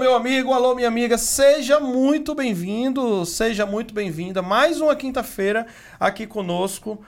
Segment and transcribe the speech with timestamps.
[0.00, 4.40] Meu amigo, alô, minha amiga, seja muito bem-vindo, seja muito bem-vinda.
[4.40, 5.66] Mais uma quinta-feira
[6.00, 7.04] aqui conosco,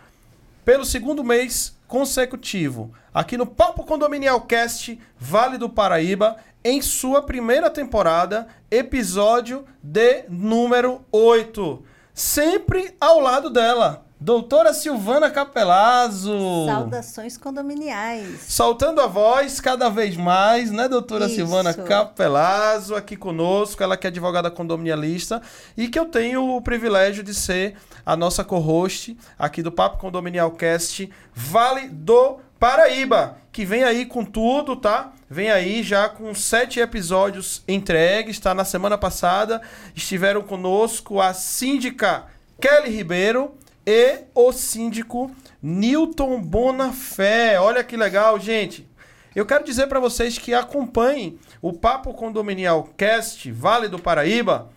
[0.62, 7.70] pelo segundo mês consecutivo, aqui no Papo Condominial Cast Vale do Paraíba, em sua primeira
[7.70, 11.82] temporada, episódio de número 8.
[12.12, 16.64] Sempre ao lado dela, Doutora Silvana Capelazzo.
[16.64, 18.42] Saudações condominiais.
[18.46, 21.34] Soltando a voz cada vez mais, né, doutora Isso.
[21.34, 25.42] Silvana Capelazzo, aqui conosco, ela que é advogada condominialista
[25.76, 27.74] e que eu tenho o privilégio de ser
[28.06, 34.24] a nossa co-host aqui do Papo Condominial Cast Vale do Paraíba, que vem aí com
[34.24, 35.10] tudo, tá?
[35.28, 38.54] Vem aí já com sete episódios entregues, tá?
[38.54, 39.60] Na semana passada
[39.96, 42.26] estiveram conosco a síndica
[42.60, 45.30] Kelly Ribeiro e o síndico
[45.62, 47.58] Newton Bonafé.
[47.60, 48.88] Olha que legal, gente.
[49.34, 54.70] Eu quero dizer para vocês que acompanhem o Papo Condominial Cast Vale do Paraíba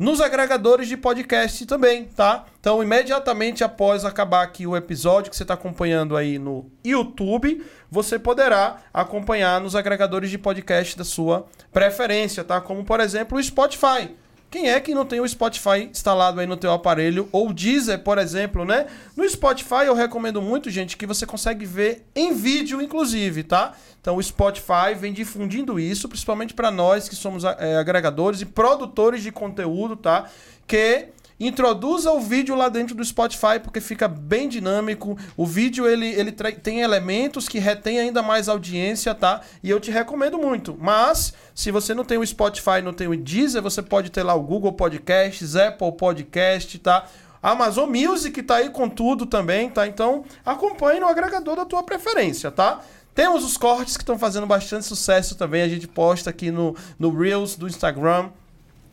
[0.00, 2.46] nos agregadores de podcast também, tá?
[2.58, 8.18] Então, imediatamente após acabar aqui o episódio que você está acompanhando aí no YouTube, você
[8.18, 12.62] poderá acompanhar nos agregadores de podcast da sua preferência, tá?
[12.62, 14.16] Como, por exemplo, o Spotify.
[14.50, 17.28] Quem é que não tem o Spotify instalado aí no teu aparelho?
[17.30, 18.86] Ou o Deezer, por exemplo, né?
[19.16, 23.74] No Spotify eu recomendo muito, gente, que você consegue ver em vídeo, inclusive, tá?
[24.00, 29.22] Então o Spotify vem difundindo isso, principalmente para nós que somos é, agregadores e produtores
[29.22, 30.28] de conteúdo, tá?
[30.66, 31.08] Que
[31.40, 35.16] introduza o vídeo lá dentro do Spotify porque fica bem dinâmico.
[35.36, 39.40] O vídeo ele, ele tem elementos que retém ainda mais audiência, tá?
[39.62, 40.76] E eu te recomendo muito.
[40.78, 44.34] Mas se você não tem o Spotify, não tem o Deezer, você pode ter lá
[44.34, 47.06] o Google Podcasts, Apple Podcast, tá?
[47.42, 49.86] Amazon Music tá aí com tudo também, tá?
[49.86, 52.80] Então acompanhe no agregador da tua preferência, tá?
[53.14, 55.62] Temos os cortes que estão fazendo bastante sucesso também.
[55.62, 58.30] A gente posta aqui no, no Reels do Instagram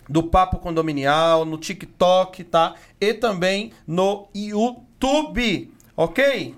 [0.10, 2.76] do Papo Condominial, no TikTok, tá?
[3.00, 6.56] E também no YouTube, ok?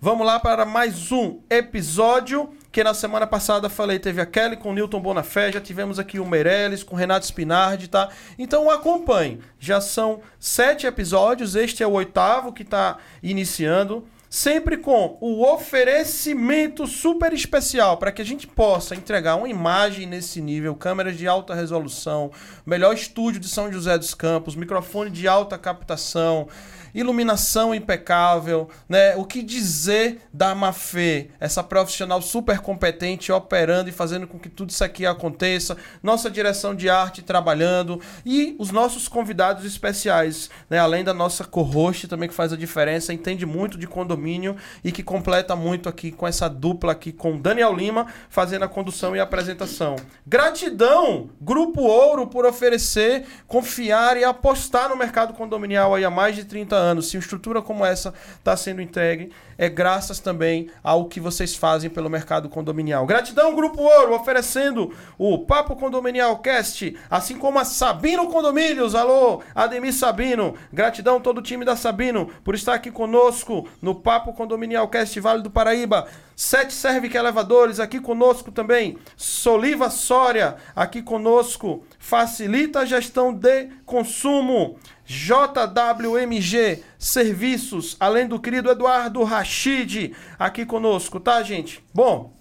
[0.00, 4.68] Vamos lá para mais um episódio que na semana passada falei, teve a Kelly com
[4.68, 8.10] o Newton Bonafé, já tivemos aqui o Meirelles com o Renato Spinardi, tá?
[8.38, 15.16] Então acompanhe, já são sete episódios, este é o oitavo que está iniciando sempre com
[15.20, 21.16] o oferecimento super especial para que a gente possa entregar uma imagem nesse nível, câmeras
[21.16, 22.30] de alta resolução,
[22.64, 26.48] melhor estúdio de São José dos Campos, microfone de alta captação,
[26.96, 29.14] iluminação impecável, né?
[29.16, 34.70] O que dizer da Mafê, essa profissional super competente operando e fazendo com que tudo
[34.70, 40.78] isso aqui aconteça, nossa direção de arte trabalhando e os nossos convidados especiais, né?
[40.78, 45.02] Além da nossa co-host também que faz a diferença, entende muito de condomínio e que
[45.02, 49.24] completa muito aqui com essa dupla aqui com Daniel Lima fazendo a condução e a
[49.24, 49.96] apresentação.
[50.26, 56.44] Gratidão, Grupo Ouro por oferecer, confiar e apostar no mercado condominial aí há mais de
[56.44, 61.06] 30 anos anos, se uma estrutura como essa está sendo entregue, é graças também ao
[61.06, 63.06] que vocês fazem pelo mercado condominial.
[63.06, 68.94] Gratidão, Grupo Ouro, oferecendo o Papo Condominial Cast, assim como a Sabino Condomínios.
[68.94, 70.54] Alô, Ademir Sabino.
[70.72, 75.42] Gratidão todo o time da Sabino por estar aqui conosco no Papo Condominial Cast Vale
[75.42, 76.06] do Paraíba.
[76.36, 78.98] Sete Servic Elevadores aqui conosco também.
[79.16, 81.82] Soliva Sória aqui conosco.
[82.06, 84.78] Facilita a gestão de consumo.
[85.04, 91.82] JWMG Serviços, além do querido Eduardo Rachid aqui conosco, tá, gente?
[91.92, 92.32] Bom,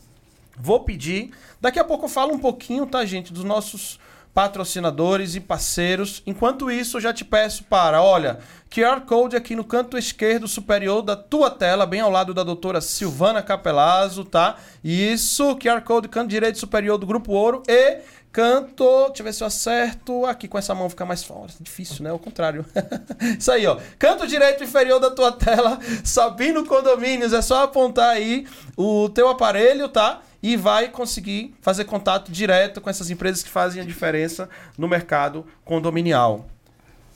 [0.56, 1.32] vou pedir.
[1.60, 4.00] Daqui a pouco eu falo um pouquinho, tá, gente, dos nossos
[4.36, 6.22] patrocinadores e parceiros.
[6.28, 8.38] Enquanto isso, eu já te peço para, olha,
[8.70, 12.82] QR Code aqui no canto esquerdo superior da tua tela, bem ao lado da doutora
[12.82, 14.58] Silvana Capelazzo, tá?
[14.84, 18.02] Isso, QR Code canto direito superior do Grupo Ouro e
[18.36, 20.26] Canto, deixa eu ver se eu acerto.
[20.26, 21.56] Aqui com essa mão fica mais forte.
[21.62, 22.12] Difícil, né?
[22.12, 22.66] O contrário.
[23.40, 23.80] Isso aí, ó.
[23.98, 27.32] Canto direito inferior da tua tela, Sabino Condomínios.
[27.32, 28.46] É só apontar aí
[28.76, 30.22] o teu aparelho, tá?
[30.44, 35.46] E vai conseguir fazer contato direto com essas empresas que fazem a diferença no mercado
[35.64, 36.46] condominial.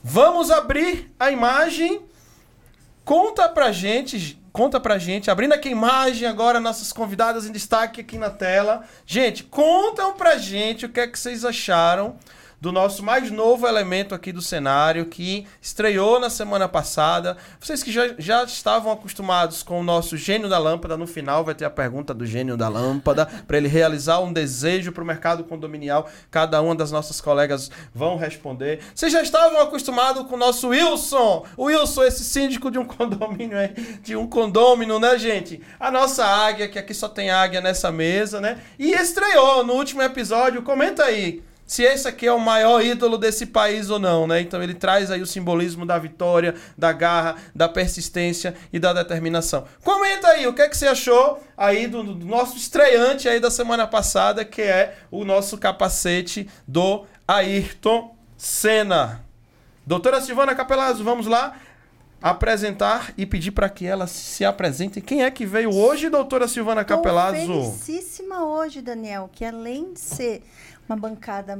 [0.01, 1.99] Vamos abrir a imagem.
[3.03, 8.01] Conta pra gente, conta pra gente, abrindo aqui a imagem agora, nossas convidadas em destaque
[8.01, 8.83] aqui na tela.
[9.05, 12.17] Gente, contam pra gente o que é que vocês acharam
[12.61, 17.37] do nosso mais novo elemento aqui do cenário, que estreou na semana passada.
[17.59, 21.55] Vocês que já, já estavam acostumados com o nosso gênio da lâmpada, no final vai
[21.55, 25.43] ter a pergunta do gênio da lâmpada, para ele realizar um desejo para o mercado
[25.43, 26.09] condominial.
[26.29, 28.79] Cada uma das nossas colegas vão responder.
[28.93, 31.45] Vocês já estavam acostumados com o nosso Wilson?
[31.55, 33.57] O Wilson, esse síndico de um condomínio
[34.03, 35.61] de um condômino, né, gente?
[35.79, 38.59] A nossa águia, que aqui só tem águia nessa mesa, né?
[38.77, 40.61] E estreou no último episódio.
[40.61, 41.41] Comenta aí.
[41.69, 44.41] Se esse aqui é o maior ídolo desse país ou não, né?
[44.41, 49.65] Então ele traz aí o simbolismo da vitória, da garra, da persistência e da determinação.
[49.83, 53.51] Comenta aí, o que é que você achou aí do, do nosso estreante aí da
[53.51, 59.23] semana passada, que é o nosso capacete do Ayrton Senna.
[59.85, 61.55] Doutora Silvana Capelazzo, vamos lá
[62.21, 64.99] apresentar e pedir para que ela se apresente.
[65.01, 67.37] Quem é que veio hoje, doutora Silvana Capelazzo?
[67.37, 70.43] felicíssima hoje, Daniel, que além de ser
[70.89, 71.57] uma bancada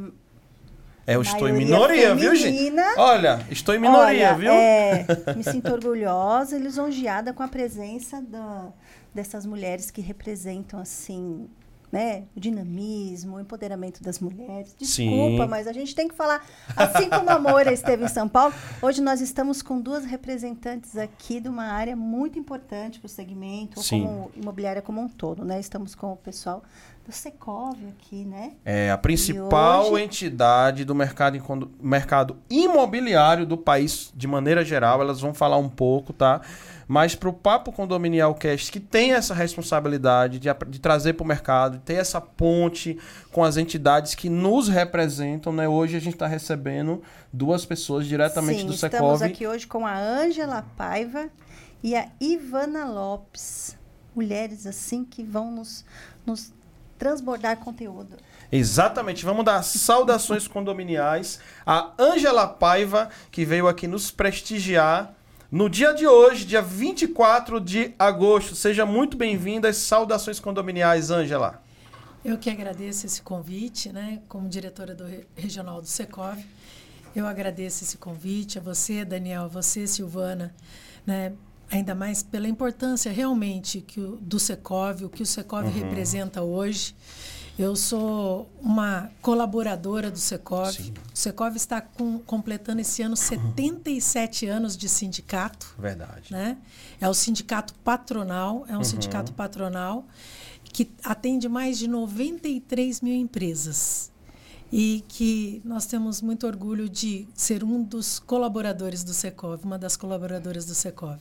[1.10, 2.72] é, eu estou em minoria, feminina, viu, gente?
[2.96, 4.52] Olha, estou em minoria, olha, viu?
[4.52, 5.06] É,
[5.36, 8.68] me sinto orgulhosa e lisonjeada com a presença da,
[9.12, 11.50] dessas mulheres que representam, assim,
[11.92, 14.76] né, o dinamismo, o empoderamento das mulheres.
[14.78, 15.50] Desculpa, Sim.
[15.50, 16.46] mas a gente tem que falar.
[16.76, 21.40] Assim como a Moura esteve em São Paulo, hoje nós estamos com duas representantes aqui
[21.40, 24.04] de uma área muito importante para o segmento, Sim.
[24.04, 25.60] como imobiliária como um todo, né?
[25.60, 26.64] Estamos com o pessoal
[27.10, 28.54] do Secov aqui, né?
[28.64, 35.02] É a principal hoje- entidade do mercado, mercado imobiliário do país de maneira geral.
[35.02, 36.42] Elas vão falar um pouco, tá?
[36.88, 41.28] Mas para o Papo Condominial Cast, que tem essa responsabilidade de, de trazer para o
[41.28, 42.98] mercado, de ter essa ponte
[43.32, 45.68] com as entidades que nos representam, né?
[45.68, 47.02] Hoje a gente está recebendo
[47.34, 49.24] duas pessoas diretamente Sim, do estamos Secov.
[49.24, 51.30] aqui hoje com a Ângela Paiva
[51.84, 53.78] e a Ivana Lopes.
[54.16, 55.86] Mulheres assim que vão nos,
[56.26, 56.52] nos
[57.00, 58.18] transbordar conteúdo.
[58.52, 59.26] Exatamente.
[59.26, 65.14] Vamos dar saudações condominiais a Ângela Paiva, que veio aqui nos prestigiar
[65.52, 68.54] no dia de hoje, dia 24 de agosto.
[68.54, 71.64] Seja muito bem-vinda às saudações condominiais, Ângela.
[72.24, 74.20] Eu que agradeço esse convite, né?
[74.28, 76.38] Como diretora do Re- regional do Secov,
[77.16, 80.54] eu agradeço esse convite a você, Daniel, a você, Silvana,
[81.08, 81.32] né?
[81.72, 86.96] Ainda mais pela importância realmente que o, do Secov, o que o Secov representa hoje.
[87.60, 90.72] Eu sou uma colaboradora do Secov.
[90.72, 90.94] Sim.
[91.14, 96.32] O Secov está com- completando esse ano 77 anos de sindicato Verdade.
[96.32, 96.58] né?
[97.02, 100.06] É o sindicato patronal, é um sindicato patronal
[100.64, 104.10] que atende mais de 93 mil empresas
[104.72, 109.98] e que nós temos muito orgulho de ser um dos colaboradores do Secov, uma das
[109.98, 111.20] colaboradoras do Secov.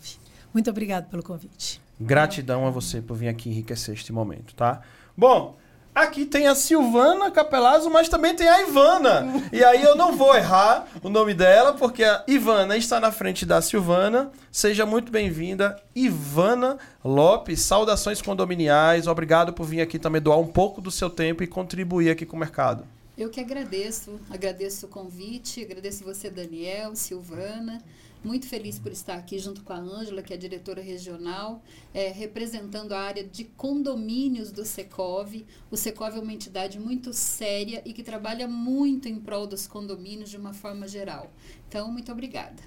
[0.52, 1.80] Muito obrigada pelo convite.
[2.00, 4.80] Gratidão a você por vir aqui enriquecer este momento, tá?
[5.16, 5.56] Bom,
[5.94, 9.26] aqui tem a Silvana Capelazzo, mas também tem a Ivana.
[9.52, 13.44] E aí eu não vou errar o nome dela, porque a Ivana está na frente
[13.44, 14.30] da Silvana.
[14.52, 17.62] Seja muito bem-vinda, Ivana Lopes.
[17.62, 19.08] Saudações condominiais.
[19.08, 22.36] Obrigado por vir aqui também doar um pouco do seu tempo e contribuir aqui com
[22.36, 22.86] o mercado.
[23.18, 27.82] Eu que agradeço, agradeço o convite, agradeço você, Daniel, Silvana.
[28.28, 31.62] Muito feliz por estar aqui junto com a Ângela, que é diretora regional,
[31.94, 35.46] eh, representando a área de condomínios do Secov.
[35.70, 40.28] O Secov é uma entidade muito séria e que trabalha muito em prol dos condomínios
[40.28, 41.30] de uma forma geral.
[41.66, 42.62] Então, muito obrigada.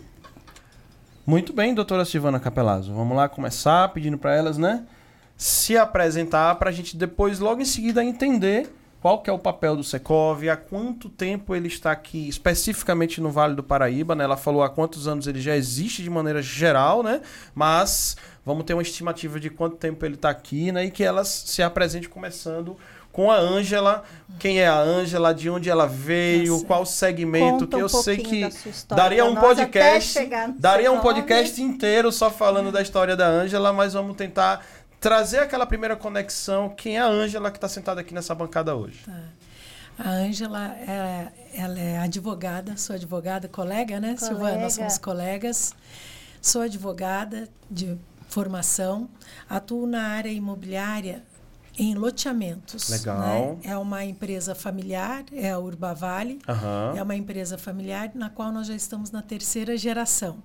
[1.27, 2.91] Muito bem, doutora Silvana Capelazzo.
[2.91, 4.87] Vamos lá começar pedindo para elas, né?
[5.37, 8.67] Se apresentar para a gente depois, logo em seguida, entender
[9.01, 13.31] qual que é o papel do Secov, há quanto tempo ele está aqui, especificamente no
[13.31, 14.23] Vale do Paraíba, né?
[14.23, 17.19] Ela falou há quantos anos ele já existe de maneira geral, né?
[17.55, 18.15] Mas
[18.45, 20.85] vamos ter uma estimativa de quanto tempo ele está aqui, né?
[20.85, 22.77] E que elas se apresente começando
[23.11, 24.03] com a Ângela.
[24.39, 25.33] Quem é a Ângela?
[25.33, 26.53] De onde ela veio?
[26.53, 26.65] Nossa.
[26.65, 27.65] Qual segmento?
[27.65, 30.19] Conta que um eu sei pouquinho que daria um podcast,
[30.57, 34.65] daria um podcast inteiro só falando da história da Ângela, mas vamos tentar
[35.01, 36.69] trazer aquela primeira conexão.
[36.69, 39.03] Quem é a Ângela que está sentada aqui nessa bancada hoje?
[39.97, 44.61] A Ângela, é, ela é advogada, sou advogada, colega, né, Silvana?
[44.61, 45.73] Nós somos colegas.
[46.39, 47.97] Sou advogada de
[48.29, 49.09] formação,
[49.49, 51.23] atuo na área imobiliária
[51.77, 52.89] em loteamentos.
[52.89, 53.19] Legal.
[53.19, 53.57] né?
[53.63, 56.39] É uma empresa familiar, é a Urbavale.
[56.47, 56.93] Aham.
[56.95, 60.41] É uma empresa familiar na qual nós já estamos na terceira geração.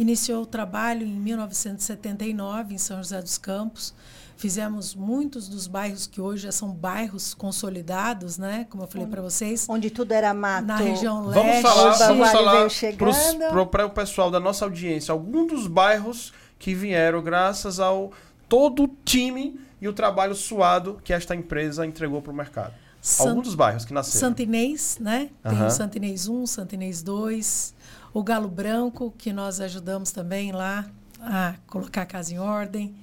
[0.00, 3.92] Iniciou o trabalho em 1979 em São José dos Campos.
[4.36, 8.66] Fizemos muitos dos bairros que hoje já são bairros consolidados, né?
[8.70, 10.66] Como eu falei para vocês, Onde tudo era mato.
[10.66, 11.62] na região Vamos leste.
[11.62, 17.78] falar, vamos falar para o pessoal da nossa audiência, alguns dos bairros que vieram graças
[17.78, 18.12] ao
[18.48, 22.72] todo o time e o trabalho suado que esta empresa entregou para o mercado.
[23.02, 24.20] Sant- Alguns dos bairros que nasceram.
[24.28, 25.30] Santo Inês, né?
[25.42, 25.66] Tem Aham.
[25.66, 27.74] o Santo Inês 1, Santo Inês 2,
[28.12, 30.90] o Galo Branco, que nós ajudamos também lá
[31.20, 32.94] a colocar a casa em ordem.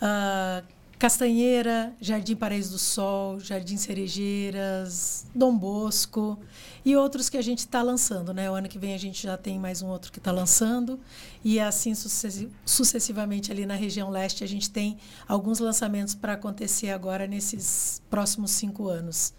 [0.00, 0.62] Ah,
[0.98, 6.38] Castanheira, Jardim Paraíso do Sol, Jardim Cerejeiras, Dom Bosco
[6.84, 8.50] e outros que a gente está lançando, né?
[8.50, 11.00] O ano que vem a gente já tem mais um outro que está lançando
[11.42, 16.90] e assim sucessi- sucessivamente ali na região leste a gente tem alguns lançamentos para acontecer
[16.90, 19.32] agora nesses próximos cinco anos.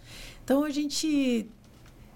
[0.44, 1.48] Então a gente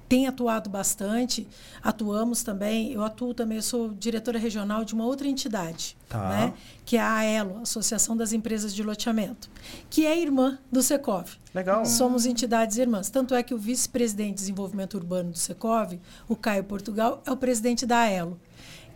[0.07, 1.47] tem atuado bastante,
[1.81, 6.29] atuamos também, eu atuo também, eu sou diretora regional de uma outra entidade, Tá.
[6.29, 6.53] né?
[6.85, 9.49] que é a AELO, Associação das Empresas de Loteamento,
[9.89, 11.29] que é irmã do Secov.
[11.53, 11.85] Legal.
[11.85, 13.09] Somos entidades irmãs.
[13.09, 17.37] Tanto é que o vice-presidente de desenvolvimento urbano do Secov, o Caio Portugal, é o
[17.37, 18.39] presidente da AELO.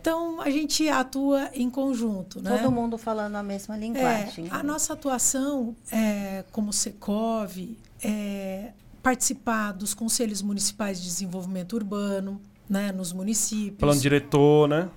[0.00, 2.40] Então, a gente atua em conjunto.
[2.40, 2.56] Né?
[2.56, 4.46] Todo mundo falando a mesma linguagem.
[4.46, 8.70] É, a nossa atuação é, como Secov é
[9.02, 13.78] participar dos conselhos municipais de desenvolvimento urbano, né, nos municípios.
[13.78, 14.88] Plano diretor, né?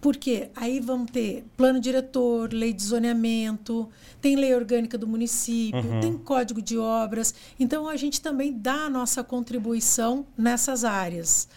[0.00, 3.86] Porque aí vamos ter plano diretor, lei de zoneamento,
[4.20, 6.00] tem lei orgânica do município, Uhum.
[6.00, 7.34] tem código de obras.
[7.58, 11.48] Então a gente também dá a nossa contribuição nessas áreas.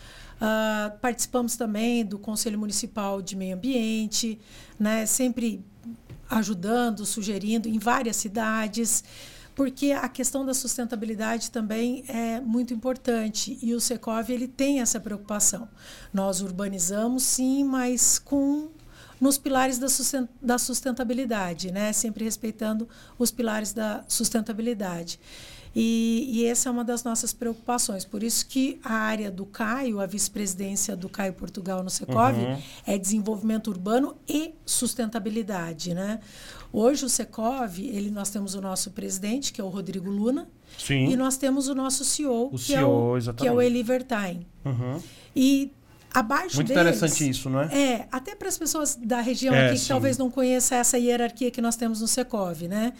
[0.41, 4.37] Ah, participamos também do Conselho Municipal de Meio Ambiente,
[4.77, 5.63] né, sempre
[6.29, 9.05] ajudando, sugerindo em várias cidades,
[9.55, 14.99] porque a questão da sustentabilidade também é muito importante e o Secov ele tem essa
[14.99, 15.67] preocupação.
[16.13, 18.69] Nós urbanizamos sim, mas com
[19.21, 21.93] nos pilares da, susten- da sustentabilidade, né?
[21.93, 25.17] Sempre respeitando os pilares da sustentabilidade.
[25.75, 28.05] E, e essa é uma das nossas preocupações.
[28.05, 32.61] Por isso que a área do Caio, a vice-presidência do Caio Portugal no Secov, Uhum.
[32.85, 36.19] é desenvolvimento urbano e sustentabilidade, né?
[36.75, 41.05] Hoje o Secov, ele, nós temos o nosso presidente, que é o Rodrigo Luna, Sim.
[41.05, 43.83] e nós temos o nosso CEO, O que, é CEO, o, que é o Eli
[43.83, 44.43] Vertain.
[44.65, 44.99] Uhum.
[45.35, 45.71] E
[46.11, 46.81] abaixo Muito deles...
[46.81, 47.65] interessante isso, não é?
[47.71, 49.89] É, até para as pessoas da região É, aqui que sim.
[49.89, 52.93] talvez não conheçam essa hierarquia que nós temos no Secov, né?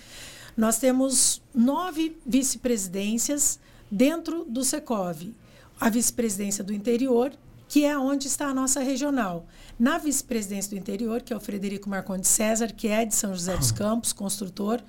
[0.55, 5.33] Nós temos nove vice-presidências dentro do Secov.
[5.81, 7.33] A vice-presidência do interior,
[7.73, 9.47] que é onde está a nossa regional.
[9.79, 13.57] Na vice-presidência do interior, que é o Frederico Marcondes César, que é de São José
[13.57, 14.79] dos Campos, construtor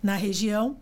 [0.00, 0.76] na região,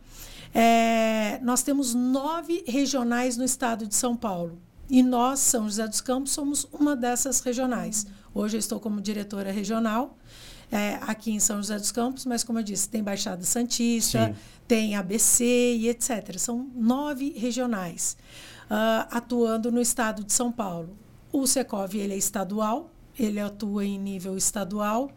[0.55, 4.61] é, nós temos nove regionais no estado de São Paulo.
[4.91, 8.07] E nós, São José dos Campos, somos uma dessas regionais.
[8.35, 10.15] Hoje eu estou como diretora regional
[10.71, 14.35] é, aqui em São José dos Campos, mas como eu disse, tem Baixada Santista, Sim.
[14.69, 16.37] tem ABC e etc.
[16.37, 18.15] São nove regionais
[18.69, 21.06] ah, atuando no estado de São Paulo.
[21.33, 25.11] O Secov ele é estadual, ele atua em nível estadual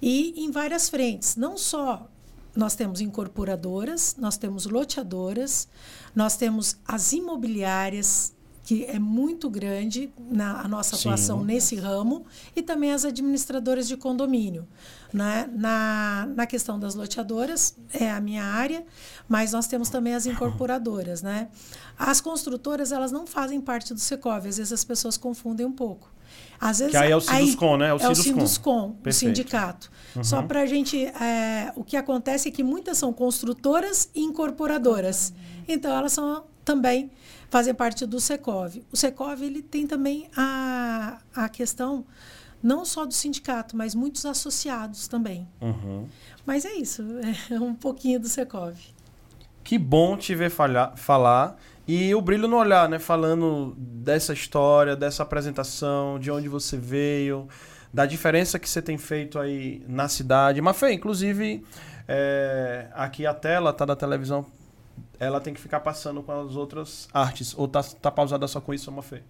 [0.00, 2.08] e em várias frentes, não só
[2.54, 5.68] nós temos incorporadoras, nós temos loteadoras,
[6.14, 8.32] nós temos as imobiliárias,
[8.70, 11.08] que é muito grande na a nossa Sim.
[11.08, 12.24] atuação nesse ramo,
[12.54, 14.64] e também as administradoras de condomínio.
[15.12, 15.50] Né?
[15.52, 18.86] Na, na questão das loteadoras, é a minha área,
[19.28, 21.20] mas nós temos também as incorporadoras.
[21.20, 21.48] Né?
[21.98, 26.08] As construtoras, elas não fazem parte do Secov, às vezes as pessoas confundem um pouco.
[26.60, 27.88] Às vezes, Que aí é o Sinduscom, né?
[27.88, 28.22] É o É o Sinduscom.
[28.22, 29.36] Sinduscom, o Perfeito.
[29.36, 29.90] sindicato.
[30.22, 31.06] Só para a gente.
[31.06, 35.32] é, o que acontece é que muitas são construtoras e incorporadoras.
[35.66, 37.10] Então, elas são também
[37.50, 38.80] fazem parte do Secov.
[38.92, 42.06] O Secov ele tem também a, a questão
[42.62, 45.48] não só do sindicato, mas muitos associados também.
[45.60, 46.06] Uhum.
[46.46, 47.02] Mas é isso,
[47.50, 48.76] é um pouquinho do Secov.
[49.64, 51.56] Que bom te ver falhar, falar.
[51.88, 53.00] E o brilho no olhar, né?
[53.00, 57.48] Falando dessa história, dessa apresentação, de onde você veio,
[57.92, 60.60] da diferença que você tem feito aí na cidade.
[60.60, 61.64] Mafê, inclusive,
[62.06, 64.46] é, aqui a tela tá da televisão,
[65.20, 67.54] ela tem que ficar passando com as outras artes.
[67.56, 69.22] Ou tá, tá pausada só com isso, Mafê?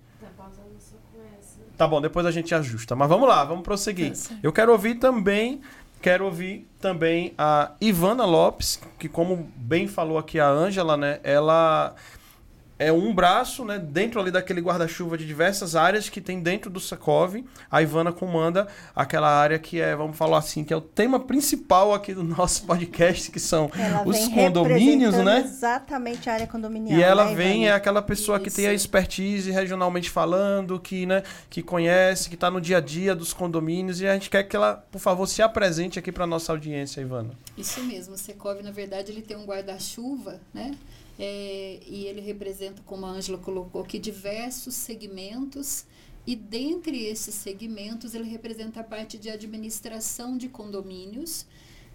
[1.76, 2.94] Tá bom, depois a gente ajusta.
[2.94, 4.12] Mas vamos lá, vamos prosseguir.
[4.12, 4.36] Tá.
[4.42, 5.60] Eu quero ouvir também,
[6.00, 11.94] quero ouvir também a Ivana Lopes, que como bem falou aqui a Ângela, né, ela
[12.80, 16.80] é um braço, né, dentro ali daquele guarda-chuva de diversas áreas que tem dentro do
[16.80, 17.44] Secov.
[17.70, 21.92] A Ivana comanda aquela área que é, vamos falar assim, que é o tema principal
[21.92, 25.40] aqui do nosso podcast, que são Ela os vem condomínios, né?
[25.40, 26.98] Exatamente a área condominial.
[26.98, 28.86] E ela né, vem, é aquela pessoa que tem a Isso.
[28.86, 34.00] expertise regionalmente falando, que, né, que conhece, que está no dia a dia dos condomínios,
[34.00, 37.28] e a gente quer que ela, por favor, se apresente aqui para nossa audiência, Ivana.
[37.58, 40.72] Isso mesmo, o Secov, na verdade, ele tem um guarda-chuva, né?
[41.22, 45.84] É, e ele representa, como a Ângela colocou aqui, diversos segmentos.
[46.26, 51.44] E dentre esses segmentos, ele representa a parte de administração de condomínios.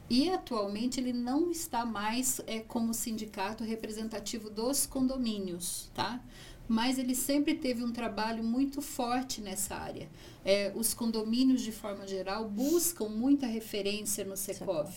[0.08, 6.24] E atualmente ele não está mais é, como sindicato representativo dos condomínios, tá?
[6.68, 10.10] Mas ele sempre teve um trabalho muito forte nessa área.
[10.44, 14.90] É, os condomínios, de forma geral, buscam muita referência no Secov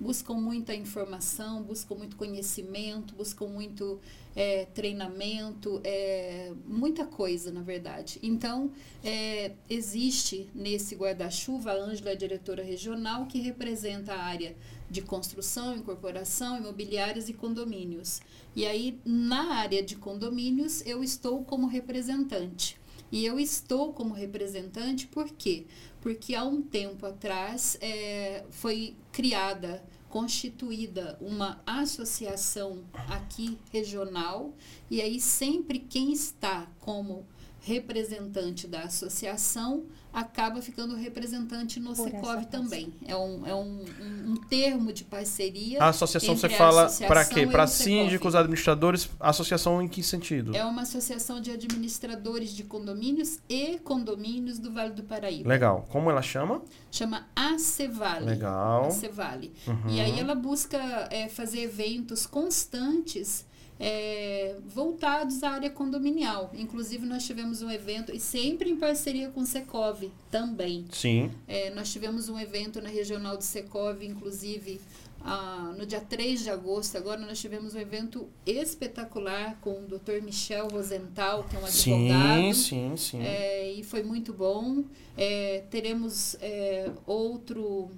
[0.00, 4.00] buscam muita informação, buscam muito conhecimento, buscam muito
[4.34, 8.18] é, treinamento, é, muita coisa, na verdade.
[8.22, 8.70] Então,
[9.04, 14.56] é, existe nesse guarda-chuva, a Ângela é diretora regional, que representa a área
[14.90, 18.20] de construção, incorporação, imobiliárias e condomínios.
[18.56, 22.78] E aí, na área de condomínios, eu estou como representante.
[23.12, 25.66] E eu estou como representante por quê?
[26.00, 34.52] Porque há um tempo atrás é, foi criada constituída uma associação aqui regional
[34.90, 37.24] e aí sempre quem está como
[37.60, 42.92] representante da associação acaba ficando representante no Por Secov também.
[43.06, 45.82] É um, é um, um, um termo de parceria.
[45.82, 47.46] A associação você a fala para quê?
[47.46, 50.54] Para síndicos, administradores, associação em que sentido?
[50.54, 55.48] É uma associação de administradores de condomínios e condomínios do Vale do Paraíba.
[55.48, 55.86] Legal.
[55.90, 56.62] Como ela chama?
[56.90, 58.26] Chama ACEVALE.
[58.26, 58.86] Legal.
[58.86, 59.52] ACEVALE.
[59.66, 59.90] Uhum.
[59.90, 60.78] E aí ela busca
[61.10, 63.44] é, fazer eventos constantes
[63.80, 66.50] é, voltados à área condominial.
[66.54, 70.84] Inclusive, nós tivemos um evento, e sempre em parceria com o Secov também.
[70.92, 71.30] Sim.
[71.48, 74.78] É, nós tivemos um evento na regional do Secov, inclusive,
[75.24, 76.96] ah, no dia 3 de agosto.
[76.98, 80.22] Agora, nós tivemos um evento espetacular com o Dr.
[80.22, 82.54] Michel Rosenthal, que é um Sim, advogado.
[82.54, 83.22] sim, sim.
[83.22, 84.84] É, e foi muito bom.
[85.16, 87.90] É, teremos é, outro.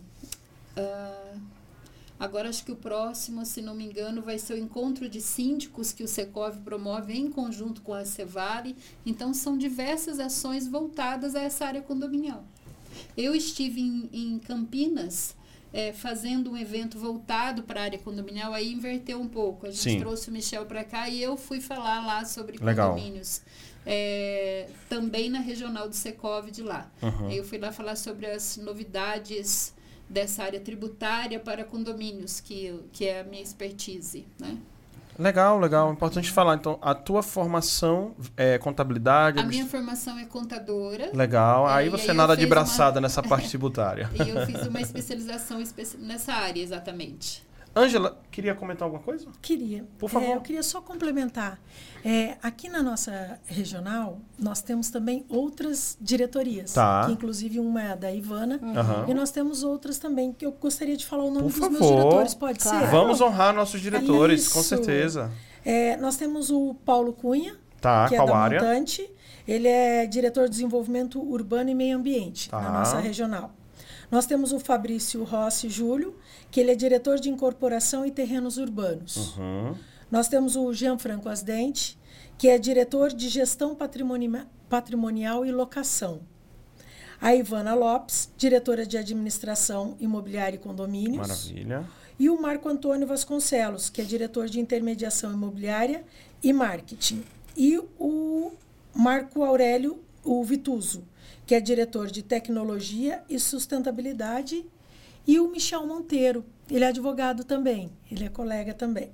[0.77, 1.35] ah,
[2.22, 5.90] agora acho que o próximo, se não me engano, vai ser o encontro de síndicos
[5.90, 8.76] que o Secov promove em conjunto com a Cevale.
[9.04, 12.44] Então são diversas ações voltadas a essa área condominial.
[13.16, 15.35] Eu estive em, em Campinas
[15.72, 19.66] é, fazendo um evento voltado para a área condominial, aí inverteu um pouco.
[19.66, 19.98] A gente Sim.
[19.98, 22.90] trouxe o Michel para cá e eu fui falar lá sobre Legal.
[22.90, 23.42] condomínios.
[23.85, 26.88] É, também na regional do Secov de lá.
[27.02, 27.32] Uhum.
[27.32, 29.74] Eu fui lá falar sobre as novidades
[30.12, 34.27] dessa área tributária para condomínios, que, que é a minha expertise.
[34.38, 34.57] Né?
[35.18, 35.92] Legal, legal.
[35.92, 36.55] Importante falar.
[36.55, 39.38] Então, a tua formação é contabilidade.
[39.38, 41.11] A minha formação é contadora.
[41.14, 41.68] Legal.
[41.68, 44.11] É, Aí você aí nada de braçada uma- nessa parte tributária.
[44.25, 47.44] E eu fiz uma especialização especi- nessa área, exatamente.
[47.74, 49.28] Ângela, queria comentar alguma coisa?
[49.40, 49.85] Queria.
[49.98, 50.28] Por favor.
[50.28, 51.58] É, eu queria só complementar.
[52.04, 56.72] É, aqui na nossa regional, nós temos também outras diretorias.
[56.74, 57.04] Tá.
[57.06, 58.61] Que inclusive uma é a da Ivana.
[58.62, 59.06] Aham.
[59.08, 61.78] E nós temos outras também, que eu gostaria de falar o nome Por dos meus
[61.78, 61.96] favor.
[61.96, 62.85] diretores, pode Claro.
[62.85, 62.90] ser?
[62.90, 65.30] Vamos honrar nossos diretores, com certeza.
[65.64, 68.61] É, nós temos o Paulo Cunha, Tá, que é da área?
[68.61, 69.08] Montante.
[69.48, 72.61] Ele é diretor de desenvolvimento urbano e meio ambiente Tá.
[72.61, 73.52] na nossa regional.
[74.12, 76.14] Nós temos o Fabrício Rossi Júlio,
[76.51, 79.38] que ele é diretor de incorporação e terrenos urbanos.
[79.38, 79.75] Uhum.
[80.11, 81.98] Nós temos o Jean Franco Asdente,
[82.37, 86.20] que é diretor de gestão patrimoni- patrimonial e locação.
[87.18, 91.16] A Ivana Lopes, diretora de administração imobiliária e condomínios.
[91.29, 91.87] Maravilha.
[92.18, 96.05] E o Marco Antônio Vasconcelos, que é diretor de intermediação imobiliária
[96.42, 97.25] e marketing.
[97.57, 98.53] E o
[98.94, 101.03] Marco Aurélio o Vituso,
[101.53, 104.65] que é diretor de tecnologia e sustentabilidade.
[105.27, 109.11] E o Michel Monteiro, ele é advogado também, ele é colega também.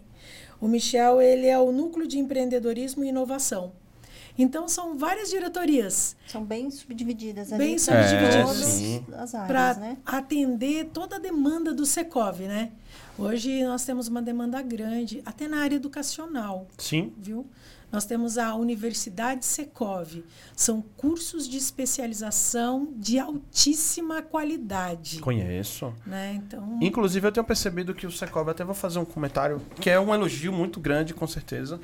[0.61, 3.73] O Michel, ele é o núcleo de empreendedorismo e inovação.
[4.39, 7.65] Então são várias diretorias São bem subdivididas ali.
[7.65, 8.47] Bem subdivididas.
[8.47, 9.05] É, sim.
[9.15, 9.97] as para né?
[10.07, 12.71] atender toda a demanda do Secov, né?
[13.19, 17.13] Hoje nós temos uma demanda grande, até na área educacional, Sim.
[17.19, 17.45] viu?
[17.91, 20.23] Nós temos a Universidade Secov.
[20.55, 25.95] São cursos de especialização de altíssima qualidade, Conheço.
[26.07, 26.35] né?
[26.35, 29.99] Então, Inclusive, eu tenho percebido que o Secov, até vou fazer um comentário, que é
[29.99, 31.81] um elogio muito grande, com certeza.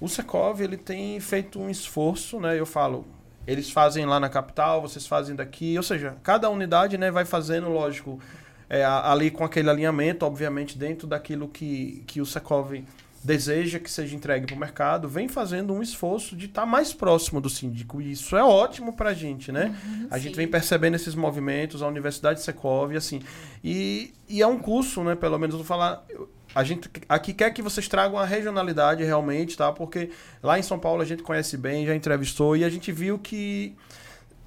[0.00, 2.58] O Secov, ele tem feito um esforço, né?
[2.58, 3.06] Eu falo,
[3.46, 7.68] eles fazem lá na capital, vocês fazem daqui, ou seja, cada unidade, né, vai fazendo,
[7.70, 8.20] lógico,
[8.68, 12.84] é, ali com aquele alinhamento, obviamente, dentro daquilo que, que o Secov
[13.22, 17.40] deseja que seja entregue para o mercado, vem fazendo um esforço de estar mais próximo
[17.40, 18.00] do síndico.
[18.00, 19.76] E isso é ótimo para a gente, né?
[20.10, 20.36] a gente sim.
[20.36, 23.20] vem percebendo esses movimentos, a Universidade Secov, assim.
[23.62, 25.14] E, e é um curso, né?
[25.14, 26.04] Pelo menos eu vou falar.
[26.54, 29.70] A gente aqui quer que vocês tragam a regionalidade realmente, tá?
[29.72, 30.10] Porque
[30.42, 33.76] lá em São Paulo a gente conhece bem, já entrevistou e a gente viu que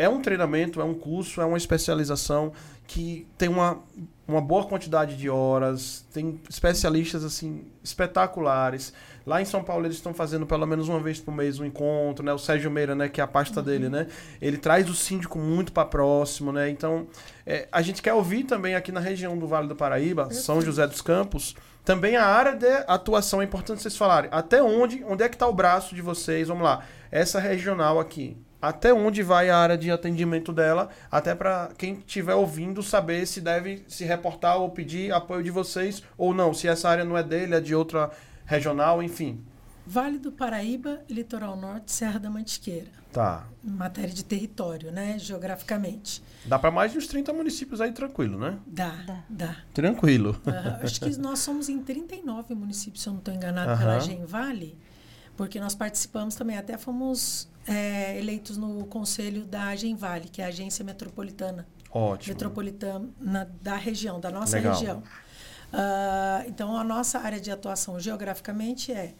[0.01, 2.51] é um treinamento, é um curso, é uma especialização
[2.87, 3.79] que tem uma,
[4.27, 8.93] uma boa quantidade de horas, tem especialistas assim espetaculares.
[9.25, 12.25] Lá em São Paulo eles estão fazendo pelo menos uma vez por mês um encontro,
[12.25, 12.33] né?
[12.33, 14.07] O Sérgio Meira, né, que é a pasta dele, né?
[14.41, 16.67] Ele traz o síndico muito para próximo, né?
[16.69, 17.07] Então,
[17.45, 20.87] é, a gente quer ouvir também aqui na região do Vale do Paraíba, São José
[20.87, 24.29] dos Campos, também a área de atuação é importante vocês falarem.
[24.33, 26.47] Até onde, onde é que está o braço de vocês?
[26.47, 26.83] Vamos lá.
[27.11, 28.37] Essa regional aqui.
[28.61, 30.89] Até onde vai a área de atendimento dela?
[31.09, 36.03] Até para quem estiver ouvindo saber se deve se reportar ou pedir apoio de vocês
[36.17, 36.53] ou não.
[36.53, 38.11] Se essa área não é dele, é de outra
[38.45, 39.43] regional, enfim.
[39.85, 42.87] Vale do Paraíba, Litoral Norte, Serra da Mantiqueira.
[43.11, 43.45] Tá.
[43.63, 45.17] Em matéria de território, né?
[45.17, 46.23] Geograficamente.
[46.45, 48.57] Dá para mais de uns 30 municípios aí tranquilo, né?
[48.65, 49.23] Dá, Dá.
[49.27, 49.55] dá.
[49.73, 50.39] Tranquilo.
[50.47, 53.79] Aham, acho que nós somos em 39 municípios, se eu não estou enganado, Aham.
[53.79, 54.77] pela Gen Vale,
[55.35, 60.45] porque nós participamos também, até fomos é, eleitos no conselho da Gen Vale, que é
[60.45, 62.33] a agência metropolitana, Ótimo.
[62.33, 64.73] metropolitana da região, da nossa Legal.
[64.73, 65.03] região.
[65.71, 69.13] Ah, então, a nossa área de atuação geograficamente é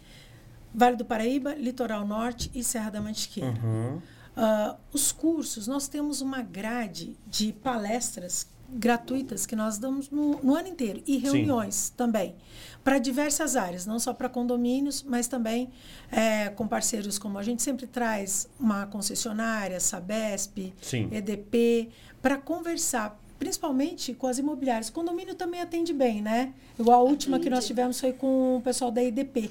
[0.74, 3.58] Vale do Paraíba, Litoral Norte e Serra da Mantiqueira.
[3.64, 4.02] Uhum.
[4.36, 10.56] Ah, os cursos, nós temos uma grade de palestras gratuitas que nós damos no, no
[10.56, 12.36] ano inteiro e reuniões também
[12.84, 15.70] para diversas áreas, não só para condomínios, mas também
[16.12, 21.08] eh, com parceiros como a gente sempre traz uma concessionária, Sabesp, Sim.
[21.12, 21.90] EDP,
[22.22, 24.90] para conversar principalmente com as imobiliárias.
[24.92, 26.54] Condomínio também atende bem, né?
[26.80, 29.50] Igual a última que nós tivemos foi com o pessoal da EDP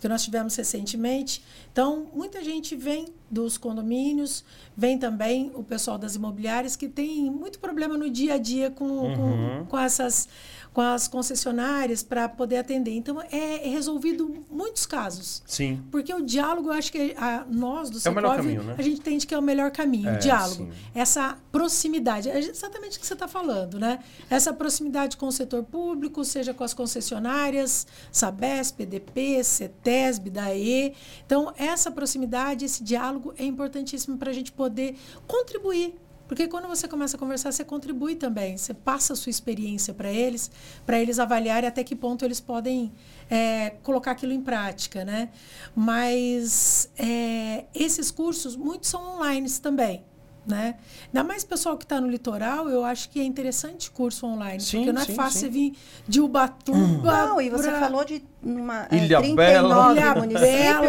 [0.00, 1.40] que nós tivemos recentemente.
[1.72, 4.44] Então, muita gente vem dos condomínios,
[4.76, 8.84] vem também o pessoal das imobiliárias que tem muito problema no dia a dia com,
[8.84, 9.14] Uhum.
[9.60, 10.28] com, com essas
[10.72, 12.92] com as concessionárias para poder atender.
[12.92, 15.42] Então, é, é resolvido muitos casos.
[15.46, 15.82] Sim.
[15.90, 18.74] Porque o diálogo, eu acho que a, nós do É Secov, caminho, né?
[18.78, 20.64] a gente entende que é o melhor caminho, É, o diálogo.
[20.64, 20.70] sim.
[20.94, 23.98] Essa proximidade, é exatamente o que você está falando, né?
[24.30, 30.94] Essa proximidade com o setor público, seja com as concessionárias, Sabesp, EDP, CETESB, DAE.
[31.26, 35.94] Então, essa proximidade, esse diálogo é importantíssimo para a gente poder contribuir
[36.32, 38.56] porque quando você começa a conversar, você contribui também.
[38.56, 40.50] Você passa a sua experiência para eles,
[40.86, 42.90] para eles avaliarem até que ponto eles podem
[43.28, 45.28] é, colocar aquilo em prática, né?
[45.76, 50.06] Mas é, esses cursos, muitos são online também.
[50.44, 50.74] Né?
[51.06, 54.60] Ainda mais pessoal que está no litoral, eu acho que é interessante curso online.
[54.60, 55.46] Sim, porque não é sim, fácil sim.
[55.46, 55.72] você vir
[56.08, 56.78] de Ubatuba.
[57.26, 59.92] Não, e você pra- falou de uma, é, Ilha 39 Bela.
[59.92, 60.48] Ilha municípios,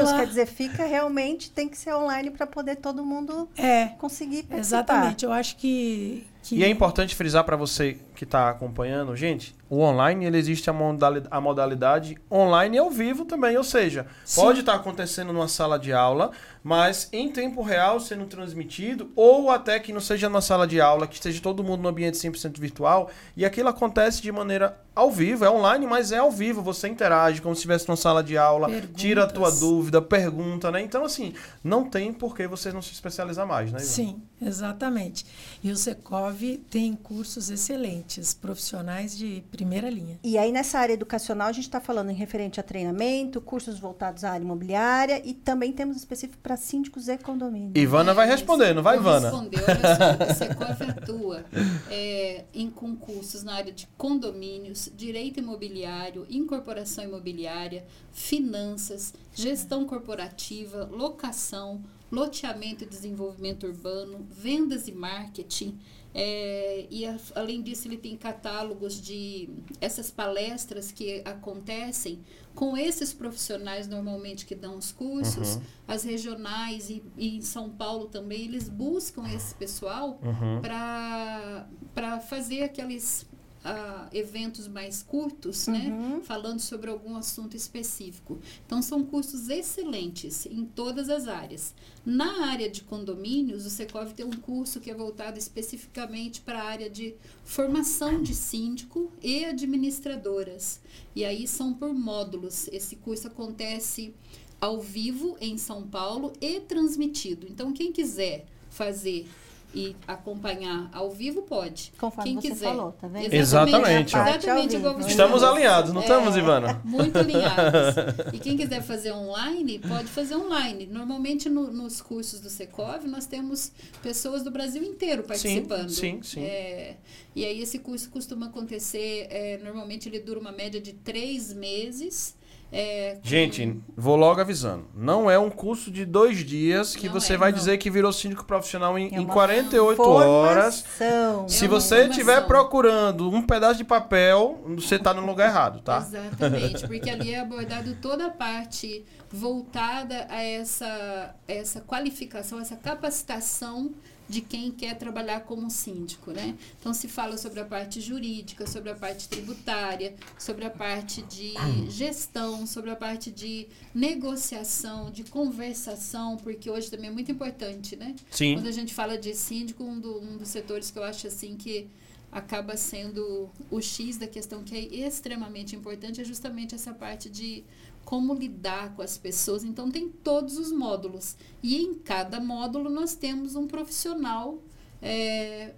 [0.10, 0.18] Bela.
[0.18, 4.58] quer dizer, fica realmente, tem que ser online para poder todo mundo É, conseguir participar.
[4.60, 5.24] exatamente.
[5.26, 6.26] Eu acho que.
[6.44, 10.70] Que E é importante frisar para você que está acompanhando, gente, o online ele existe
[10.70, 14.42] a modalidade, a modalidade online e ao vivo também, ou seja, Sim.
[14.42, 16.32] pode estar acontecendo numa sala de aula,
[16.64, 21.08] mas em tempo real sendo transmitido, ou até que não seja numa sala de aula,
[21.08, 25.44] que esteja todo mundo no ambiente 100% virtual, e aquilo acontece de maneira ao vivo,
[25.44, 28.68] é online, mas é ao vivo, você interage como se estivesse numa sala de aula,
[28.68, 29.02] Perguntas.
[29.02, 30.82] tira a tua dúvida, pergunta, né?
[30.82, 33.80] Então assim, não tem por que você não se especializar mais, né?
[33.80, 33.88] Ivan?
[33.88, 35.26] Sim, exatamente.
[35.64, 36.33] E o Secov
[36.70, 40.20] tem cursos excelentes, profissionais de primeira linha.
[40.24, 44.24] E aí, nessa área educacional, a gente está falando em referente a treinamento, cursos voltados
[44.24, 47.74] à área imobiliária e também temos específico para síndicos e condomínios.
[47.76, 49.30] Ivana vai responder, não vai, Ivana?
[49.30, 49.64] responder.
[49.64, 51.46] Olha só, o Secov atua
[51.90, 61.84] é, em concursos na área de condomínios, direito imobiliário, incorporação imobiliária, finanças, gestão corporativa, locação,
[62.12, 65.80] loteamento e desenvolvimento urbano, vendas e marketing.
[66.16, 69.50] É, e a- além disso, ele tem catálogos de
[69.82, 72.20] essas palestras que acontecem
[72.54, 78.06] com esses profissionais normalmente que dão os cursos, as regionais e, e em São Paulo
[78.06, 80.62] também, eles buscam esse pessoal Uhum.
[80.62, 83.26] para fazer aqueles
[83.64, 85.74] ah, eventos mais curtos, Uhum.
[85.74, 86.22] né?
[86.24, 88.40] Falando sobre algum assunto específico.
[88.66, 91.74] Então, são cursos excelentes em todas as áreas.
[92.06, 96.66] Na área de condomínios, o Secov tem um curso que é voltado especificamente para a
[96.66, 100.80] área de formação de síndico e administradoras.
[101.16, 102.68] E aí são por módulos.
[102.72, 104.14] Esse curso acontece
[104.60, 107.48] ao vivo em São Paulo e transmitido.
[107.50, 109.28] Então, quem quiser fazer
[109.74, 111.92] e acompanhar ao vivo pode.
[111.98, 112.68] Conforme Quem você quiser.
[112.68, 113.34] falou, tá vendo?
[113.34, 114.16] Exatamente.
[114.16, 115.56] Ao Exatamente igual você Estamos falou.
[115.56, 116.82] alinhados, não É, estamos, Ivana?
[116.84, 117.96] Muito alinhados.
[118.34, 120.86] E quem quiser fazer online, pode fazer online.
[120.86, 125.90] Normalmente no- nos cursos do Secov, nós temos pessoas do Brasil inteiro participando.
[125.90, 126.42] sim, sim.
[126.44, 126.98] É,
[127.36, 132.36] e aí esse curso costuma acontecer, é, normalmente ele dura uma média de três meses.
[132.74, 134.88] É, Gente, vou logo avisando.
[134.96, 137.58] Não é um curso de dois dias que Não você é, vai não.
[137.58, 140.82] dizer que virou síndico profissional em, É em uma 48 horas.
[140.82, 141.48] Formação.
[141.48, 145.98] Se É você estiver procurando um pedaço de papel, você está no lugar errado, tá?
[146.00, 153.92] Exatamente, porque ali é abordado toda a parte voltada a essa, essa qualificação, essa capacitação
[154.34, 156.56] de quem quer trabalhar como síndico, né?
[156.80, 161.54] Então se fala sobre a parte jurídica, sobre a parte tributária, sobre a parte de
[161.90, 168.16] gestão, sobre a parte de negociação, de conversação, porque hoje também é muito importante, né?
[168.32, 168.56] Sim.
[168.56, 171.56] Quando a gente fala de síndico, um, do- um dos setores que eu acho assim
[171.56, 171.88] que
[172.32, 177.64] acaba sendo o X da questão que é extremamente importante, é justamente essa parte de
[178.06, 179.64] como lidar com as pessoas.
[179.64, 181.36] Então, tem todos os módulos.
[181.62, 184.60] E em cada módulo nós temos um profissional
[185.02, 185.74] é,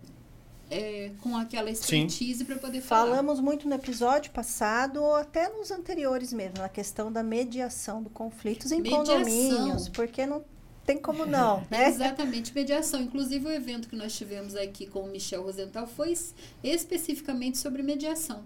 [0.70, 3.10] é, com aquela expertise para poder falar.
[3.10, 8.10] Falamos muito no episódio passado, ou até nos anteriores mesmo, na questão da mediação do
[8.10, 9.06] conflitos em mediação.
[9.06, 10.44] condomínios, porque não
[10.86, 11.88] tem como não, né?
[11.90, 13.02] Exatamente, mediação.
[13.02, 16.14] Inclusive, o evento que nós tivemos aqui com o Michel Rosenthal foi
[16.64, 18.44] especificamente sobre mediação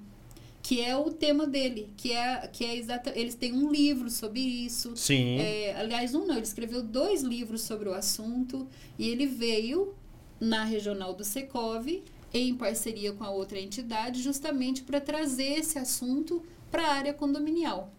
[0.62, 4.40] que é o tema dele, que é que é exata, eles têm um livro sobre
[4.40, 4.96] isso.
[4.96, 5.40] Sim.
[5.40, 8.68] É, aliás, um não, ele escreveu dois livros sobre o assunto
[8.98, 9.94] e ele veio
[10.40, 11.88] na regional do Secov
[12.34, 17.92] em parceria com a outra entidade, justamente para trazer esse assunto para a área condominial.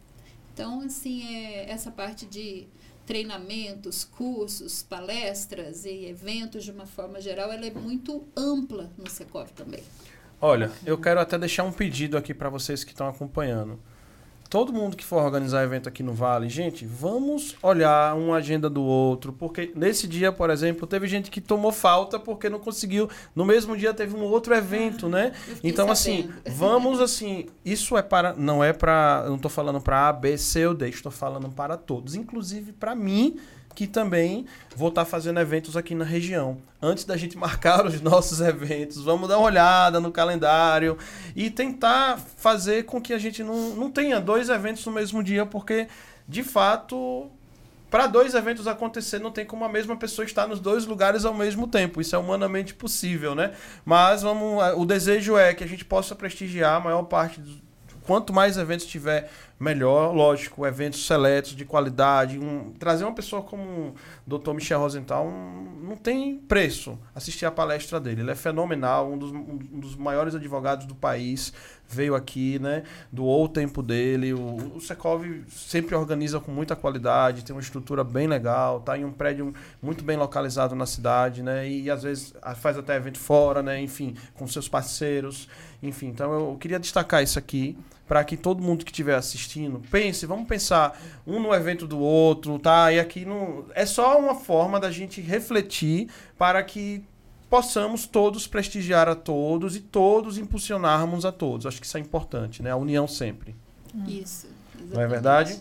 [0.53, 2.66] Então, assim, é, essa parte de
[3.07, 9.51] treinamentos, cursos, palestras e eventos de uma forma geral, ela é muito ampla no Secov
[9.51, 9.83] também.
[10.40, 13.79] Olha, eu quero até deixar um pedido aqui para vocês que estão acompanhando
[14.50, 18.83] todo mundo que for organizar evento aqui no Vale, gente, vamos olhar uma agenda do
[18.83, 23.09] outro, porque nesse dia, por exemplo, teve gente que tomou falta porque não conseguiu.
[23.35, 25.33] No mesmo dia teve um outro evento, né?
[25.62, 30.12] Então assim, vamos assim, isso é para não é para, não estou falando para A,
[30.12, 33.38] B, C ou D, estou falando para todos, inclusive para mim
[33.81, 34.45] que também
[34.77, 36.59] vou estar tá fazendo eventos aqui na região.
[36.83, 40.99] Antes da gente marcar os nossos eventos, vamos dar uma olhada no calendário
[41.35, 45.47] e tentar fazer com que a gente não, não tenha dois eventos no mesmo dia,
[45.47, 45.88] porque
[46.29, 47.31] de fato
[47.90, 51.33] para dois eventos acontecer, não tem como a mesma pessoa estar nos dois lugares ao
[51.33, 52.03] mesmo tempo.
[52.03, 53.55] Isso é humanamente possível, né?
[53.83, 57.40] Mas vamos, o desejo é que a gente possa prestigiar a maior parte
[58.11, 60.12] quanto mais eventos tiver, melhor.
[60.12, 62.40] Lógico, eventos seletos, de qualidade.
[62.40, 63.94] Um, trazer uma pessoa como
[64.27, 64.53] o Dr.
[64.53, 68.23] Michel Rosenthal um, não tem preço assistir a palestra dele.
[68.23, 71.53] Ele é fenomenal, um dos, um dos maiores advogados do país.
[71.90, 72.85] Veio aqui, né?
[73.11, 74.33] Doou o tempo dele.
[74.33, 79.05] O, o Secov sempre organiza com muita qualidade, tem uma estrutura bem legal, tá em
[79.05, 81.68] um prédio muito bem localizado na cidade, né?
[81.68, 83.81] E, e às vezes faz até evento fora, né?
[83.81, 85.48] Enfim, com seus parceiros.
[85.83, 87.76] Enfim, então eu queria destacar isso aqui
[88.11, 92.59] para que todo mundo que estiver assistindo pense, vamos pensar um no evento do outro,
[92.59, 92.92] tá?
[92.92, 97.05] E aqui no é só uma forma da gente refletir para que
[97.51, 101.67] possamos todos prestigiar a todos e todos impulsionarmos a todos.
[101.67, 102.71] Acho que isso é importante, né?
[102.71, 103.57] A união sempre.
[104.07, 104.47] Isso.
[104.75, 104.95] Exatamente.
[104.95, 105.61] Não é verdade?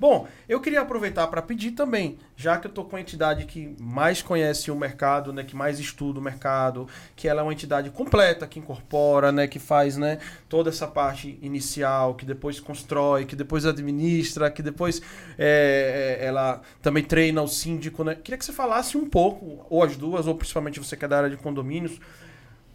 [0.00, 3.76] Bom, eu queria aproveitar para pedir também, já que eu estou com a entidade que
[3.78, 7.90] mais conhece o mercado, né, que mais estuda o mercado, que ela é uma entidade
[7.90, 13.36] completa, que incorpora, né, que faz né, toda essa parte inicial, que depois constrói, que
[13.36, 15.02] depois administra, que depois
[15.36, 18.02] é, é, ela também treina o síndico.
[18.02, 18.14] Né?
[18.14, 21.18] Queria que você falasse um pouco, ou as duas, ou principalmente você que é da
[21.18, 22.00] área de condomínios,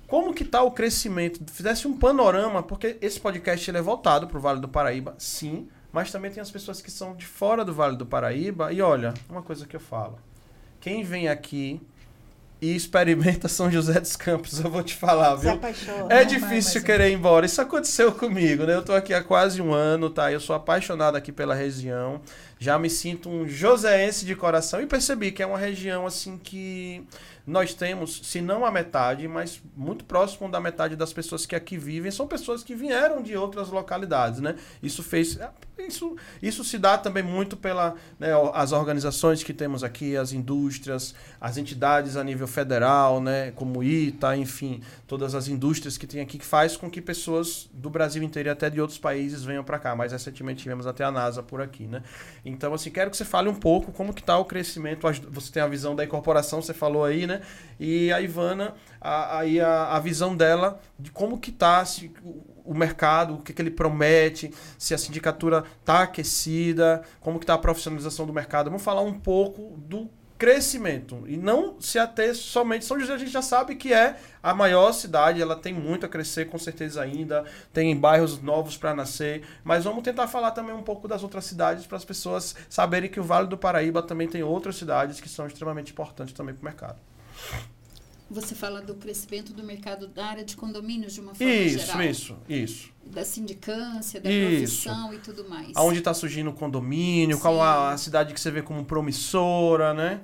[0.06, 1.42] como que está o crescimento?
[1.52, 5.68] Fizesse um panorama, porque esse podcast ele é voltado para o Vale do Paraíba, sim,
[5.96, 8.74] mas também tem as pessoas que são de fora do Vale do Paraíba.
[8.74, 10.20] E olha, uma coisa que eu falo.
[10.82, 11.82] Quem vem aqui
[12.62, 15.58] e experimenta São José dos Campos, eu vou te falar, viu?
[16.10, 17.46] É difícil querer ir embora.
[17.46, 18.76] Isso aconteceu comigo, né?
[18.76, 20.30] Eu tô aqui há quase um ano, tá?
[20.30, 22.20] Eu sou apaixonado aqui pela região.
[22.60, 27.08] Já me sinto um joséense de coração e percebi que é uma região assim que
[27.46, 31.78] nós temos, se não a metade, mas muito próximo da metade das pessoas que aqui
[31.78, 34.56] vivem, são pessoas que vieram de outras localidades, né?
[34.82, 35.38] Isso fez.
[35.78, 41.14] Isso, isso se dá também muito pela né, as organizações que temos aqui, as indústrias,
[41.40, 46.38] as entidades a nível federal, né, como ITA, enfim, todas as indústrias que tem aqui,
[46.38, 49.78] que faz com que pessoas do Brasil inteiro e até de outros países venham para
[49.78, 49.94] cá.
[49.96, 52.02] Mais recentemente tivemos até a NASA por aqui, né?
[52.46, 55.06] Então, assim, quero que você fale um pouco como que está o crescimento.
[55.30, 57.35] Você tem a visão da incorporação, você falou aí, né?
[57.38, 57.42] Né?
[57.80, 62.74] E a Ivana, aí a, a, visão dela de como que tá se, o, o
[62.74, 67.58] mercado, o que, que ele promete, se a sindicatura tá aquecida, como que tá a
[67.58, 68.70] profissionalização do mercado.
[68.70, 73.32] Vamos falar um pouco do crescimento e não se ater somente São José a gente
[73.32, 77.46] já sabe que é a maior cidade ela tem muito a crescer com certeza ainda
[77.72, 81.88] tem bairros novos para nascer mas vamos tentar falar também um pouco das outras cidades
[81.88, 85.48] para as pessoas saberem que o Vale do Paraíba também tem outras cidades que são
[85.48, 87.15] extremamente importantes também para o mercado
[88.30, 92.02] você fala do crescimento do mercado da área de condomínios de uma forma isso, geral.
[92.02, 92.90] Isso, isso, isso.
[93.06, 94.84] Da sindicância, da isso.
[94.84, 95.72] profissão e tudo mais.
[95.76, 97.42] Aonde está surgindo o condomínio, Sim.
[97.42, 100.22] qual a, a cidade que você vê como promissora, né?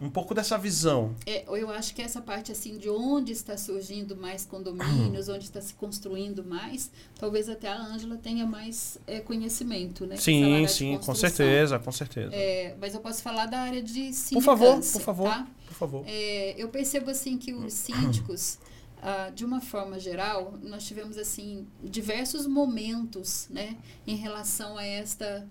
[0.00, 1.14] Um pouco dessa visão.
[1.26, 5.60] É, eu acho que essa parte assim de onde está surgindo mais condomínios, onde está
[5.60, 10.16] se construindo mais, talvez até a Ângela tenha mais é, conhecimento, né?
[10.16, 12.34] Sim, sim, com certeza, com certeza.
[12.34, 14.34] É, mas eu posso falar da área de sindicância.
[14.34, 15.48] Por favor, por favor, tá?
[15.66, 16.04] por favor.
[16.06, 18.58] É, eu percebo assim que os síndicos
[19.00, 25.46] ah, de uma forma geral, nós tivemos assim diversos momentos, né, em relação a esta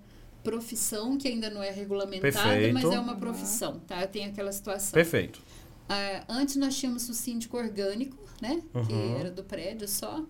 [0.52, 2.74] profissão que ainda não é regulamentada, Perfeito.
[2.74, 4.06] mas é uma profissão, tá?
[4.08, 4.94] Tem aquela situação.
[4.94, 5.42] Perfeito.
[5.90, 8.62] Ah, antes nós tínhamos o síndico orgânico, né?
[8.86, 9.18] Que Uhum.
[9.20, 10.24] era do prédio só.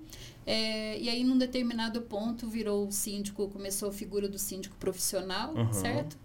[0.46, 5.54] É, e aí, num determinado ponto, virou o síndico, começou a figura do síndico profissional,
[5.54, 5.74] Uhum.
[5.74, 6.18] certo?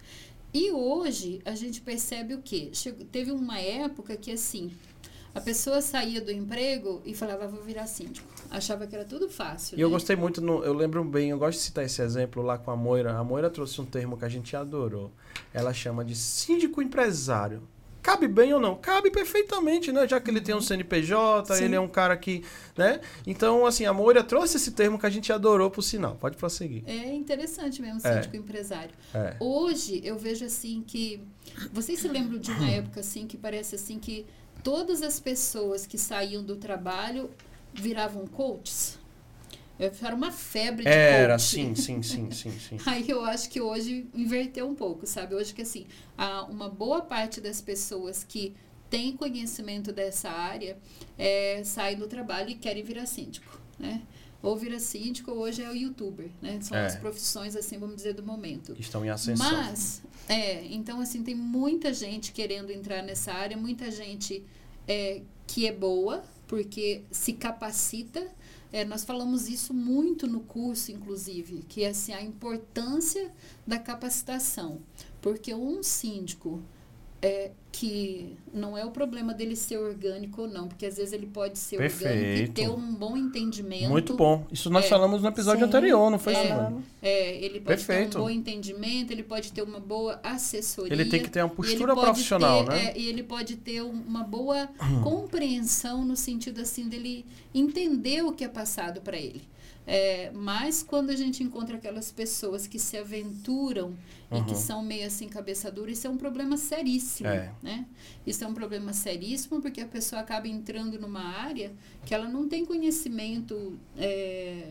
[0.55, 2.71] E hoje a gente percebe o quê?
[2.73, 4.71] Chegou, teve uma época que assim,
[5.35, 8.29] a pessoa saía do emprego e falava, vou virar síndico.
[8.53, 9.79] Achava que era tudo fácil.
[9.79, 9.93] E eu né?
[9.95, 12.77] gostei muito, no- eu lembro bem, eu gosto de citar esse exemplo lá com a
[12.77, 13.17] Moira.
[13.17, 15.11] A Moira trouxe um termo que a gente adorou.
[15.55, 17.63] Ela chama de síndico empresário.
[18.03, 18.75] Cabe bem ou não?
[18.75, 20.09] Cabe perfeitamente, né?
[20.09, 21.65] Já que ele tem um CNPJ, Sim.
[21.65, 22.43] ele é um cara que,
[22.77, 23.01] né?
[23.25, 26.17] Então, assim, a Moira trouxe esse termo que a gente adorou por sinal.
[26.17, 26.83] Pode prosseguir.
[26.85, 28.15] É interessante mesmo, É.
[28.15, 28.91] síndico empresário.
[29.15, 29.37] É.
[29.39, 31.23] Hoje eu vejo assim que
[31.73, 34.27] vocês se lembram de uma época assim que parece assim que
[34.65, 37.31] todas as pessoas que saíam do trabalho
[37.75, 38.99] viravam coaches?
[39.79, 41.43] Era uma febre de Era, coach.
[41.43, 42.77] sim, sim, sim, sim, sim.
[42.87, 45.35] Aí eu acho que hoje inverteu um pouco, sabe?
[45.35, 48.55] Hoje que assim, há uma boa parte das pessoas que
[48.89, 50.77] têm conhecimento dessa área
[51.19, 54.03] é, saem do trabalho e querem virar síndico, né?
[54.41, 56.59] Ou vira síndico ou hoje é o youtuber, né?
[56.61, 56.87] São É.
[56.87, 58.77] as profissões, assim, vamos dizer, do momento.
[58.79, 59.51] Estão em ascensão.
[59.51, 64.45] Mas, é, então assim, tem muita gente querendo entrar nessa área, muita gente
[64.87, 68.31] é, que é boa, porque se capacita.
[68.71, 73.33] É, nós falamos isso muito no curso, inclusive, que é assim, a importância
[73.67, 74.79] da capacitação.
[75.23, 76.61] Porque um síndico
[77.25, 81.27] é, que não é o problema dele ser orgânico ou não, porque às vezes ele
[81.27, 82.53] pode ser orgânico e Perfeito.
[82.53, 83.89] ter um bom entendimento.
[83.89, 84.45] Muito bom.
[84.53, 84.89] Isso nós É.
[84.89, 85.67] falamos no episódio Sim.
[85.67, 86.47] anterior, não foi, É.
[86.47, 86.83] Silvana?
[87.01, 88.11] É, ele pode Perfeito.
[88.13, 90.93] ter um bom entendimento, ele pode ter uma boa assessoria.
[90.93, 92.85] Ele tem que ter uma postura profissional, ter, né?
[92.91, 94.69] é, e ele pode ter um- uma boa
[95.03, 99.43] compreensão no sentido assim dele entender o que é passado para ele.
[99.87, 103.95] É, mas quando a gente encontra aquelas pessoas que se aventuram
[104.31, 104.57] e que Uhum.
[104.57, 107.53] são meio assim cabeça dura, isso é um problema seríssimo, É.
[107.63, 107.87] né?
[108.27, 111.73] Isso é um problema seríssimo porque a pessoa acaba entrando numa área
[112.05, 114.69] que ela não tem conhecimento é,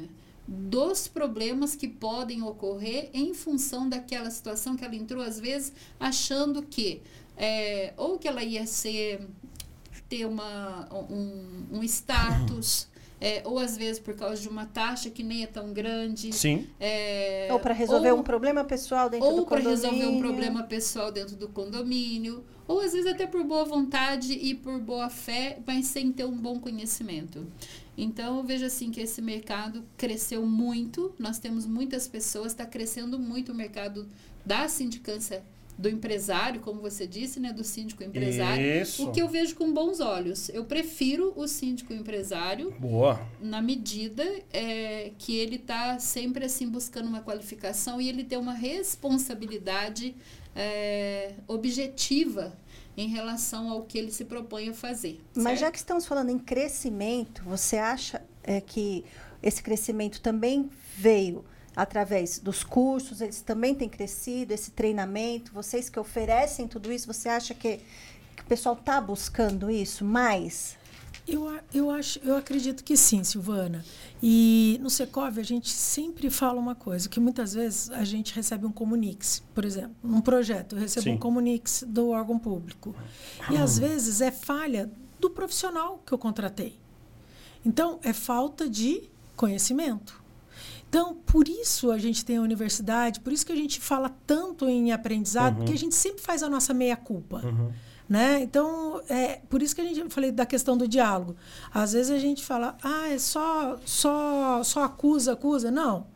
[0.48, 6.62] dos problemas que podem ocorrer em função daquela situação que ela entrou, às vezes, achando
[6.64, 7.02] que
[7.38, 9.28] é, ou que ela ia ser
[10.10, 12.88] ter uma, um, um status,
[13.22, 16.34] é, ou às vezes por causa de uma taxa que nem é tão grande.
[16.34, 16.68] Sim.
[16.80, 19.90] é, Ou para resolver ou- um problema pessoal dentro do ou para condomínio.
[19.90, 24.56] resolver um problema pessoal dentro do condomínio, ou às vezes até por boa vontade e
[24.56, 27.46] por boa fé, mas sem ter um bom conhecimento.
[27.98, 33.20] Então, eu vejo assim que esse mercado cresceu muito, nós temos muitas pessoas, está crescendo
[33.20, 34.08] muito o mercado
[34.44, 35.44] da sindicância
[35.82, 38.64] do empresário, como você disse, né, do síndico empresário.
[38.82, 39.10] Isso.
[39.10, 40.48] O que eu vejo com bons olhos.
[40.50, 43.20] Eu prefiro o síndico empresário Boa.
[43.42, 44.24] na medida
[44.54, 50.16] é, que ele está sempre assim buscando uma qualificação e ele tem uma responsabilidade
[50.56, 52.56] é, objetiva
[52.96, 55.20] em relação ao que ele se propõe a fazer.
[55.36, 55.72] Mas já certo?
[55.74, 59.04] que estamos falando em crescimento, você acha é, que
[59.42, 61.44] esse crescimento também veio
[61.76, 67.30] através dos cursos, eles também têm crescido, esse treinamento, vocês que oferecem tudo isso, você
[67.30, 67.80] acha que,
[68.36, 70.78] que o pessoal está buscando isso mais?
[71.28, 73.86] Eu, eu acho, eu acredito que sim, Silvana.
[74.22, 78.66] E no Secov a gente sempre fala uma coisa, que muitas vezes a gente recebe
[78.66, 81.14] um comunix, por exemplo, um projeto, eu recebo Sim.
[81.14, 82.96] um comunix do órgão público.
[83.50, 86.78] E às vezes é falha do profissional que eu contratei.
[87.64, 89.04] Então, é falta de
[89.36, 90.21] conhecimento.
[90.92, 94.68] Então, por isso a gente tem a universidade, por isso que a gente fala tanto
[94.68, 97.38] em aprendizado, porque a gente sempre faz a nossa meia-culpa.
[97.46, 97.72] Uhum.
[98.10, 98.42] Né?
[98.42, 101.38] Então, é por isso que a gente eu falei da questão do diálogo.
[101.74, 105.72] Às vezes a gente fala, ah, é só, só, só acusa, acusa.
[105.72, 106.08] Não.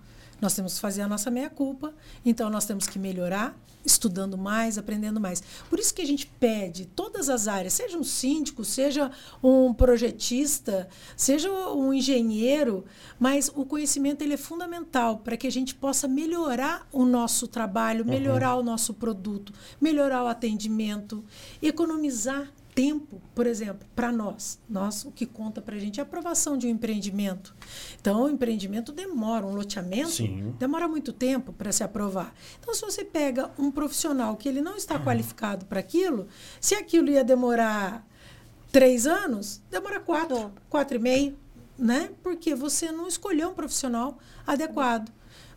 [0.42, 1.94] Nós temos que fazer a nossa meia-culpa,
[2.26, 5.42] então nós temos que melhorar, estudando mais, aprendendo mais.
[5.70, 9.12] Por isso que a gente pede todas as áreas, seja um síndico, seja
[9.42, 12.84] um projetista, seja um engenheiro,
[13.20, 18.06] mas o conhecimento ele é fundamental para que a gente possa melhorar o nosso trabalho,
[18.06, 21.24] melhorar o nosso produto, melhorar o atendimento,
[21.62, 24.60] economizar tempo, por exemplo, para nós.
[24.70, 27.56] Nós, o que conta para a gente é a aprovação de um empreendimento.
[28.00, 30.54] Então, o empreendimento demora, um loteamento Sim.
[30.60, 32.36] demora muito tempo para se aprovar.
[32.60, 36.28] Então, se você pega um profissional que ele não está qualificado para aquilo,
[36.60, 38.06] se aquilo ia demorar
[38.72, 41.38] três anos, demora quatro, quatro e meio,
[41.78, 42.12] né?
[42.22, 45.10] Porque você não escolheu um profissional adequado.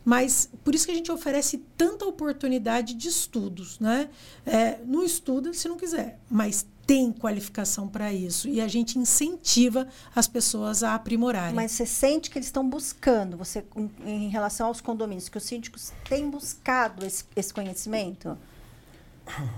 [0.04, 4.08] Mas por isso que a gente oferece tanta oportunidade de estudos, né?
[4.46, 9.86] É, não estuda se não quiser, mas tem qualificação para isso e a gente incentiva
[10.16, 11.55] as pessoas a aprimorarem.
[11.55, 13.62] Mas você sente que eles estão buscando, você
[14.07, 18.39] em, relação aos condomínios, que os síndicos têm buscado esse, esse conhecimento?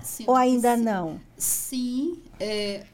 [0.03, 0.83] Sinto Ou ainda sim.
[0.83, 1.21] não?
[1.37, 2.85] Sim, é,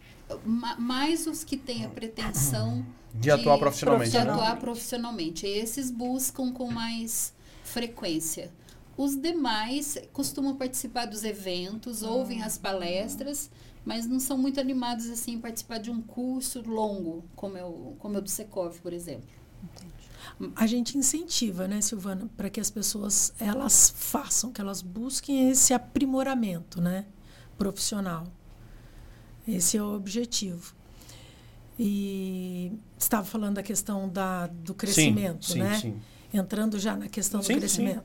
[0.46, 2.86] ma- mais os que têm a pretensão
[3.16, 4.32] De atuar profissionalmente, De né?
[4.32, 5.48] atuar profissionalmente.
[5.48, 7.34] Esses buscam com mais
[7.64, 8.52] frequência.
[8.96, 13.50] Os demais costumam participar dos eventos, ouvem as palestras,
[13.88, 17.96] mas não são muito animados assim em participar de um curso longo, como é o,
[17.98, 19.30] como é o do Secov, por exemplo.
[20.58, 25.74] A gente incentiva, né, Silvana, para que as pessoas elas façam, que elas busquem esse
[25.74, 27.06] aprimoramento, né,
[27.58, 28.28] profissional.
[29.48, 30.76] Esse é o objetivo.
[31.80, 35.80] E estava falando da questão da, do crescimento, sim, né?
[35.80, 36.02] sim.
[36.34, 38.04] Entrando já na questão Sim, do crescimento.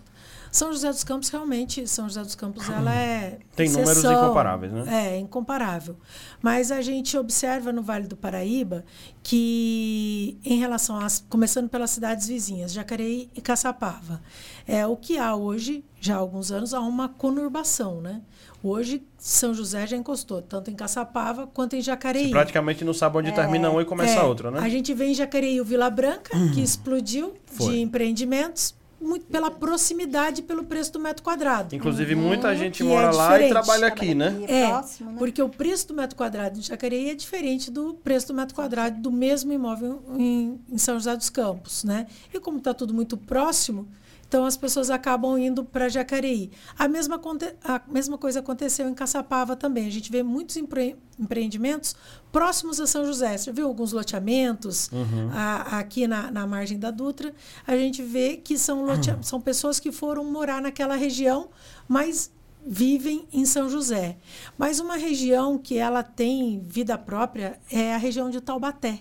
[0.53, 4.23] São José dos Campos realmente, São José dos Campos, ela é Tem números exceção.
[4.25, 4.85] incomparáveis, né?
[5.15, 5.97] É, incomparável.
[6.43, 8.85] Mas a gente observa no Vale do Paraíba
[9.23, 11.25] que, em relação às.
[11.29, 14.21] começando pelas cidades vizinhas, Jacareí e Caçapava,
[14.69, 18.21] é, o que há hoje, já há alguns anos, há uma conurbação, né?
[18.63, 22.27] Hoje, São José já encostou, tanto em Caçapava quanto em Jacareí.
[22.27, 24.61] Você praticamente não sabe onde termina um e começa É, outra, né?
[24.61, 27.73] A gente vê em Jacareí o Vila Branca, que explodiu Foi.
[27.73, 31.75] de empreendimentos, muito pela proximidade e pelo preço do metro quadrado.
[31.75, 34.31] Inclusive, muita gente que mora é lá e trabalha aqui, né?
[34.31, 35.17] Trabalha É, próximo, né?
[35.19, 39.01] porque o preço do metro quadrado em Jacareí é diferente do preço do metro quadrado
[39.01, 42.07] do mesmo imóvel em, em São José dos Campos, né?
[42.33, 43.87] E como está tudo muito próximo,
[44.33, 46.51] então as pessoas acabam indo para Jacareí.
[46.79, 47.21] A mesma,
[47.65, 49.87] a mesma coisa aconteceu em Caçapava também.
[49.87, 51.95] A gente vê muitos empre- empreendimentos
[52.33, 53.37] próximos a São José.
[53.37, 54.89] Você viu alguns loteamentos
[55.35, 57.35] a- aqui na, na margem da Dutra.
[57.67, 61.51] A gente vê que são, lote- são pessoas que foram morar naquela região,
[61.87, 62.31] mas
[62.67, 64.17] vivem em São José.
[64.57, 69.01] Mas uma região que ela tem vida própria é a região de Taubaté.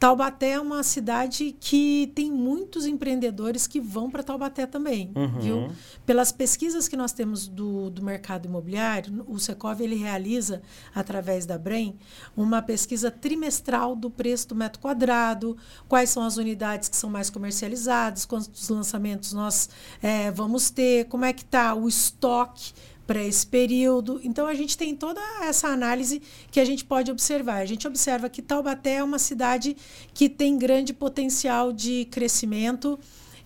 [0.00, 5.38] Taubaté é uma cidade que tem muitos empreendedores que vão para Taubaté também, Uhum.
[5.38, 5.70] viu?
[6.06, 10.62] Pelas pesquisas que nós temos do, do mercado imobiliário, o Secov ele realiza
[10.94, 11.98] através da Brem
[12.34, 15.54] uma pesquisa trimestral do preço do metro quadrado,
[15.86, 19.68] quais são as unidades que são mais comercializadas, quantos lançamentos nós
[20.02, 22.72] eh, vamos ter, como é que está o estoque
[23.10, 24.20] para esse período.
[24.22, 27.56] Então a gente tem toda essa análise que a gente pode observar.
[27.56, 29.76] A gente observa que Taubaté é uma cidade
[30.14, 32.96] que tem grande potencial de crescimento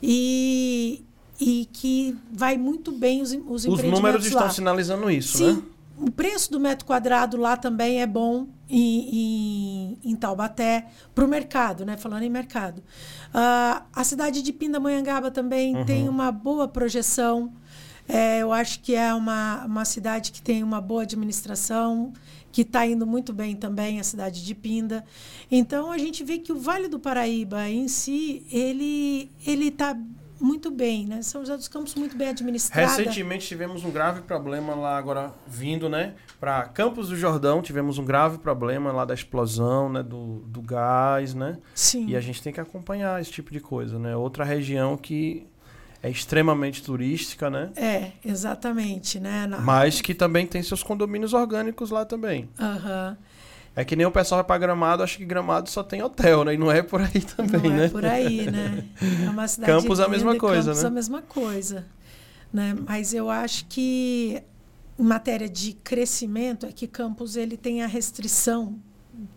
[0.03, 1.03] e,
[1.41, 4.51] e que vai muito bem os, os Os números estão lá.
[4.51, 5.63] sinalizando isso, Sim, né?
[5.99, 9.09] o preço do metro quadrado lá também é bom em,
[10.05, 11.97] em, em Taubaté para o mercado, né?
[11.97, 12.83] Falando em mercado.
[13.33, 15.85] Ah, a cidade de Pindamonhangaba também Uhum.
[15.87, 17.51] tem uma boa projeção.
[18.09, 22.13] É, eu acho que é uma, uma cidade que tem uma boa administração,
[22.53, 25.05] que está indo muito bem também, a cidade de Pinda.
[25.51, 29.97] Então, a gente vê que o Vale do Paraíba em si, ele ele está
[30.41, 31.23] muito bem, né?
[31.23, 32.87] São José dos Campos muito bem administrada.
[32.87, 38.05] Recentemente tivemos um grave problema lá agora vindo, né, para Campos do Jordão, tivemos um
[38.05, 41.57] grave problema lá da explosão, né, do, do gás, né?
[41.75, 42.09] Sim.
[42.09, 44.15] E a gente tem que acompanhar esse tipo de coisa, né?
[44.15, 45.47] Outra região que
[46.05, 47.71] é extremamente turística, né?
[47.77, 49.47] É, exatamente, né?
[49.47, 52.47] Na- Mas que também tem seus condomínios orgânicos lá também.
[52.61, 53.17] Aham.
[53.75, 56.53] É que nem o pessoal vai pra Gramado, acho que Gramado só tem hotel, né?
[56.55, 57.87] E não é por aí também, Não né?
[57.87, 58.85] é por aí, né?
[59.25, 60.89] É uma cidade Campos a linda mesma coisa, Campos né?
[60.89, 61.87] a mesma coisa,
[62.53, 62.77] né?
[62.87, 64.43] Mas eu acho que
[64.99, 68.79] em matéria de crescimento é que Campos ele tem a restrição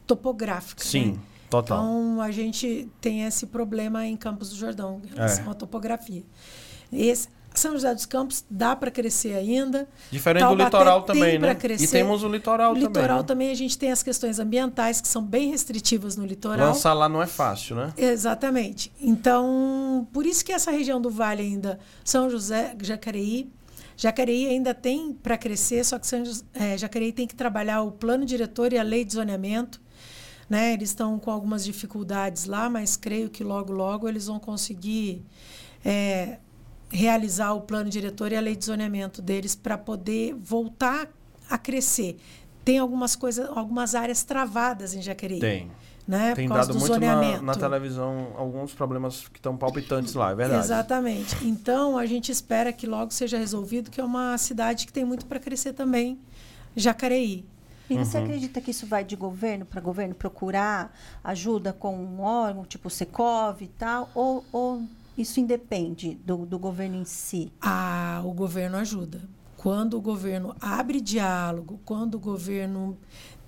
[0.05, 1.20] topográfica, Sim, né?
[1.49, 1.77] Total.
[1.79, 5.49] Então a gente tem esse problema em Campos do Jordão em relação É.
[5.49, 6.23] à topografia.
[6.91, 9.87] Esse, São José dos Campos dá para crescer ainda.
[10.11, 11.55] Diferente Taubaté do litoral também, né?
[11.55, 11.85] crescer.
[11.85, 13.17] E temos o litoral, O litoral também.
[13.17, 13.23] né?
[13.23, 16.67] também a gente tem as questões ambientais que são bem restritivas no litoral.
[16.67, 17.93] Lançar lá não é fácil, né?
[17.97, 18.91] Exatamente.
[19.01, 23.49] Então, por isso que essa região do Vale ainda, São José, Jacareí,
[23.95, 26.21] Jacareí ainda tem para crescer, só que São
[26.53, 29.81] é, Jacareí tem que trabalhar o plano diretor e a lei de zoneamento.
[30.49, 30.73] Né?
[30.73, 35.25] Eles estão com algumas dificuldades lá, mas creio que logo, logo eles vão conseguir
[35.83, 36.39] é,
[36.89, 41.09] realizar o plano diretor e a lei de zoneamento deles para poder voltar
[41.49, 42.17] a crescer.
[42.63, 45.39] Tem algumas coisas, algumas áreas travadas em Jacareí.
[45.39, 45.71] Tem.
[46.07, 46.33] Né?
[46.35, 50.63] Tem dado do muito na, na televisão alguns problemas que estão palpitantes lá, é verdade.
[50.63, 51.35] Exatamente.
[51.45, 55.25] Então, a gente espera que logo seja resolvido, que é uma cidade que tem muito
[55.25, 56.17] para crescer também,
[56.77, 57.45] Jacareí.
[57.89, 58.23] E você Uhum.
[58.25, 62.91] acredita que isso vai de governo para governo procurar ajuda com um órgão, tipo o
[62.91, 64.09] Secov e tal?
[64.13, 64.81] Ou, ou
[65.17, 67.51] isso independe do, do governo em si?
[67.61, 69.21] Ah, o governo ajuda.
[69.55, 72.97] Quando o governo abre diálogo, quando o governo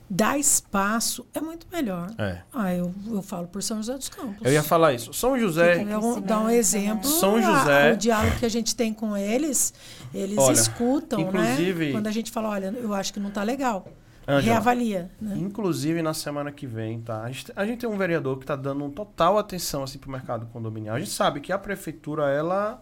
[0.10, 2.10] dar espaço é muito melhor.
[2.18, 2.42] É.
[2.52, 4.44] Ah, eu, eu falo por São José dos Campos.
[4.44, 5.14] Eu ia falar isso.
[5.14, 5.78] São José.
[5.80, 6.56] Fica Eu dar um né?
[6.56, 7.08] exemplo.
[7.08, 9.72] São a- José- o diálogo que a gente tem com eles,
[10.12, 11.92] eles Olha, escutam, inclusive- né?
[11.92, 13.86] Quando a gente fala, olha, eu acho que não está legal.
[14.30, 15.12] Ângela, Reavalia.
[15.20, 15.38] Né?
[15.38, 17.24] Inclusive na semana que vem, tá?
[17.24, 20.12] A gente, a gente tem um vereador que está dando um total atenção assim pro
[20.12, 20.96] mercado condominial.
[20.96, 22.82] A gente sabe que a prefeitura ela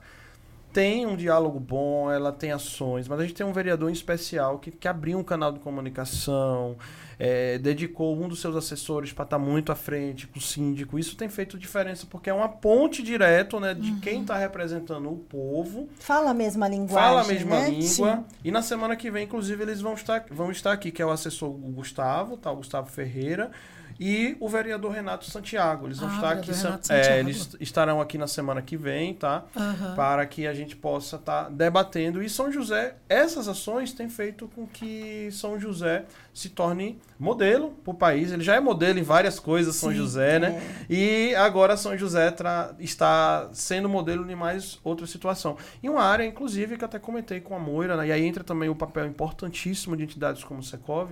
[0.74, 4.60] tem um diálogo bom, ela tem ações, mas a gente tem um vereador em especial
[4.60, 6.76] que, que abriu um canal de comunicação,
[7.20, 11.00] é, dedicou um dos seus assessores para estar muito à frente com o síndico.
[11.00, 15.18] Isso tem feito diferença porque é uma ponte direto, né, de quem está representando o
[15.18, 16.96] povo Fala a mesma linguagem.
[16.96, 17.70] Fala a mesma né?
[17.70, 18.26] língua.
[18.44, 21.12] E na semana que vem, inclusive, eles vão estar, vão estar aqui, que é o
[21.12, 22.52] assessor Gustavo, tá?
[22.52, 23.52] O Gustavo Ferreira.
[24.00, 25.88] E o vereador Renato Santiago.
[25.88, 26.52] Eles vão Ah, estar aqui.
[26.90, 29.44] É, eles estarão aqui na semana que vem, tá?
[29.56, 29.96] Aham.
[29.96, 32.22] Para que a gente possa estar debatendo.
[32.22, 37.92] E São José, essas ações têm feito com que São José se torne modelo para
[37.92, 38.32] o país.
[38.32, 40.62] Ele já é modelo em várias coisas, São Sim, José, né?
[40.90, 42.34] E agora São José
[42.80, 45.58] está sendo modelo em mais outra situação.
[45.82, 48.08] E uma área, inclusive, que eu até comentei com a Moira, né?
[48.08, 51.12] e aí entra também o papel importantíssimo de entidades como o Secov,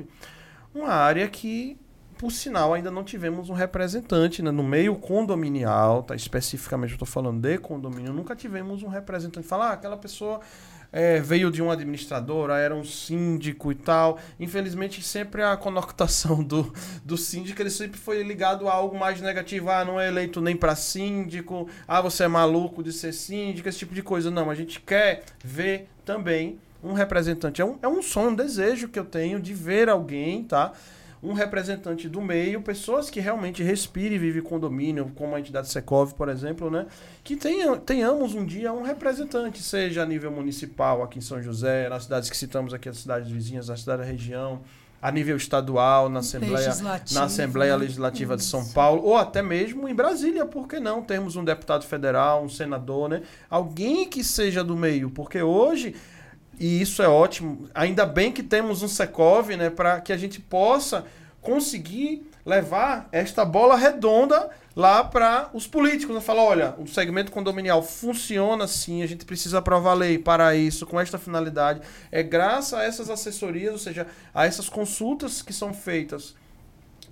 [0.74, 1.78] uma área que,
[2.18, 4.52] por sinal, ainda não tivemos um representante né?
[4.52, 6.16] no meio condominial, tá?
[6.16, 9.48] especificamente eu estou falando de condomínio, nunca tivemos um representante.
[9.48, 10.40] Falar, ah, aquela pessoa
[10.92, 14.18] é, veio de um administrador, ah, era um síndico e tal.
[14.40, 19.70] Infelizmente, sempre a conotação do, do síndico ele sempre foi ligado a algo mais negativo.
[19.70, 21.70] Ah, não é eleito nem para síndico.
[21.86, 24.32] Ah, você é maluco de ser síndico, esse tipo de coisa.
[24.32, 27.62] Não, a gente quer ver também um representante.
[27.62, 30.72] É um, é um sonho, um desejo que eu tenho de ver alguém, tá?
[31.26, 36.14] Um representante do meio, pessoas que realmente respirem e vivem condomínio, como a entidade Secov,
[36.14, 36.86] por exemplo, né?
[37.24, 41.90] Que tenha, tenhamos um dia um representante, seja a nível municipal aqui em São José,
[41.90, 44.62] nas cidades que citamos aqui, as cidades vizinhas, na cidade da região,
[45.02, 46.74] a nível estadual, na Assembleia,
[47.12, 47.84] na Assembleia né?
[47.84, 48.66] Legislativa de São.
[48.70, 51.02] Paulo, ou até mesmo em Brasília, por que não?
[51.02, 53.22] Temos um deputado federal, um senador, né?
[53.50, 55.96] Alguém que seja do meio, porque hoje,
[56.60, 59.70] e isso é ótimo, ainda bem que temos um Secov, né?
[59.70, 61.06] Para que a gente possa
[61.42, 66.16] conseguir levar esta bola redonda lá para os políticos.
[66.16, 66.22] Né?
[66.22, 71.00] Falar, olha, o segmento condominial funciona sim, a gente precisa aprovar lei para isso, com
[71.00, 71.82] esta finalidade.
[72.12, 76.36] É graças a essas assessorias, ou seja, a essas consultas que são feitas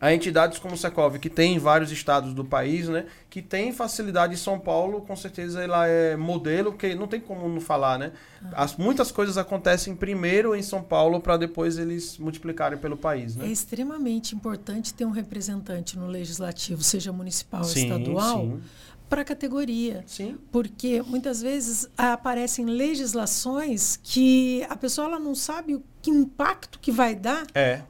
[0.04, 3.06] a entidades como o Secov, que tem em vários estados do país, né?
[3.30, 7.48] Que tem facilidade em São Paulo, com certeza ela é modelo, porque não tem como
[7.48, 8.12] não falar, né?
[8.52, 13.44] As, muitas coisas acontecem primeiro em São Paulo para depois eles multiplicarem pelo país, É
[13.44, 13.48] né?
[13.48, 18.62] extremamente importante ter um representante no legislativo, seja municipal ou Sim, estadual, sim.
[19.08, 20.04] para a categoria.
[20.06, 20.38] Sim.
[20.52, 26.92] Porque muitas vezes aparecem legislações que a pessoa ela não sabe o que impacto que
[26.92, 27.84] vai dar É.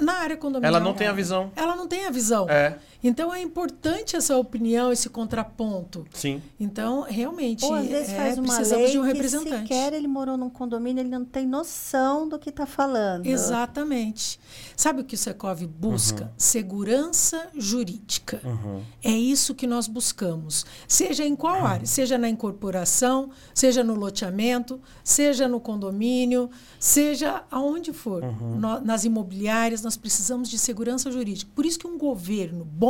[0.00, 0.74] na área condominial.
[0.74, 1.52] Ela não tem a visão.
[1.56, 2.48] Ela não tem a visão.
[2.48, 2.76] É.
[3.02, 6.06] Então é importante essa opinião, esse contraponto.
[6.12, 6.42] Sim.
[6.58, 9.60] Então, realmente, Ou às vezes é, faz uma precisamos lei de um que representante.
[9.68, 13.26] sequer ele morou num condomínio, ele não tem noção do que está falando.
[13.26, 14.38] Exatamente.
[14.76, 16.32] Sabe o que o Secov busca?
[16.36, 18.40] Segurança jurídica.
[18.44, 18.82] Uhum.
[19.02, 20.64] É isso que nós buscamos.
[20.88, 21.86] Seja em qual área?
[21.86, 28.22] Seja na incorporação, seja no loteamento, seja no condomínio, seja aonde for.
[28.24, 31.50] No- nas imobiliárias, nós precisamos de segurança jurídica.
[31.54, 32.89] Por isso que um governo bom,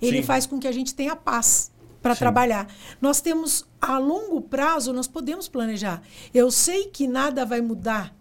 [0.00, 0.22] ele Sim.
[0.22, 1.70] faz com que a gente tenha paz
[2.02, 2.68] para trabalhar.
[3.00, 6.02] Nós temos, a longo prazo, nós podemos planejar.
[6.32, 8.14] Eu sei que nada vai mudar.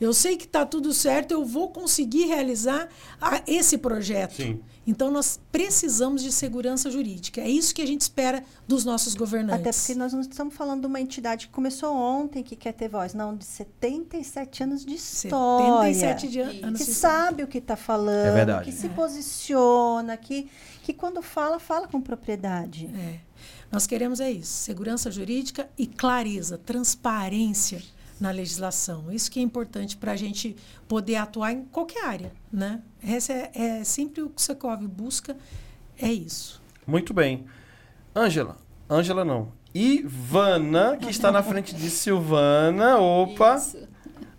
[0.00, 2.88] Eu sei que está tudo certo, eu vou conseguir realizar
[3.20, 4.34] a- esse projeto.
[4.34, 4.60] Sim.
[4.90, 7.40] Então, nós precisamos de segurança jurídica.
[7.40, 9.60] É isso que a gente espera dos nossos governantes.
[9.60, 12.88] Até porque nós não estamos falando de uma entidade que começou ontem, que quer ter
[12.88, 13.14] voz.
[13.14, 15.94] Não, de 77 anos de história.
[15.94, 18.64] 77 de an- anos que de sabe o que está falando, É verdade.
[18.64, 20.50] que se posiciona, que,
[20.82, 22.86] que quando fala, fala com propriedade.
[22.92, 23.20] É.
[23.70, 27.80] Nós queremos é isso: segurança jurídica e clareza, transparência
[28.20, 29.10] na legislação.
[29.12, 30.56] Isso que é importante para a gente
[30.88, 32.82] poder atuar em qualquer área, né?
[33.02, 35.36] Essa é, é sempre o que o Secov busca,
[35.98, 36.62] é isso.
[36.86, 37.44] Muito bem.
[38.14, 38.56] Ângela.
[38.88, 39.52] Ângela não.
[39.74, 42.98] Ivana, que está na frente de Silvana.
[42.98, 43.56] Opa.
[43.56, 43.89] Isso.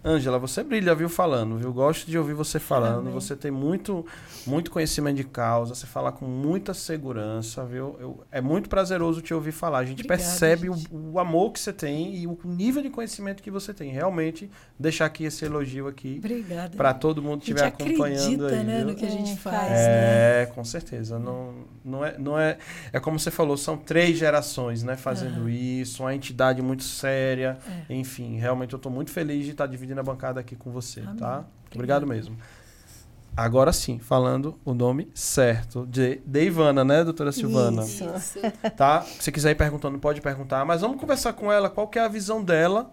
[0.03, 1.71] Ângela, você brilha, viu, falando, viu?
[1.71, 3.01] Gosto de ouvir você falando.
[3.01, 3.13] Amém.
[3.13, 4.03] Você tem muito,
[4.47, 7.95] muito conhecimento de causa, você fala com muita segurança, viu?
[7.99, 9.77] Eu- é muito prazeroso te ouvir falar.
[9.79, 10.89] A gente Obrigada, percebe o- gente.
[10.91, 13.91] O, amor que você tem e o nível de conhecimento que você tem.
[13.91, 14.49] Realmente,
[14.79, 16.75] deixar aqui esse elogio aqui Obrigada.
[16.75, 18.63] para todo mundo que estiver acompanhando acredita aí.
[18.63, 18.87] né, viu?
[18.87, 19.55] no que a gente É, faz.
[19.57, 19.69] faz.
[19.71, 20.41] né?
[20.41, 21.19] É, com certeza.
[21.19, 21.53] Não,
[21.85, 22.57] não, é, não é.
[22.91, 25.49] É como você falou, são três gerações, né, fazendo Aham.
[25.51, 27.59] isso, uma entidade muito séria.
[27.87, 27.93] É.
[27.93, 31.15] Enfim, realmente eu estou muito feliz de estar dividindo a bancada aqui com você, Amém.
[31.15, 31.45] tá?
[31.73, 32.05] Obrigada.
[32.05, 32.37] Obrigado mesmo.
[33.35, 35.85] Agora sim, falando o nome certo.
[35.85, 37.83] De, de Ivana, né, doutora Silvana?
[37.83, 38.03] Isso.
[38.03, 38.39] Isso.
[38.75, 39.01] Tá?
[39.03, 40.65] Se quiser ir perguntando, pode perguntar.
[40.65, 42.91] Mas vamos conversar com ela qual que é a visão dela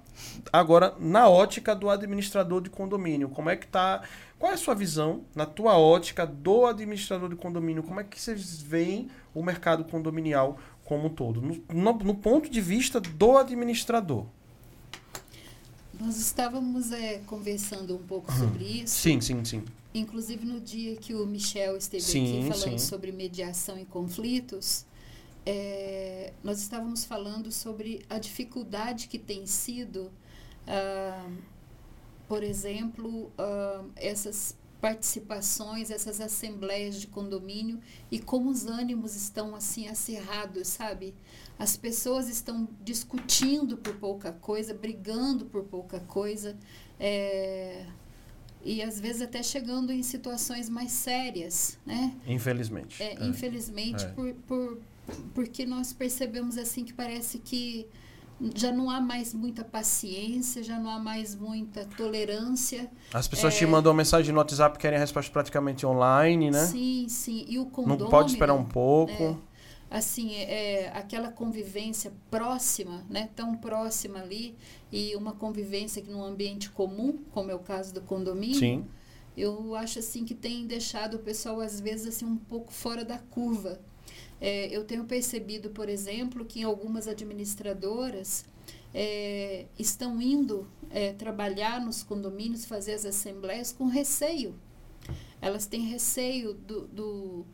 [0.53, 3.29] agora na ótica do administrador de condomínio.
[3.29, 4.03] Como é que tá...
[4.39, 7.83] Qual é a sua visão, na tua ótica, do administrador de condomínio?
[7.83, 11.43] Como é que vocês veem o mercado condominial como um todo?
[11.43, 14.27] No, no, no ponto de vista do administrador.
[16.01, 18.95] Nós estávamos é, conversando um pouco sobre isso.
[18.95, 19.65] Sim, sim, sim.
[19.93, 22.87] Inclusive no dia que o Michel esteve Sim, aqui falando sim.
[22.87, 24.85] sobre mediação e conflitos,
[25.45, 30.13] é, nós estávamos falando sobre a dificuldade que tem sido,
[30.67, 31.27] ah,
[32.29, 37.81] por exemplo, ah, essas participações, essas assembleias de condomínio
[38.11, 41.15] e como os ânimos estão assim acirrados, sabe?
[41.59, 46.57] As pessoas estão discutindo por pouca coisa, brigando por pouca coisa.
[47.01, 47.85] é,
[48.65, 52.13] e às vezes até chegando em situações mais sérias, né?
[52.27, 53.01] Infelizmente.
[53.03, 53.27] É, É.
[53.27, 54.09] Infelizmente, É.
[54.09, 54.79] Por, por,
[55.35, 57.87] porque nós percebemos assim que parece que
[58.55, 62.91] já não há mais muita paciência, já não há mais muita tolerância.
[63.13, 63.59] As pessoas É.
[63.59, 66.67] te mandam uma mensagem no WhatsApp querem a resposta praticamente online, né?
[66.67, 67.45] Sim, sim.
[67.49, 68.09] E o Não condômino...
[68.09, 69.41] pode esperar um pouco.
[69.91, 74.55] É, assim, é, aquela convivência próxima, né, tão próxima ali,
[74.93, 78.87] e uma convivência que num ambiente comum, como é o caso do condomínio, Sim.
[79.37, 83.19] eu acho assim que tem deixado o pessoal às vezes assim um pouco fora da
[83.19, 83.81] curva.
[84.41, 88.45] É, eu tenho percebido, por exemplo, que em algumas administradoras
[88.95, 94.55] é, estão indo é, trabalhar nos condomínios, fazer as assembleias com receio.
[95.41, 97.47] Elas têm receio do, do,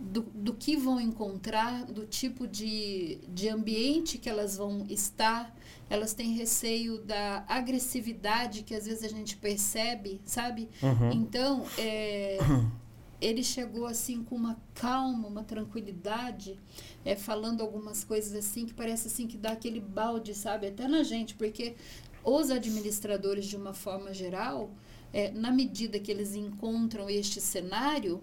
[0.00, 5.54] do, do que vão encontrar, do tipo de, de ambiente que elas vão estar.
[5.88, 10.68] Elas têm receio da agressividade que às vezes a gente percebe, sabe?
[10.82, 11.12] Uhum.
[11.12, 12.38] Então, é,
[13.20, 16.58] ele chegou assim com uma calma, uma tranquilidade,
[17.04, 21.02] é, falando algumas coisas assim que parece assim que dá aquele balde, sabe, até na
[21.02, 21.74] gente, porque
[22.24, 24.70] os administradores de uma forma geral,
[25.12, 28.22] é, na medida que eles encontram este cenário,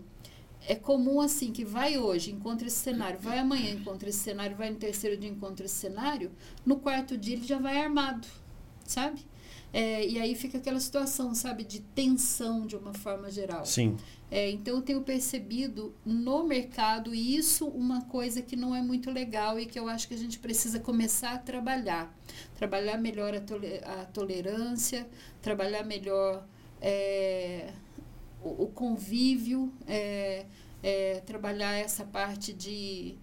[0.67, 4.69] é comum assim que vai hoje, encontra esse cenário, vai amanhã, encontra esse cenário, vai
[4.69, 6.31] no terceiro dia, encontra esse cenário,
[6.65, 8.27] no quarto dia ele já vai armado,
[8.85, 9.25] sabe?
[9.73, 13.65] É, e aí fica aquela situação, sabe, de tensão de uma forma geral.
[13.65, 13.97] Sim.
[14.31, 19.59] É, então eu tenho percebido no mercado isso uma coisa que não é muito legal
[19.59, 22.13] e que eu acho que a gente precisa começar a trabalhar.
[22.55, 25.07] Trabalhar melhor a, a tolerância,
[25.41, 26.45] trabalhar melhor
[26.81, 27.71] é,
[28.43, 30.45] o, o convívio, é,
[30.83, 33.15] é, trabalhar essa parte de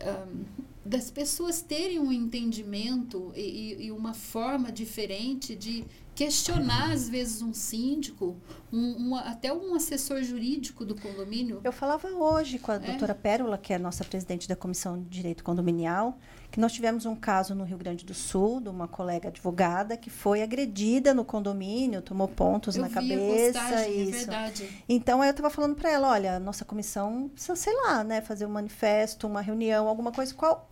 [0.00, 0.44] ahn,
[0.84, 5.84] das pessoas terem um entendimento e, e- e uma forma diferente de
[6.14, 8.36] questionar às vezes um síndico,
[8.72, 11.60] um, um- até um assessor jurídico do condomínio.
[11.62, 12.78] Eu falava hoje com a É.
[12.78, 16.18] doutora Pérola, que é a nossa presidente da Comissão de Direito Condominial,
[16.50, 20.08] que nós tivemos um caso no Rio Grande do Sul, de uma colega advogada que
[20.08, 23.58] foi agredida no condomínio, tomou pontos Eu na vi cabeça.
[23.58, 24.10] a postagem, é isso.
[24.12, 24.84] verdade.
[24.88, 28.46] Então, aí eu estava falando para ela, olha, nossa comissão precisa, sei lá, né, fazer
[28.46, 30.32] um manifesto, uma reunião, alguma coisa.
[30.34, 30.68] Qual,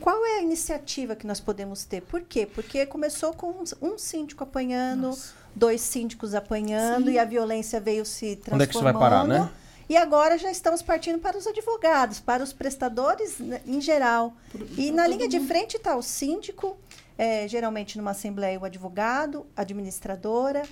[0.00, 2.00] qual é a iniciativa que nós podemos ter?
[2.02, 2.46] Por quê?
[2.46, 5.32] Porque começou com um, um síndico apanhando, Nossa.
[5.54, 7.12] dois síndicos apanhando, Sim.
[7.12, 8.54] e a violência veio se transformando.
[8.54, 9.50] Onde é que isso vai parar, né?
[9.88, 14.34] E agora já estamos partindo para os advogados, para os prestadores né, em geral.
[14.76, 16.76] E na linha de frente está o síndico,
[17.16, 20.62] é, geralmente numa assembleia o advogado, administradora.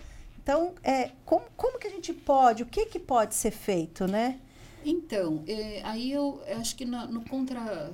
[0.43, 4.39] Então, é, como, como que a gente pode, o que, que pode ser feito, né?
[4.85, 7.91] Então, é, aí eu acho que na- no contra,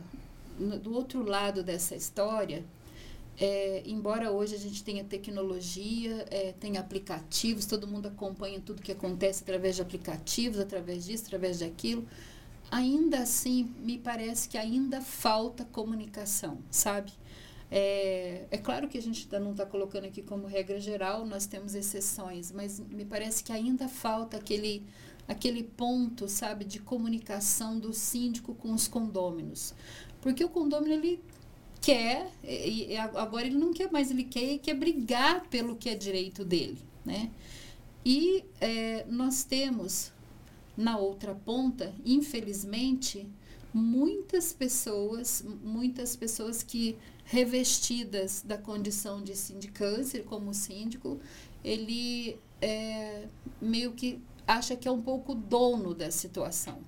[0.58, 2.64] no- do outro lado dessa história,
[3.38, 8.92] é, embora hoje a gente tenha tecnologia, é, tenha aplicativos, todo mundo acompanha tudo que
[8.92, 12.06] acontece através de aplicativos, através disso, através daquilo,
[12.70, 17.12] ainda assim me parece que ainda falta comunicação, sabe?
[17.70, 21.74] É, é claro que a gente não está colocando aqui como regra geral, nós temos
[21.74, 24.84] exceções, mas me parece que ainda falta aquele
[25.26, 29.72] aquele ponto, sabe, de comunicação do síndico com os condôminos.
[30.20, 31.20] Porque o condômino, ele
[31.82, 35.94] quer, e, e agora ele não quer mais, ele quer, quer brigar pelo que é
[35.96, 37.30] direito dele, né?
[38.04, 40.12] E é, nós temos,
[40.76, 43.28] na outra ponta, infelizmente,
[43.74, 51.20] muitas pessoas, muitas pessoas que revestidas da condição de sindicância, como síndico,
[51.64, 53.26] ele é,
[53.60, 56.78] meio que acha que é um pouco dono da situação.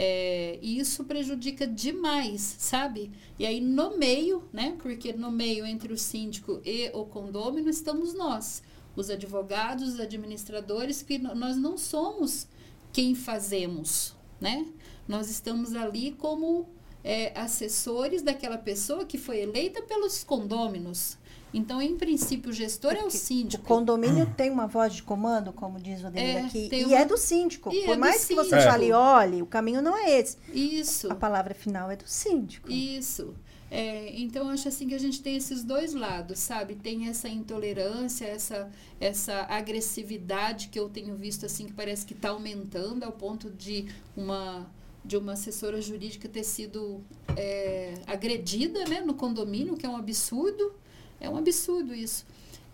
[0.00, 3.10] É, e isso prejudica demais, sabe?
[3.36, 4.76] E aí no meio, né?
[4.80, 8.62] Porque no meio entre o síndico e o condômino estamos nós,
[8.94, 12.46] os advogados, os administradores, que nós não somos
[12.92, 14.68] quem fazemos, né?
[15.08, 16.68] Nós estamos ali como
[17.02, 21.18] é, assessores daquela pessoa que foi eleita pelos condôminos.
[21.52, 23.62] Então, em princípio, o gestor é o síndico.
[23.64, 26.98] O condomínio tem uma voz de comando, como diz o Ademir É, aqui, e uma-
[26.98, 27.72] é do síndico.
[27.72, 28.70] E Por é mais que você síndico.
[28.70, 30.36] fale, olhe, o caminho não é esse.
[30.52, 31.10] Isso.
[31.10, 32.70] A palavra final é do síndico.
[32.70, 33.34] Isso.
[33.70, 36.74] É, então, eu acho assim que a gente tem esses dois lados, sabe?
[36.74, 38.70] Tem essa intolerância, essa,
[39.00, 43.86] essa agressividade que eu tenho visto, assim, que parece que está aumentando ao ponto de
[44.16, 44.66] uma,
[45.04, 47.02] de uma assessora jurídica ter sido
[47.36, 50.72] é, agredida né, no condomínio, que é um absurdo.
[51.20, 52.24] É um absurdo isso.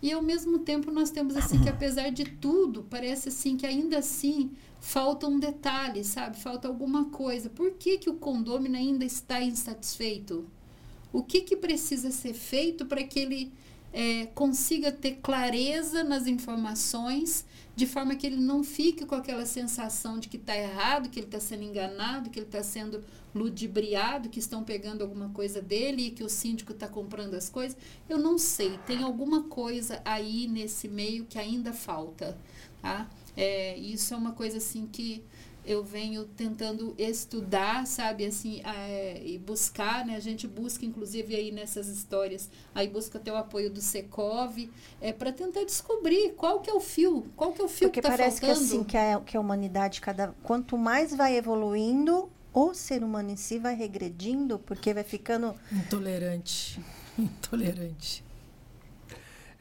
[0.01, 3.99] E, ao mesmo tempo, nós temos, assim, que apesar de tudo, parece, assim, que ainda
[3.99, 6.37] assim falta um detalhe, sabe?
[6.37, 7.49] Falta alguma coisa.
[7.49, 10.45] Por que, que o condômino ainda está insatisfeito?
[11.11, 13.51] O que, que precisa ser feito para que ele
[13.91, 17.45] é, consiga ter clareza nas informações,
[17.75, 21.27] de forma que ele não fique com aquela sensação de que está errado, que ele
[21.27, 23.03] está sendo enganado, que ele está sendo
[23.33, 27.77] ludibriado, que estão pegando alguma coisa dele e que o síndico está comprando as coisas?
[28.07, 28.79] Eu não sei.
[28.85, 32.37] Tem alguma coisa aí nesse meio que ainda falta.
[32.81, 33.09] Tá?
[33.35, 35.21] É, isso é uma coisa assim que
[35.65, 40.15] eu venho tentando estudar, sabe, assim, é, e buscar, né?
[40.15, 44.69] A gente busca, inclusive, aí nessas histórias, aí busca até o apoio do Secov,
[45.01, 48.01] é, para tentar descobrir qual que é o fio, qual que é o fio Porque
[48.01, 48.59] que está parece faltando.
[48.59, 53.31] que assim, que a, que a humanidade, cada, quanto mais vai evoluindo, o ser humano
[53.31, 55.53] em si vai regredindo, porque vai ficando.
[55.71, 56.79] Intolerante.
[57.17, 58.24] Intolerante.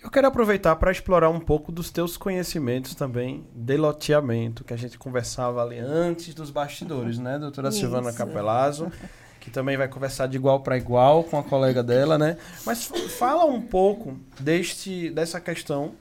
[0.04, 4.76] Eu quero aproveitar para explorar um pouco dos teus conhecimentos também de loteamento, que a
[4.76, 7.78] gente conversava ali antes dos bastidores, né, doutora Isso.
[7.78, 8.92] Silvana Capelazzo,
[9.40, 12.36] que também vai conversar de igual para igual com a colega dela, né?
[12.66, 12.84] Mas
[13.18, 15.94] fala um pouco deste dessa questão.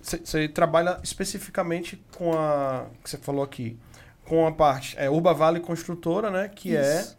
[0.00, 3.78] Você trabalha especificamente com a que você falou aqui,
[4.24, 7.12] com a parte é Urba Vale Construtora, né, que é, Isso.
[7.12, 7.16] é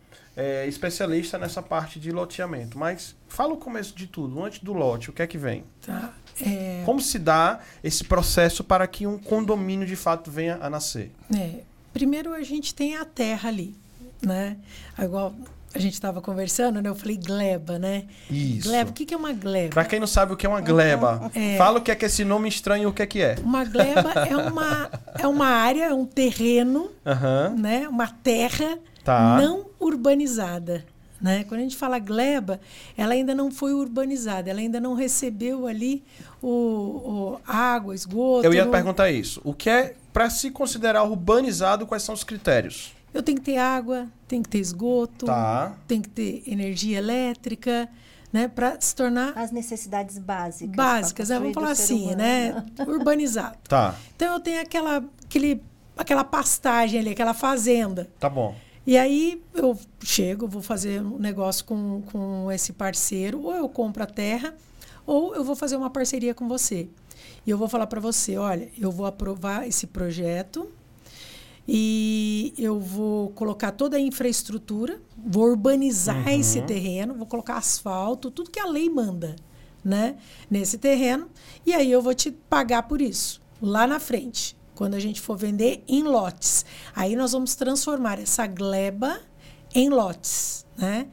[0.68, 2.78] especialista nessa parte de loteamento.
[2.78, 5.64] Mas fala o começo de tudo, antes do lote, o que é que vem?
[5.86, 6.14] Tá?
[6.42, 11.12] É, Como se dá esse processo para que um condomínio de fato venha a nascer?
[11.36, 11.62] É,
[11.92, 13.76] primeiro a gente tem a terra ali,
[14.22, 14.58] né?
[15.02, 15.34] Igual
[15.74, 16.90] a gente estava conversando, né?
[16.90, 18.06] Eu falei gleba, né?
[18.30, 18.70] Isso.
[18.70, 19.74] Gleba, o que, que é uma gleba?
[19.74, 21.58] Para quem não sabe o que é uma gleba, É.
[21.58, 23.36] fala o que é que esse nome estranho o que é que é.
[23.44, 27.56] Uma gleba é uma, é uma área, é um terreno, Aham.
[27.58, 27.88] né?
[27.88, 28.78] Uma terra
[29.08, 29.38] Tá.
[29.42, 30.86] não urbanizada.
[31.20, 31.44] Né?
[31.46, 32.60] Quando a gente fala gleba,
[32.96, 36.04] ela ainda não foi urbanizada, ela ainda não recebeu ali
[36.44, 38.46] o, o água, esgoto.
[38.46, 39.42] Eu ia não- perguntar isso.
[39.44, 42.94] O que é para se considerar urbanizado, quais são os critérios?
[43.14, 45.74] Eu tenho que ter água, tem que ter esgoto, Tá.
[45.88, 47.90] tem que ter energia elétrica,
[48.32, 48.48] né?
[48.48, 50.76] Para se tornar As necessidades básicas.
[50.76, 51.40] básicas, né?
[51.40, 52.18] vamos falar assim, humano.
[52.18, 52.66] né?
[52.88, 53.58] Urbanizado.
[53.68, 53.96] Tá.
[54.16, 55.64] Então eu tenho aquela, aquele,
[55.98, 58.08] aquela pastagem ali, aquela fazenda.
[58.20, 58.54] Tá bom.
[58.88, 64.02] E aí eu chego, vou fazer um negócio com, com esse parceiro, ou eu compro
[64.02, 64.56] a terra,
[65.06, 66.88] ou eu vou fazer uma parceria com você.
[67.46, 70.72] E eu vou falar para você, olha, eu vou aprovar esse projeto
[71.68, 78.50] e eu vou colocar toda a infraestrutura, vou urbanizar esse terreno, vou colocar asfalto, tudo
[78.50, 79.36] que a lei manda,
[79.84, 80.16] né,
[80.50, 81.28] nesse terreno,
[81.66, 85.36] e aí eu vou te pagar por isso lá na frente, quando a gente for
[85.36, 86.64] vender em lotes.
[86.96, 89.20] Aí nós vamos transformar essa gleba
[89.74, 91.08] em lotes, né?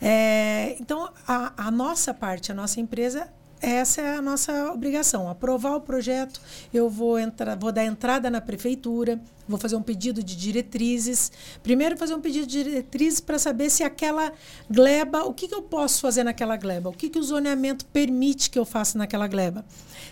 [0.00, 3.28] É, então a, a nossa parte, a nossa empresa
[3.60, 6.40] essa é a nossa obrigação, aprovar o projeto.
[6.72, 11.32] Eu vou entrar, vou dar entrada na prefeitura, vou fazer um pedido de diretrizes.
[11.60, 14.32] Primeiro fazer um pedido de diretrizes para saber se aquela
[14.70, 16.88] gleba, o que, que eu posso fazer naquela gleba?
[16.88, 19.64] O que, que o zoneamento permite que eu faça naquela gleba?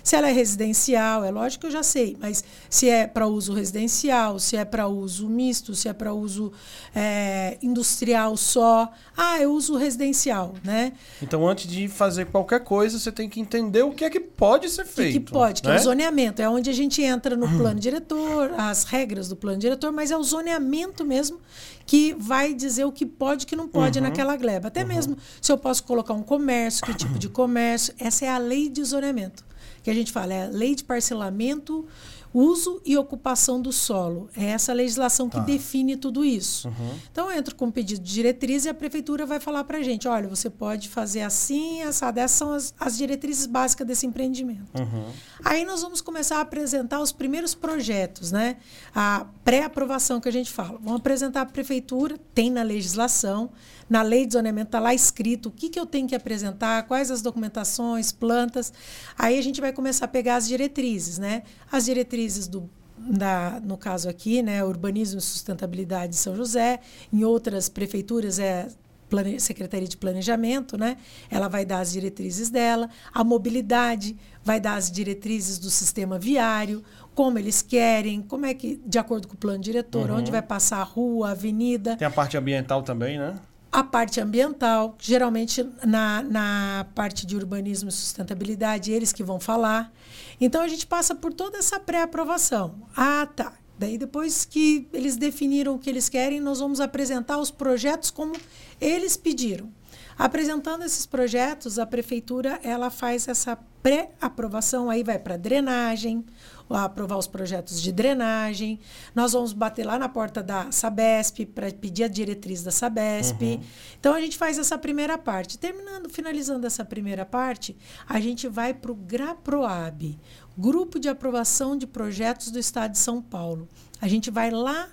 [0.07, 3.53] Se ela é residencial, é lógico que eu já sei, mas se é para uso
[3.53, 6.53] residencial, se é para uso misto, se é para uso
[6.95, 8.89] é, industrial só.
[9.17, 10.93] Ah, eu uso residencial, né?
[11.21, 14.71] Então, antes de fazer qualquer coisa, você tem que entender o que é que pode
[14.71, 15.13] ser O que, feito.
[15.15, 15.77] que pode, que é né?
[15.81, 16.41] o zoneamento.
[16.41, 20.17] É onde a gente entra no plano diretor, as regras do plano diretor, mas é
[20.17, 21.41] o zoneamento mesmo
[21.85, 24.69] que vai dizer o que pode e o que não pode naquela gleba.
[24.69, 27.93] Até mesmo se eu posso colocar um comércio, que tipo de comércio.
[27.99, 29.45] Essa é a lei de zoneamento.
[29.87, 31.87] Que a gente fala, é a lei de parcelamento,
[32.34, 34.28] uso e ocupação do solo.
[34.37, 35.45] É essa legislação que Tá.
[35.45, 36.66] define tudo isso.
[36.66, 36.95] Uhum.
[37.12, 39.82] Então, eu entro com um pedido de diretriz e a prefeitura vai falar para a
[39.84, 42.18] gente: olha, você pode fazer assim, assado.
[42.18, 44.76] Essas são as, as diretrizes básicas desse empreendimento.
[44.76, 45.05] Uhum.
[45.45, 48.57] Aí nós vamos começar a apresentar os primeiros projetos, né?
[48.93, 50.80] A pré-aprovação que a gente fala.
[50.82, 53.51] Vamos apresentar à prefeitura, tem na legislação,
[53.89, 57.11] Na lei de zoneamento está lá escrito o que, que eu tenho que apresentar, quais
[57.11, 58.72] as documentações, plantas.
[59.16, 61.43] Aí a gente vai começar a pegar as diretrizes, né?
[61.70, 62.68] As diretrizes do
[62.99, 66.80] da, no caso aqui, né, Urbanismo e Sustentabilidade de São José,
[67.12, 68.68] em outras prefeituras é
[69.09, 69.39] Plane...
[69.39, 70.97] Secretaria de Planejamento, né?
[71.30, 76.82] Ela vai dar as diretrizes dela, a mobilidade vai dar as diretrizes do sistema viário,
[77.14, 80.16] como eles querem, como é que, de acordo com o plano diretor, uhum.
[80.16, 81.97] onde vai passar a rua, a avenida.
[81.97, 83.37] Tem a parte ambiental também, né?
[83.77, 89.93] A parte ambiental, geralmente na, na parte de urbanismo e sustentabilidade, eles que vão falar.
[90.41, 92.74] Então a gente passa por toda essa pré-aprovação.
[92.97, 93.53] Ah, tá.
[93.79, 98.35] Daí depois que eles definiram o que eles querem, nós vamos apresentar os projetos como
[98.81, 99.70] eles pediram.
[100.18, 106.24] Apresentando esses projetos, a prefeitura ela faz essa pré-aprovação, aí vai para drenagem,
[106.71, 108.81] aprovar os projetos de drenagem.
[109.14, 113.43] Nós vamos bater lá na porta da Sabesp para pedir a diretriz da Sabesp.
[113.43, 113.61] Uhum.
[113.99, 115.59] Então a gente faz essa primeira parte.
[115.59, 117.77] Terminando, finalizando essa primeira parte,
[118.09, 120.19] a gente vai para o GRAPROAB,
[120.59, 123.69] Grupo de Aprovação de Projetos do Estado de São Paulo.
[124.01, 124.89] A gente vai lá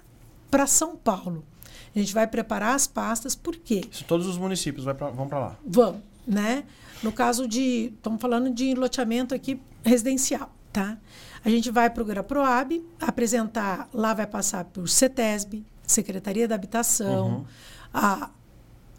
[0.51, 1.43] para São Paulo.
[1.95, 3.81] A gente vai preparar as pastas, por quê?
[3.91, 5.57] Isso, todos os municípios pra, vão para lá.
[5.65, 6.63] Vão, né?
[7.03, 10.97] No caso de, estamos falando de loteamento aqui residencial, tá?
[11.45, 17.27] A gente vai para o GRAPROAB, apresentar, lá vai passar por CETESB, Secretaria da Habitação,
[17.27, 17.45] uhum.
[17.93, 18.29] a,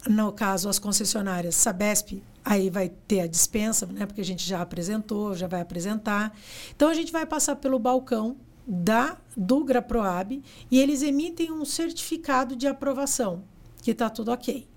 [0.07, 4.61] no caso, as concessionárias Sabesp, aí vai ter a dispensa, né, porque a gente já
[4.61, 6.37] apresentou, já vai apresentar.
[6.75, 8.37] Então, a gente vai passar pelo balcão
[8.67, 13.43] da do GRAPROAB e eles emitem um certificado de aprovação,
[13.81, 14.67] que está tudo ok.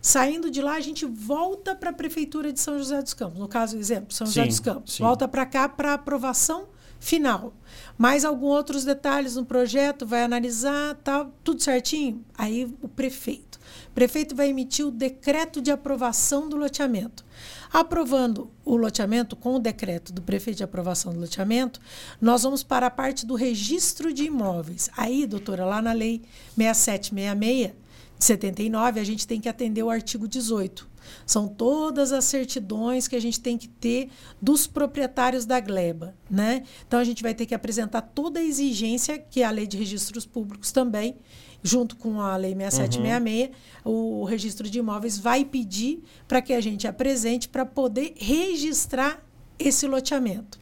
[0.00, 3.38] Saindo de lá, a gente volta para a Prefeitura de São José dos Campos.
[3.38, 4.94] No caso, exemplo, São José dos Campos.
[4.94, 5.02] Sim.
[5.02, 6.68] Volta para cá para aprovação
[6.98, 7.54] final.
[7.96, 12.24] Mais alguns outros detalhes no projeto, vai analisar, tá tudo certinho?
[12.36, 13.58] Aí o prefeito.
[13.90, 17.24] O prefeito vai emitir o decreto de aprovação do loteamento.
[17.72, 21.80] Aprovando o loteamento com o decreto do prefeito de aprovação do loteamento,
[22.20, 24.88] nós vamos para a parte do registro de imóveis.
[24.96, 26.22] Aí, doutora, lá na lei
[26.56, 27.72] 6766
[28.18, 30.88] de 79, a gente tem que atender o artigo 18.
[31.26, 36.62] São todas as certidões que a gente tem que ter dos proprietários da gleba, né?
[36.86, 40.26] Então a gente vai ter que apresentar toda a exigência que a lei de registros
[40.26, 41.16] públicos também
[41.62, 43.50] junto com a Lei 6766,
[43.84, 44.20] uhum.
[44.20, 49.20] o registro de imóveis vai pedir para que a gente apresente para poder registrar
[49.58, 50.58] esse loteamento.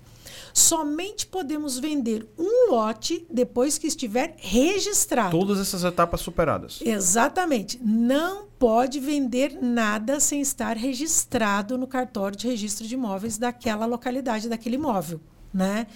[0.56, 5.38] Somente podemos vender um lote depois que estiver registrado.
[5.38, 6.80] Todas essas etapas superadas.
[6.80, 7.78] Exatamente.
[7.84, 14.48] Não pode vender nada sem estar registrado no cartório de registro de imóveis daquela localidade,
[14.48, 15.20] daquele imóvel
[15.56, 15.86] né?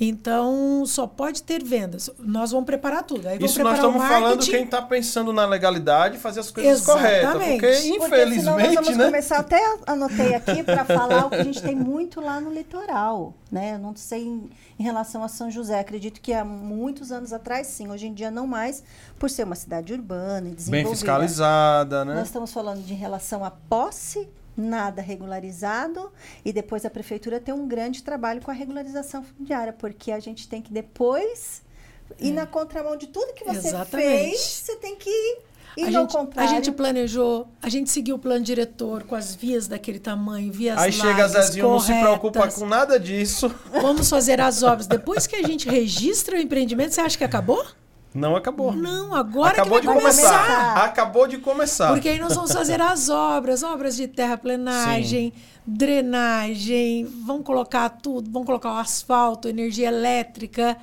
[0.00, 2.08] Então, só pode ter vendas.
[2.20, 3.26] Nós vamos preparar tudo.
[3.26, 7.32] Aí Isso nós estamos falando quem está pensando na legalidade fazer as coisas Exatamente.
[7.32, 7.80] corretas.
[7.80, 9.04] Porque, infelizmente, porque nós vamos né?
[9.06, 13.34] começar, até anotei aqui para falar o que a gente tem muito lá no litoral,
[13.50, 13.74] né?
[13.74, 14.48] Eu não sei em,
[14.78, 15.80] em, relação a São José.
[15.80, 17.90] Acredito que há muitos anos atrás, sim.
[17.90, 18.84] Hoje em dia, não mais,
[19.18, 20.88] por ser uma cidade urbana e desenvolvida.
[20.88, 22.14] Bem fiscalizada, né?
[22.14, 24.28] Nós estamos falando de relação à posse
[24.60, 26.12] nada regularizado
[26.44, 30.48] e depois a prefeitura tem um grande trabalho com a regularização fundiária, porque a gente
[30.48, 31.62] tem que depois
[32.18, 32.32] ir é.
[32.32, 34.08] na contramão de tudo que você Exatamente.
[34.08, 35.48] fez, você tem que ir
[35.86, 40.00] a gente, a gente, planejou, a gente seguiu o plano diretor com as vias daquele
[40.00, 43.52] tamanho, vias Aí chega Zezinho, não se preocupa com nada disso.
[43.70, 44.86] Vamos fazer as obras.
[44.88, 47.64] Depois que a gente registra o empreendimento, você acha que acabou?
[48.18, 48.72] Não acabou.
[48.72, 50.44] Não, agora acabou de começar.
[50.44, 50.84] começar.
[50.84, 51.92] Acabou de começar.
[51.92, 55.42] Porque aí nós vamos fazer as obras, obras de terraplenagem, Sim.
[55.66, 60.76] drenagem, vamos colocar tudo, vamos colocar o asfalto, energia elétrica,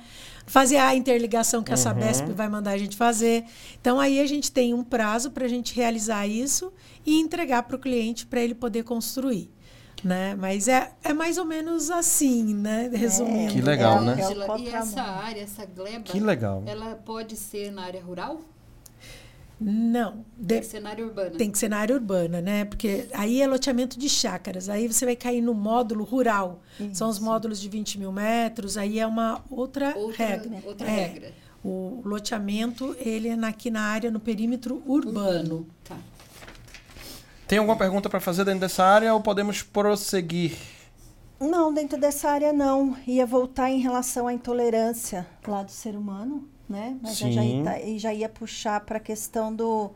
[0.46, 2.34] fazer a interligação que a Sabesp uhum.
[2.34, 3.44] vai mandar a gente fazer.
[3.80, 6.72] Então aí a gente tem um prazo para a gente realizar isso
[7.04, 9.55] e entregar para o cliente para ele poder construir
[10.04, 10.34] né?
[10.34, 12.90] Mas é, é mais ou menos assim, né?
[12.92, 13.52] Resumindo.
[13.52, 14.16] Que legal, é, né?
[14.20, 16.62] É e essa área, essa gleba, que legal.
[16.66, 18.40] ela pode ser na área rural?
[19.58, 20.24] Não.
[20.46, 21.30] Tem que ser na área urbana.
[21.30, 22.66] Tem que ser na área urbana, né?
[22.66, 24.68] Porque aí é loteamento de chácaras.
[24.68, 26.60] Aí você vai cair no módulo rural.
[26.78, 26.96] Isso.
[26.96, 28.76] São os módulos de 20 mil metros.
[28.76, 30.62] Aí é uma outra, outra regra.
[30.62, 30.90] Outra é.
[30.90, 31.32] regra.
[31.64, 35.18] O loteamento, ele é aqui na área, no perímetro urbano.
[35.18, 35.66] urbano.
[35.82, 35.96] Tá.
[37.48, 40.56] Tem alguma pergunta para fazer dentro dessa área ou podemos prosseguir?
[41.38, 42.96] Não, dentro dessa área não.
[43.06, 46.96] Ia voltar em relação à intolerância lá do ser humano, né?
[47.00, 47.32] Mas Sim.
[47.32, 49.90] Já, ia, já ia puxar para a questão do,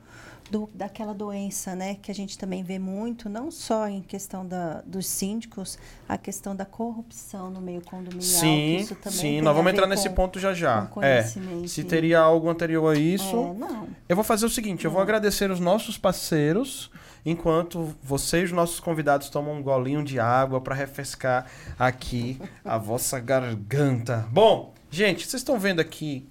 [0.48, 4.82] do, daquela doença, né, que a gente também vê muito, não só em questão da,
[4.86, 5.76] dos síndicos,
[6.08, 8.22] a questão da corrupção no meio condominial.
[8.22, 10.82] Sim, isso também sim, tem nós vamos entrar nesse com- ponto já já.
[10.86, 11.22] com É,
[11.66, 13.88] se teria algo anterior a isso, É, não.
[14.08, 16.90] eu vou fazer o seguinte, eu vou agradecer os nossos parceiros,
[17.24, 21.46] enquanto vocês, nossos convidados, tomam um golinho de água para refrescar
[21.78, 24.26] aqui a vossa garganta.
[24.30, 26.28] Bom, gente, vocês estão vendo aqui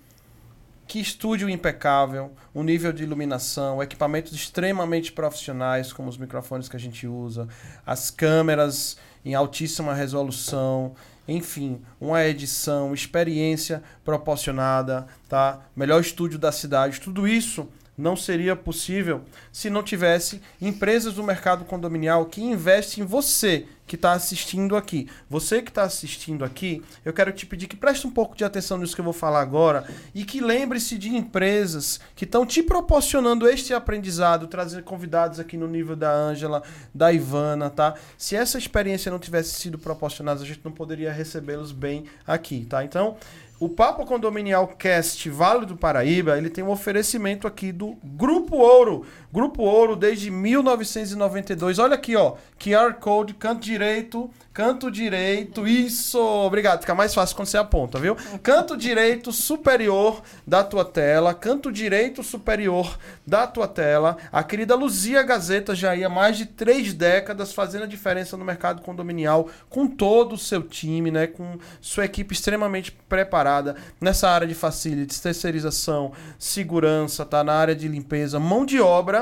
[0.89, 6.79] que estúdio impecável, o nível de iluminação, equipamentos extremamente profissionais, como os microfones que a
[6.79, 7.47] gente usa,
[7.85, 10.95] as câmeras em altíssima resolução,
[11.27, 15.59] enfim, uma edição, experiência proporcionada, tá?
[15.75, 17.69] Melhor estúdio da cidade, tudo isso
[17.99, 19.21] não seria possível
[19.51, 25.09] se não tivesse empresas do mercado condominial que investem em você que está assistindo aqui.
[25.27, 28.77] Você que está assistindo aqui, eu quero te pedir que preste um pouco de atenção
[28.77, 29.83] nisso que eu vou falar agora
[30.13, 35.67] e que lembre-se de empresas que estão te proporcionando este aprendizado, trazer convidados aqui no
[35.67, 36.61] nível da Ângela,
[36.93, 37.95] da Ivana, tá?
[38.15, 42.83] Se essa experiência não tivesse sido proporcionada, a gente não poderia recebê-los bem aqui, tá?
[42.83, 43.17] Então,
[43.59, 49.05] o Papo Condominial Cast Vale do Paraíba, ele tem um oferecimento aqui do Grupo Ouro.
[49.31, 51.77] Grupo Ouro desde 1992.
[51.77, 52.35] Olha aqui, ó.
[52.59, 55.67] QR Code, canto direito, canto direito.
[55.67, 56.19] Isso!
[56.19, 56.81] Obrigado.
[56.81, 58.15] Fica mais fácil quando você aponta, viu?
[58.41, 61.33] Canto direito superior da tua tela.
[61.33, 64.17] Canto direito superior da tua tela.
[64.31, 68.81] A querida Luzia Gazeta já ia mais de três décadas fazendo a diferença no mercado
[68.81, 71.27] condominial com todo o seu time, né?
[71.27, 77.43] Com sua equipe extremamente preparada nessa área de facilities, terceirização, segurança, tá?
[77.43, 79.18] Na área de limpeza, mão de obra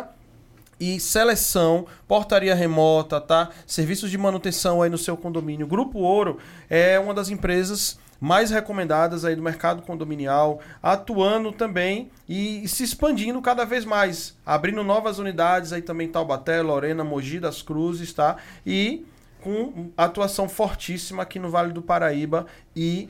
[0.80, 3.50] e seleção, portaria remota, tá?
[3.66, 5.68] Serviços de manutenção aí no seu condomínio.
[5.68, 6.38] Grupo Ouro
[6.70, 13.42] é uma das empresas mais recomendadas aí do mercado condominial, atuando também e se expandindo
[13.42, 18.38] cada vez mais, abrindo novas unidades aí também Taubaté, Lorena, Mogi das Cruzes, tá?
[18.66, 19.06] E
[19.42, 23.10] com atuação fortíssima aqui no Vale do Paraíba e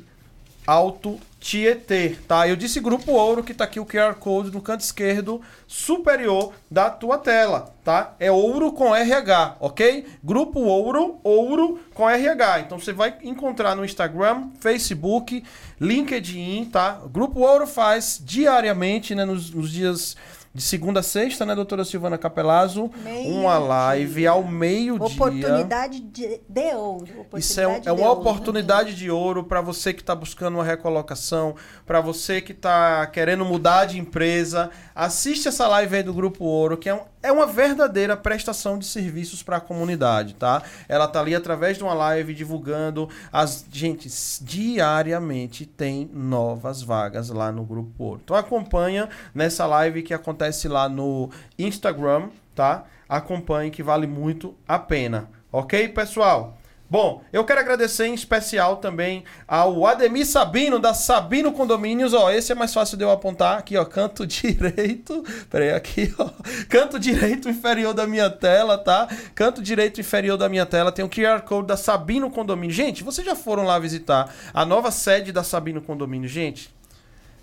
[0.67, 2.45] Alto Tietê, tá?
[2.45, 6.89] Eu disse Grupo Ouro, que tá aqui o QR Code no canto esquerdo superior da
[6.89, 8.15] tua tela, tá?
[8.19, 10.05] É ouro com RH, ok?
[10.21, 12.61] Grupo Ouro, ouro com RH.
[12.61, 15.41] Então você vai encontrar no Instagram, Facebook,
[15.79, 16.99] LinkedIn, tá?
[17.09, 20.17] Grupo Ouro faz diariamente, né, nos, nos dias
[20.57, 23.67] de segunda a sexta, né, doutora Silvana Capelazzo, Meio uma dia.
[23.67, 25.05] live ao meio-dia.
[25.05, 27.07] Oportunidade de, de ouro.
[27.35, 28.21] Isso é, um- oportunidade é uma ouro.
[28.21, 31.53] oportunidade de ouro para você que está buscando uma recolocação,
[31.85, 34.71] para você que está querendo mudar de empresa.
[34.95, 38.87] Assiste essa live aí do Grupo Ouro, que é, um- é uma verdadeira prestação de
[38.87, 40.63] serviços para a comunidade, tá?
[40.89, 44.09] Ela tá ali através de uma live divulgando as gente
[44.41, 48.21] diariamente tem novas vagas lá no Grupo Ouro.
[48.23, 52.85] Então acompanha nessa live que acontece lá no Instagram, tá?
[53.07, 55.29] Acompanhe que vale muito a pena.
[55.51, 56.57] OK, pessoal?
[56.89, 62.13] Bom, eu quero agradecer em especial também ao Ademir Sabino, da Sabino Condomínios.
[62.13, 63.57] Ó, esse é mais fácil de eu apontar.
[63.57, 65.21] Aqui, ó, canto direito.
[65.49, 66.29] Peraí, aqui, ó.
[66.69, 69.05] Canto direito inferior da minha tela, tá?
[69.35, 72.73] Canto direito inferior da minha tela tem o QR Code da Sabino Condomínio.
[72.73, 76.29] Gente, vocês já foram lá visitar a nova sede da Sabino Condomínio?
[76.29, 76.73] Gente,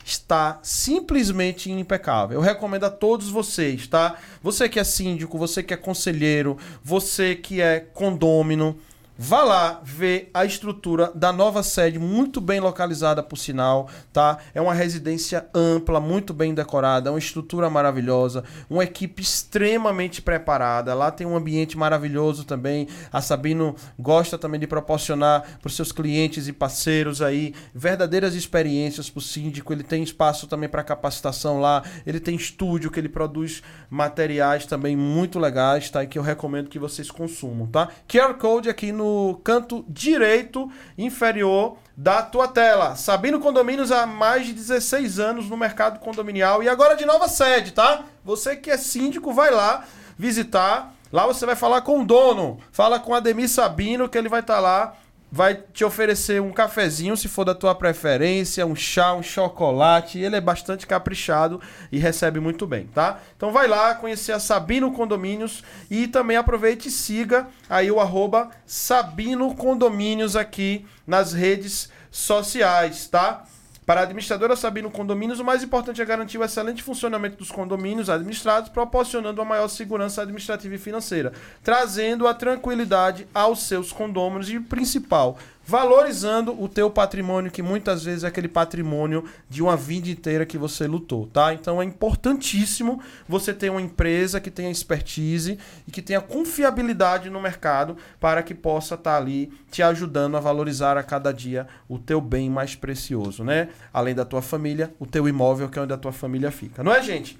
[0.04, 2.38] está simplesmente impecável.
[2.38, 4.18] Eu recomendo a todos vocês, tá?
[4.42, 8.78] Você que é síndico, você que é conselheiro, você que é condômino,
[9.16, 14.38] vá lá ver a estrutura da nova sede, muito bem localizada por sinal, tá?
[14.52, 20.94] É uma residência ampla, muito bem decorada, uma estrutura maravilhosa, uma equipe extremamente preparada.
[20.94, 22.88] Lá tem um ambiente maravilhoso também.
[23.12, 29.08] A Sabino gosta também de proporcionar para os seus clientes e parceiros aí verdadeiras experiências
[29.08, 29.72] para o síndico.
[29.72, 31.84] Ele tem espaço também para capacitação lá.
[32.04, 36.02] Ele tem estúdio que ele produz materiais também muito legais, tá?
[36.02, 37.88] E que eu recomendo que vocês consumam, tá?
[38.08, 39.03] QR Code aqui no
[39.42, 42.96] canto direito inferior da tua tela.
[42.96, 47.72] Sabino Condomínios há mais de 16 anos no mercado condominial e agora de nova sede,
[47.72, 48.04] tá?
[48.24, 49.84] Você que é síndico, vai lá
[50.18, 50.94] visitar.
[51.12, 52.58] Lá você vai falar com o dono.
[52.72, 54.94] Fala com Ademir Sabino que ele vai estar lá
[55.34, 60.16] vai te oferecer um cafezinho, se for da tua preferência, um chá, um chocolate.
[60.16, 61.60] Ele é bastante caprichado
[61.90, 63.18] e recebe muito bem, tá?
[63.36, 68.48] Então vai lá conhecer a Sabino Condomínios e também aproveite e siga aí o arroba
[68.64, 73.44] Sabino Condomínios aqui nas redes sociais, tá?
[73.86, 78.08] Para a administradora Sabino Condomínios, o mais importante é garantir o excelente funcionamento dos condomínios
[78.08, 84.58] administrados, proporcionando a maior segurança administrativa e financeira, trazendo a tranquilidade aos seus condôminos e,
[84.58, 85.36] principal,
[85.66, 90.58] valorizando o teu patrimônio, que muitas vezes é aquele patrimônio de uma vida inteira que
[90.58, 91.54] você lutou, tá?
[91.54, 95.58] Então é importantíssimo você ter uma empresa que tenha expertise
[95.88, 100.40] e que tenha confiabilidade no mercado para que possa estar tá ali te ajudando a
[100.40, 103.68] valorizar a cada dia o teu bem mais precioso, né?
[103.92, 106.82] Além da tua família, o teu imóvel que é onde a tua família fica.
[106.82, 107.38] Não é, gente?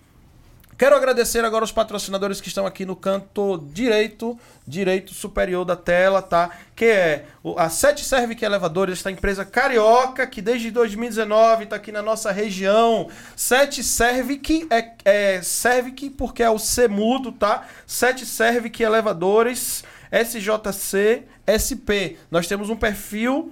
[0.84, 6.20] Quero agradecer agora os patrocinadores que estão aqui no canto direito, direito superior da tela,
[6.20, 6.50] tá?
[6.76, 7.24] Que é
[7.56, 13.08] a Sete Servic Elevadores, esta empresa carioca que desde 2019 está aqui na nossa região.
[13.34, 17.66] Sete Servic é, é Servic porque é o C mudo, tá?
[17.86, 22.18] Sete Servic Elevadores, SJC, SP.
[22.30, 23.50] Nós temos um perfil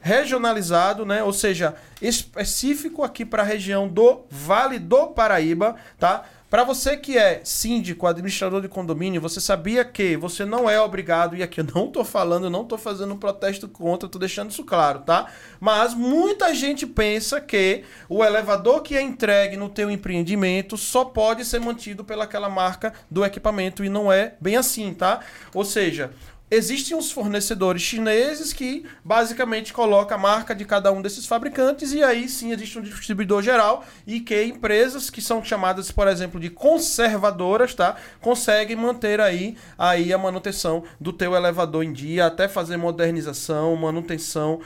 [0.00, 1.22] regionalizado, né?
[1.22, 6.24] Ou seja, específico aqui para a região do Vale do Paraíba, tá?
[6.50, 11.36] Para você que é síndico, administrador de condomínio, você sabia que você não é obrigado,
[11.36, 14.64] e aqui eu não tô falando, não tô fazendo um protesto contra, tô deixando isso
[14.64, 15.26] claro, tá?
[15.60, 21.44] Mas muita gente pensa que o elevador que é entregue no teu empreendimento só pode
[21.44, 25.20] ser mantido pelaquela marca do equipamento e não é bem assim, tá?
[25.52, 26.12] Ou seja,
[26.50, 32.02] Existem os fornecedores chineses que basicamente colocam a marca de cada um desses fabricantes e
[32.02, 36.48] aí sim existe um distribuidor geral e que empresas que são chamadas, por exemplo, de
[36.48, 37.96] conservadoras, tá?
[38.20, 44.60] Conseguem manter aí, aí a manutenção do teu elevador em dia, até fazer modernização, manutenção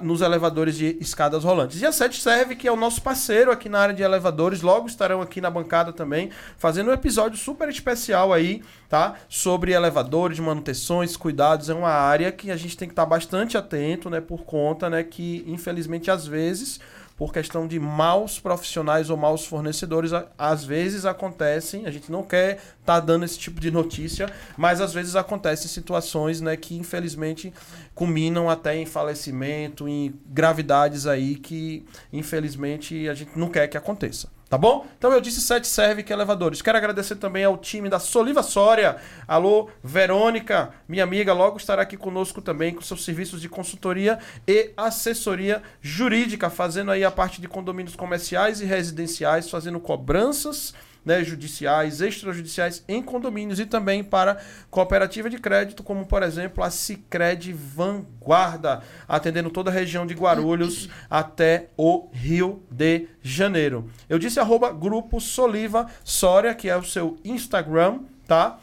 [0.00, 1.80] nos elevadores de escadas rolantes.
[1.80, 4.86] E a Sete Serve, que é o nosso parceiro aqui na área de elevadores, logo
[4.86, 9.14] estarão aqui na bancada também, fazendo um episódio super especial aí, tá?
[9.28, 11.68] Sobre elevadores, manutenções, cuidados.
[11.68, 14.20] É uma área que a gente tem que estar bastante atento, né?
[14.20, 15.02] Por conta, né?
[15.02, 16.80] Que infelizmente às vezes
[17.24, 22.56] por questão de maus profissionais ou maus fornecedores, às vezes acontecem, a gente não quer
[22.56, 27.50] estar tá dando esse tipo de notícia, mas às vezes acontecem situações né, que infelizmente
[27.94, 34.28] culminam até em falecimento, em gravidades aí que infelizmente a gente não quer que aconteça.
[34.54, 34.86] Tá bom?
[34.96, 36.62] Então eu disse Sete Serve que é elevadores.
[36.62, 38.98] Quero agradecer também ao time da Soliva Sória.
[39.26, 44.70] Alô, Verônica, minha amiga, logo estará aqui conosco também com seus serviços de consultoria e
[44.76, 50.72] assessoria jurídica, fazendo aí a parte de condomínios comerciais e residenciais, fazendo cobranças
[51.04, 54.38] né, judiciais, extrajudiciais em condomínios e também para
[54.70, 60.88] cooperativa de crédito, como por exemplo a Sicredi Vanguarda, atendendo toda a região de Guarulhos
[61.10, 63.90] até o Rio de Janeiro.
[64.08, 68.58] Eu disse arroba Grupo Soliva Soria, que é o seu Instagram, tá?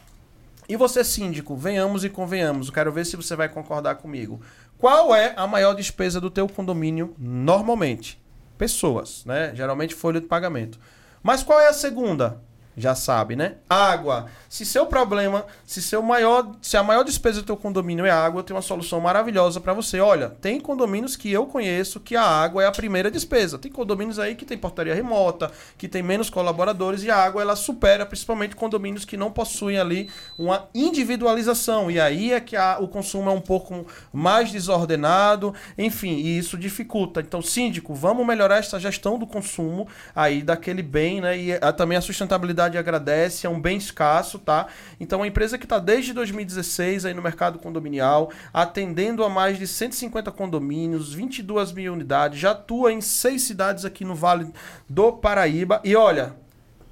[0.68, 2.68] E você, síndico, venhamos e convenhamos.
[2.68, 4.40] Eu quero ver se você vai concordar comigo.
[4.78, 8.20] Qual é a maior despesa do teu condomínio normalmente?
[8.56, 9.52] Pessoas, né?
[9.54, 10.78] Geralmente folha de pagamento.
[11.22, 12.40] Mas qual é a segunda?
[12.76, 13.56] Já sabe, né?
[13.68, 14.26] Água.
[14.48, 18.40] Se seu problema, se seu maior, se a maior despesa do teu condomínio é água,
[18.40, 20.00] eu tenho uma solução maravilhosa para você.
[20.00, 23.58] Olha, tem condomínios que eu conheço que a água é a primeira despesa.
[23.58, 27.56] Tem condomínios aí que tem portaria remota, que tem menos colaboradores e a água ela
[27.56, 31.90] supera principalmente condomínios que não possuem ali uma individualização.
[31.90, 36.56] E aí é que a, o consumo é um pouco mais desordenado, enfim, e isso
[36.56, 37.20] dificulta.
[37.20, 41.38] Então, síndico, vamos melhorar essa gestão do consumo aí daquele bem, né?
[41.38, 44.66] E a, também a sustentabilidade comunidade agradece, é um bem escasso, tá?
[45.00, 49.66] Então, a empresa que está desde 2016 aí no mercado condominial, atendendo a mais de
[49.66, 54.52] 150 condomínios, 22 mil unidades, já atua em seis cidades aqui no Vale
[54.88, 55.80] do Paraíba.
[55.82, 56.34] E olha,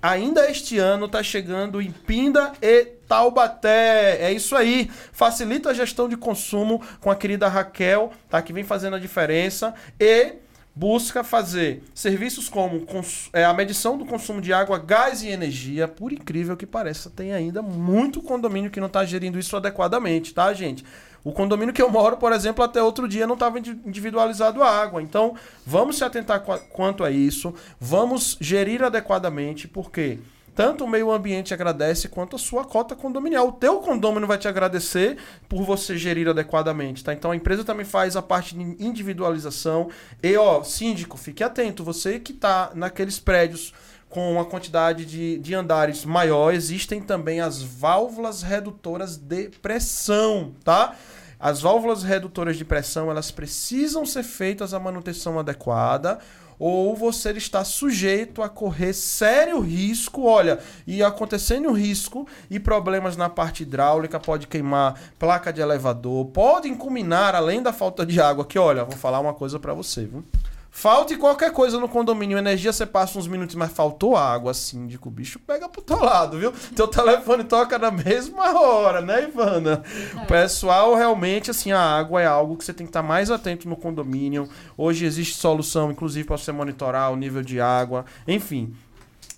[0.03, 4.19] ainda este ano está chegando em Pinda e Taubaté.
[4.21, 4.91] É isso aí.
[5.13, 8.43] Facilita a gestão de consumo com a querida Raquel, tá?
[8.43, 9.75] Que vem fazendo a diferença.
[9.99, 10.35] E
[10.81, 12.87] busca fazer serviços como
[13.35, 15.87] é, a medição do consumo de água, gás e energia.
[15.87, 20.51] Por incrível que pareça, tem ainda muito condomínio que não está gerindo isso adequadamente, tá,
[20.55, 20.83] gente?
[21.23, 25.03] O condomínio que eu moro, por exemplo, até outro dia não estava individualizado a água.
[25.03, 25.35] Então,
[25.67, 30.19] vamos se atentar quanto a isso, vamos gerir adequadamente, porque quê?
[30.61, 33.49] Tanto o meio ambiente agradece quanto a sua cota condominial.
[33.49, 35.17] O teu condomínio vai te agradecer
[35.49, 37.15] por você gerir adequadamente, tá?
[37.15, 39.89] Então a empresa também faz a parte de individualização.
[40.23, 43.73] E ó, síndico, fique atento, você que está naqueles prédios
[44.11, 50.95] com uma quantidade de, de andares maior, existem também as válvulas redutoras de pressão, tá?
[51.39, 56.19] As válvulas redutoras de pressão, elas precisam ser feitas a manutenção adequada
[56.61, 63.31] ou você está sujeito a correr sério risco, olha, e acontecendo risco e problemas na
[63.31, 68.59] parte hidráulica, pode queimar placa de elevador, podem culminar além da falta de água, que
[68.59, 70.23] olha, vou falar uma coisa para você, viu?
[70.73, 75.13] Falte qualquer coisa no condomínio, energia você passa uns minutos, mas faltou água, síndico, o
[75.13, 76.53] bicho pega pro teu lado, viu?
[76.77, 79.83] Teu telefone toca na mesma hora, né, Ivana?
[80.23, 80.25] É.
[80.27, 83.77] Pessoal, realmente, assim, a água é algo que você tem que estar mais atento no
[83.77, 84.49] condomínio.
[84.77, 88.73] Hoje existe solução, inclusive, para você monitorar o nível de água, enfim.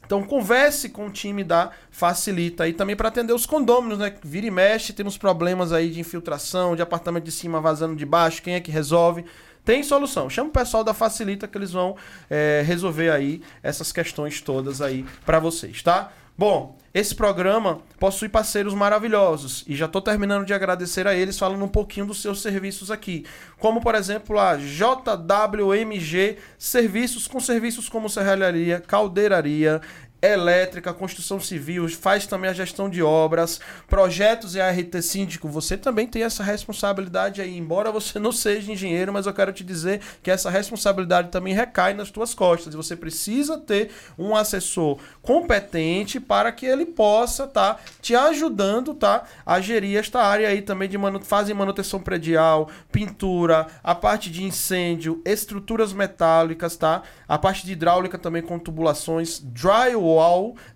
[0.05, 4.15] Então converse com o time da Facilita aí também para atender os condôminos, né?
[4.23, 8.43] Vira e mexe, temos problemas aí de infiltração, de apartamento de cima vazando de baixo,
[8.43, 9.25] quem é que resolve?
[9.65, 10.29] Tem solução.
[10.29, 11.97] Chama o pessoal da Facilita que eles vão
[12.29, 16.13] é, resolver aí essas questões todas aí para vocês, tá?
[16.37, 21.65] Bom, esse programa possui parceiros maravilhosos e já estou terminando de agradecer a eles falando
[21.65, 23.25] um pouquinho dos seus serviços aqui,
[23.59, 29.81] como por exemplo a JWMG Serviços com serviços como serralharia, caldeiraria,
[30.23, 36.07] elétrica, construção civil, faz também a gestão de obras, projetos e ART síndico, você também
[36.07, 40.31] tem essa responsabilidade aí, embora você não seja engenheiro, mas eu quero te dizer que
[40.31, 46.53] essa responsabilidade também recai nas tuas costas, e você precisa ter um assessor competente para
[46.53, 51.21] que ele possa tá, te ajudando, tá, a gerir esta área aí também de manu
[51.21, 57.03] fazem manutenção predial, pintura, a parte de incêndio, estruturas metálicas, tá?
[57.29, 60.12] A parte de hidráulica também com tubulações, drywall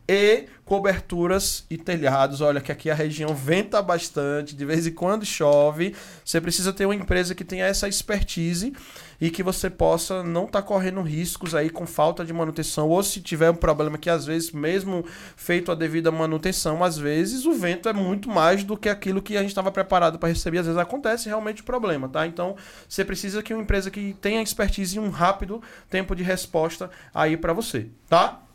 [0.09, 2.41] e coberturas e telhados.
[2.41, 5.95] Olha que aqui a região venta bastante, de vez em quando chove.
[6.25, 8.73] Você precisa ter uma empresa que tenha essa expertise
[9.21, 13.03] e que você possa não estar tá correndo riscos aí com falta de manutenção ou
[13.03, 15.05] se tiver um problema que às vezes mesmo
[15.37, 19.37] feito a devida manutenção, às vezes o vento é muito mais do que aquilo que
[19.37, 22.27] a gente estava preparado para receber, às vezes acontece realmente o problema, tá?
[22.27, 22.57] Então,
[22.89, 27.37] você precisa que uma empresa que tenha expertise e um rápido tempo de resposta aí
[27.37, 28.46] para você, tá?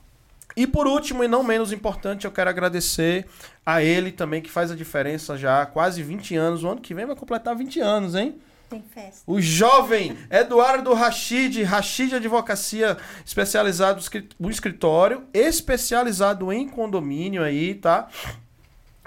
[0.56, 3.26] E por último, e não menos importante, eu quero agradecer
[3.66, 6.64] a ele também, que faz a diferença já há quase 20 anos.
[6.64, 8.36] O ano que vem vai completar 20 anos, hein?
[8.70, 9.24] Tem festa.
[9.28, 14.02] O jovem Eduardo Rachid, Rachid Advocacia, especializado
[14.40, 18.08] no escritório, especializado em condomínio aí, tá?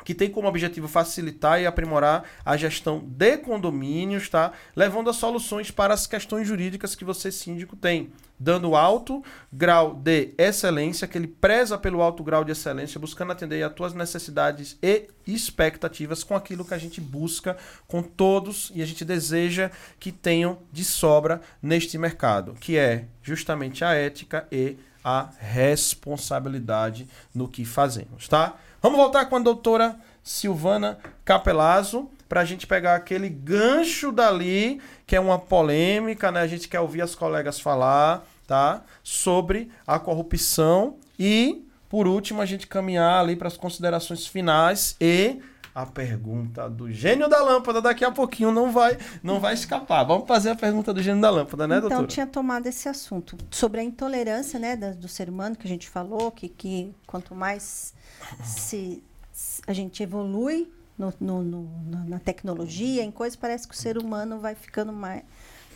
[0.04, 4.52] que tem como objetivo facilitar e aprimorar a gestão de condomínios, tá?
[4.76, 10.34] Levando a soluções para as questões jurídicas que você síndico tem, dando alto grau de
[10.36, 15.08] excelência, que ele preza pelo alto grau de excelência, buscando atender às tuas necessidades e
[15.26, 17.56] expectativas com aquilo que a gente busca
[17.86, 23.84] com todos e a gente deseja que tenham de sobra neste mercado, que é justamente
[23.84, 28.56] a ética e a responsabilidade no que fazemos, tá?
[28.80, 35.14] Vamos voltar com a doutora Silvana Capelazzo para a gente pegar aquele gancho dali, que
[35.14, 36.40] é uma polêmica, né?
[36.40, 38.82] A gente quer ouvir as colegas falar, tá?
[39.04, 45.40] Sobre a corrupção e, por último, a gente caminhar ali para as considerações finais e
[45.72, 50.02] a pergunta do gênio da lâmpada daqui a pouquinho não vai não vai escapar.
[50.02, 52.02] Vamos fazer a pergunta do gênio da lâmpada, né, então, doutora?
[52.02, 55.88] Então, tinha tomado esse assunto sobre a intolerância, né, do ser humano que a gente
[55.88, 57.94] falou, que, que quanto mais
[58.42, 59.00] se,
[59.32, 63.98] se a gente evolui no, no, no, na tecnologia, em coisas, parece que o ser
[63.98, 65.22] humano vai ficando mais,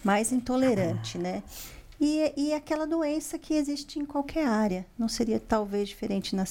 [0.04, 1.42] mais intolerante, né?
[2.00, 6.44] E, e aquela doença que existe em qualquer área, não seria talvez diferente na,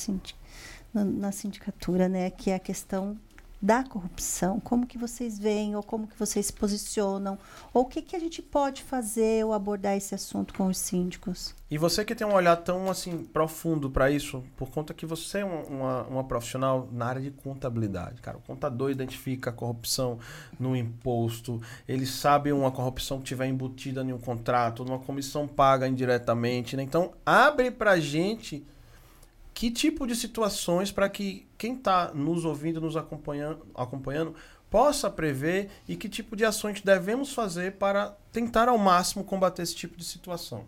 [0.93, 2.29] na, na sindicatura, né?
[2.29, 3.17] Que é a questão
[3.61, 7.37] da corrupção, como que vocês veem ou como que vocês se posicionam,
[7.73, 11.55] ou o que, que a gente pode fazer ou abordar esse assunto com os síndicos?
[11.69, 15.39] E você que tem um olhar tão assim profundo para isso, por conta que você
[15.39, 18.37] é uma, uma, profissional na área de contabilidade, cara.
[18.37, 20.17] O contador identifica a corrupção
[20.57, 25.87] no imposto, ele sabe uma corrupção que tiver embutida em um contrato, numa comissão paga
[25.87, 26.83] indiretamente, né?
[26.83, 28.65] Então abre para gente
[29.57, 34.35] que tipo de situações para que quem está nos ouvindo, nos acompanhando, acompanhando,
[34.69, 39.73] possa prever e que tipo de ações devemos fazer para tentar ao máximo combater esse
[39.73, 40.63] tipo de situação?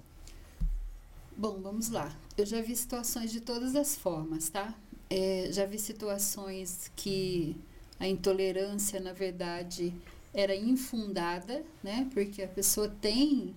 [1.38, 2.12] Bom, vamos lá.
[2.36, 4.74] Eu já vi situações de todas as formas, tá?
[5.08, 7.56] É, já vi situações que
[8.00, 9.94] a intolerância, na verdade,
[10.34, 12.10] era infundada, né?
[12.12, 13.54] Porque a pessoa tem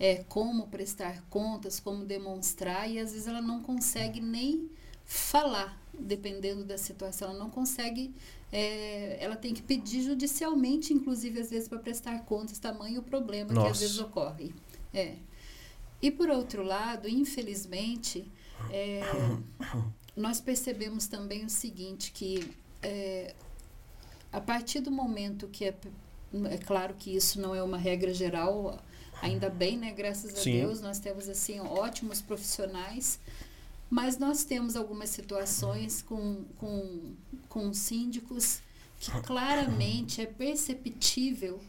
[0.00, 4.70] é, como prestar contas, como demonstrar, e às vezes ela não consegue nem
[5.04, 8.14] falar, dependendo da situação, ela não consegue,
[8.50, 13.52] é, ela tem que pedir judicialmente, inclusive às vezes para prestar contas, tamanho o problema
[13.52, 13.66] Nossa.
[13.66, 14.54] que às vezes ocorre.
[14.94, 15.16] É.
[16.00, 18.26] E por outro lado, infelizmente,
[18.70, 19.02] é,
[20.16, 22.50] nós percebemos também o seguinte, que
[22.82, 23.34] é,
[24.32, 25.74] a partir do momento que é,
[26.50, 28.80] é claro que isso não é uma regra geral,
[29.22, 29.92] Ainda bem, né?
[29.92, 30.52] Graças a Sim.
[30.52, 33.18] Deus, nós temos assim ótimos profissionais,
[33.88, 37.14] mas nós temos algumas situações com, com,
[37.48, 38.60] com síndicos
[38.98, 41.60] que claramente é perceptível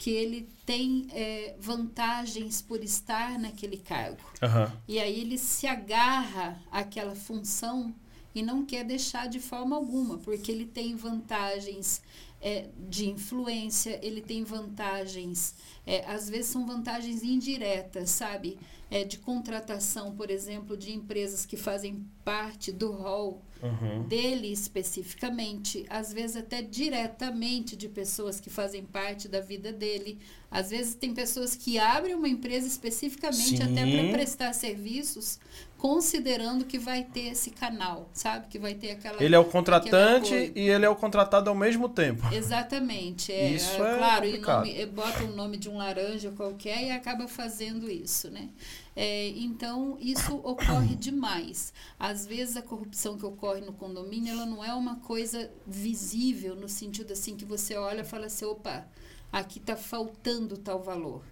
[0.00, 4.22] que ele tem é, vantagens por estar naquele cargo.
[4.42, 4.72] Aham.
[4.88, 7.94] E aí ele se agarra àquela função
[8.34, 12.00] e não quer deixar de forma alguma, porque ele tem vantagens
[12.40, 15.54] é, de influência, ele tem vantagens,
[15.86, 18.58] é, às vezes são vantagens indiretas, sabe?
[18.90, 24.04] É, de contratação, por exemplo, de empresas que fazem parte do rol Uhum.
[24.04, 30.18] dele especificamente, às vezes até diretamente de pessoas que fazem parte da vida dele.
[30.50, 33.90] Às vezes tem pessoas que abrem uma empresa especificamente até Sim.
[33.98, 35.38] para prestar serviços,
[35.80, 38.48] considerando que vai ter esse canal, sabe?
[38.48, 41.88] Que vai ter aquela Ele é o contratante e ele é o contratado ao mesmo
[41.88, 42.22] tempo.
[42.30, 43.32] Exatamente.
[43.32, 46.84] É, Isso é, é claro, e nome, é, bota o nome de um laranja qualquer
[46.84, 48.50] e acaba fazendo isso, né?
[48.94, 51.72] É, então, isso ocorre demais.
[51.98, 56.68] Às vezes, a corrupção que ocorre no condomínio, ela não é uma coisa visível, no
[56.68, 58.86] sentido assim que você olha e fala assim, opa,
[59.32, 61.22] aqui está faltando tal valor.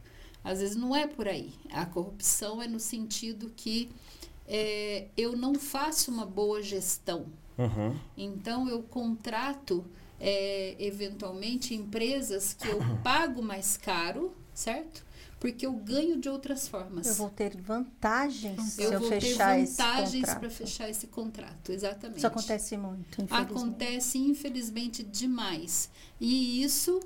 [0.43, 1.53] Às vezes não é por aí.
[1.71, 3.91] A corrupção é no sentido que
[4.49, 7.27] é, eu não faço uma boa gestão.
[7.59, 7.95] Uhum.
[8.17, 9.85] Então eu contrato
[10.19, 15.07] é, eventualmente empresas que eu pago mais caro, certo?
[15.39, 17.07] Porque eu ganho de outras formas.
[17.07, 20.41] Eu vou ter vantagens se Eu eu vou ter fechar esse vantagens contrato.
[20.41, 22.19] para fechar esse contrato, exatamente.
[22.19, 23.53] Isso acontece muito, infelizmente.
[23.53, 25.91] Acontece, infelizmente, demais.
[26.21, 26.99] E isso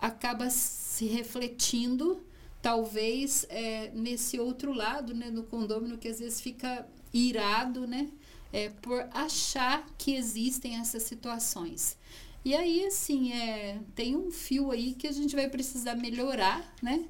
[0.00, 2.20] acaba se refletindo,
[2.66, 6.84] talvez, é, nesse outro lado, né, no condômino, que às vezes fica
[7.14, 8.08] irado, né,
[8.52, 11.96] é, por achar que existem essas situações.
[12.44, 17.04] E aí, assim, é, tem um fio aí que a gente vai precisar melhorar, né?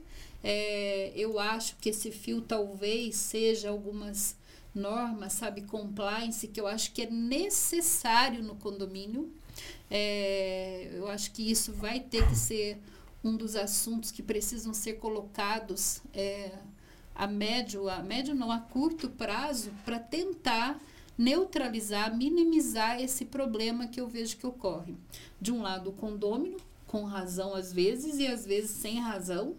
[0.45, 4.37] É, eu acho que esse fio talvez seja algumas
[4.75, 9.33] normas, sabe, compliance, que eu acho que é necessário no condomínio.
[9.91, 12.79] É, eu acho que isso vai ter que ser
[13.23, 16.53] um dos assuntos que precisam ser colocados é,
[17.15, 20.79] a médio, a médio não, a curto prazo, para tentar
[21.17, 24.95] neutralizar, minimizar esse problema que eu vejo que ocorre.
[25.41, 29.55] De um lado, o condômino, com razão às vezes, e às vezes sem razão,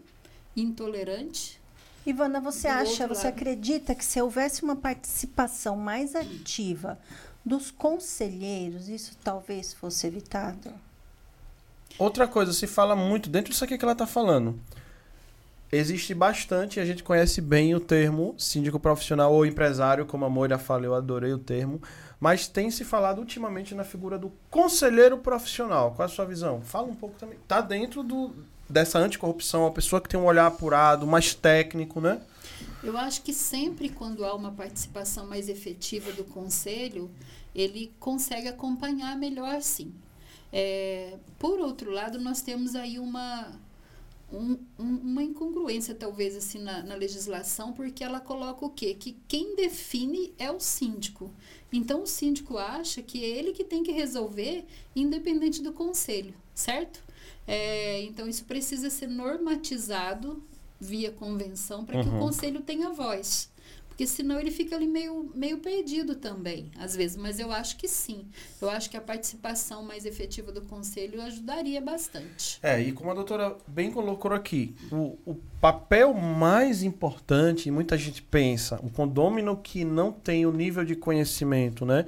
[0.56, 1.60] intolerante.
[2.06, 6.98] Ivana, você Do acha, você acredita que se houvesse uma participação mais ativa
[7.44, 10.74] dos conselheiros, isso talvez fosse evitado?
[11.98, 14.60] Outra coisa, se fala muito, dentro disso aqui que ela está falando,
[15.72, 20.60] existe bastante, a gente conhece bem o termo síndico profissional ou empresário, como a Moira
[20.60, 21.82] fala, eu adorei o termo,
[22.19, 25.91] mas tem se falado ultimamente na figura do conselheiro profissional.
[25.91, 26.61] Qual é a sua visão?
[26.61, 27.38] Fala um pouco também.
[27.48, 28.32] Tá dentro do,
[28.69, 32.22] dessa anticorrupção, a pessoa que tem um olhar apurado, mais técnico, né?
[32.84, 37.10] Eu acho que sempre quando há uma participação mais efetiva do conselho,
[37.53, 39.94] ele consegue acompanhar melhor, sim.
[40.52, 43.60] É, por outro lado, nós temos aí uma,
[44.32, 48.94] um- um- uma incongruência, talvez, assim, na, na legislação, porque ela coloca o quê?
[48.94, 51.32] Que quem define é o síndico.
[51.72, 54.65] Então, o síndico acha que é ele que tem que resolver,
[54.95, 57.03] independente do conselho, certo?
[57.45, 60.41] É, então, isso precisa ser normatizado
[60.80, 62.18] via convenção para que Uhum.
[62.18, 63.49] o conselho tenha voz.
[63.98, 67.18] Porque senão ele fica ali meio, meio perdido também, às vezes.
[67.18, 68.28] Mas eu acho que sim.
[68.61, 72.60] Eu acho que a participação mais efetiva do conselho ajudaria bastante.
[72.61, 78.22] É, e como a doutora bem colocou aqui, o, o papel mais importante, muita gente
[78.22, 82.06] pensa, o condômino que não tem o nível de conhecimento, né?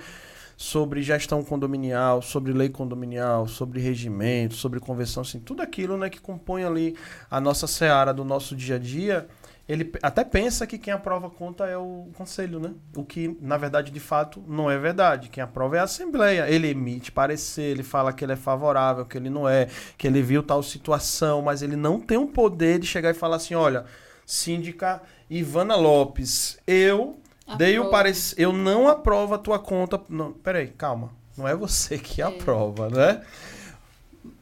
[0.56, 6.22] Sobre gestão condominial, sobre lei condominial, sobre regimento, sobre convenção, assim, tudo aquilo né, que
[6.22, 6.96] compõe ali
[7.32, 9.28] a nossa seara do nosso dia a dia,
[9.70, 12.74] ele até pensa que quem aprova a conta é o conselho, né?
[12.96, 15.30] O que, na verdade, de fato, não é verdade.
[15.30, 16.50] Quem aprova é a Assembleia.
[16.50, 20.24] Ele emite parecer, ele fala que ele é favorável, que ele não é, que ele
[20.24, 23.86] viu tal situação, mas ele não tem o poder de chegar e falar assim: olha,
[24.26, 27.20] síndica Ivana Lopes, eu
[27.56, 30.02] dei o parecer, eu não aprovo a tua conta.
[30.10, 31.12] Não, peraí, calma.
[31.38, 33.22] Não é você que aprova, né?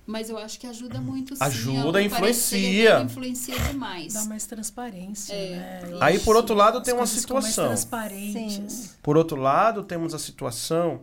[0.07, 1.43] Mas eu acho que ajuda muito sim.
[1.43, 2.91] Ajuda, influencia.
[2.93, 4.13] parecer influencia demais.
[4.13, 5.81] Dá mais transparência, É.
[5.85, 5.97] né?
[5.99, 7.67] Aí, por outro lado, as tem uma ficam mais situação.
[7.67, 8.97] transparentes.
[9.03, 11.01] Por outro lado, temos a situação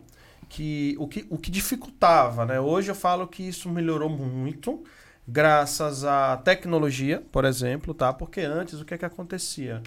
[0.49, 2.59] que o que, o que dificultava, né?
[2.59, 4.83] Hoje eu falo que isso melhorou muito,
[5.27, 8.11] graças à tecnologia, por exemplo, tá?
[8.11, 9.81] Porque antes o que é que acontecia?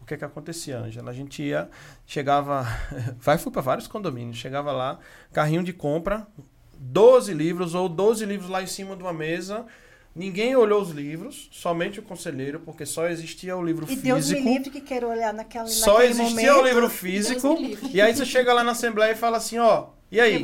[0.00, 1.10] O que é que acontecia, Ângela?
[1.10, 1.68] A gente ia,
[2.06, 2.66] chegava,
[3.20, 4.98] vai fui para vários condomínios, chegava lá,
[5.32, 6.26] carrinho de compra,
[6.80, 9.66] 12 livros ou 12 livros lá em cima de uma mesa,
[10.12, 14.34] Ninguém olhou os livros, somente o conselheiro, porque só existia o livro E Deus me
[14.34, 14.48] físico.
[14.48, 16.64] livre que quero olhar naquela, Só existia momento.
[16.64, 17.56] o livro físico.
[17.92, 20.42] E aí você chega lá na Assembleia e fala assim, ó, e aí?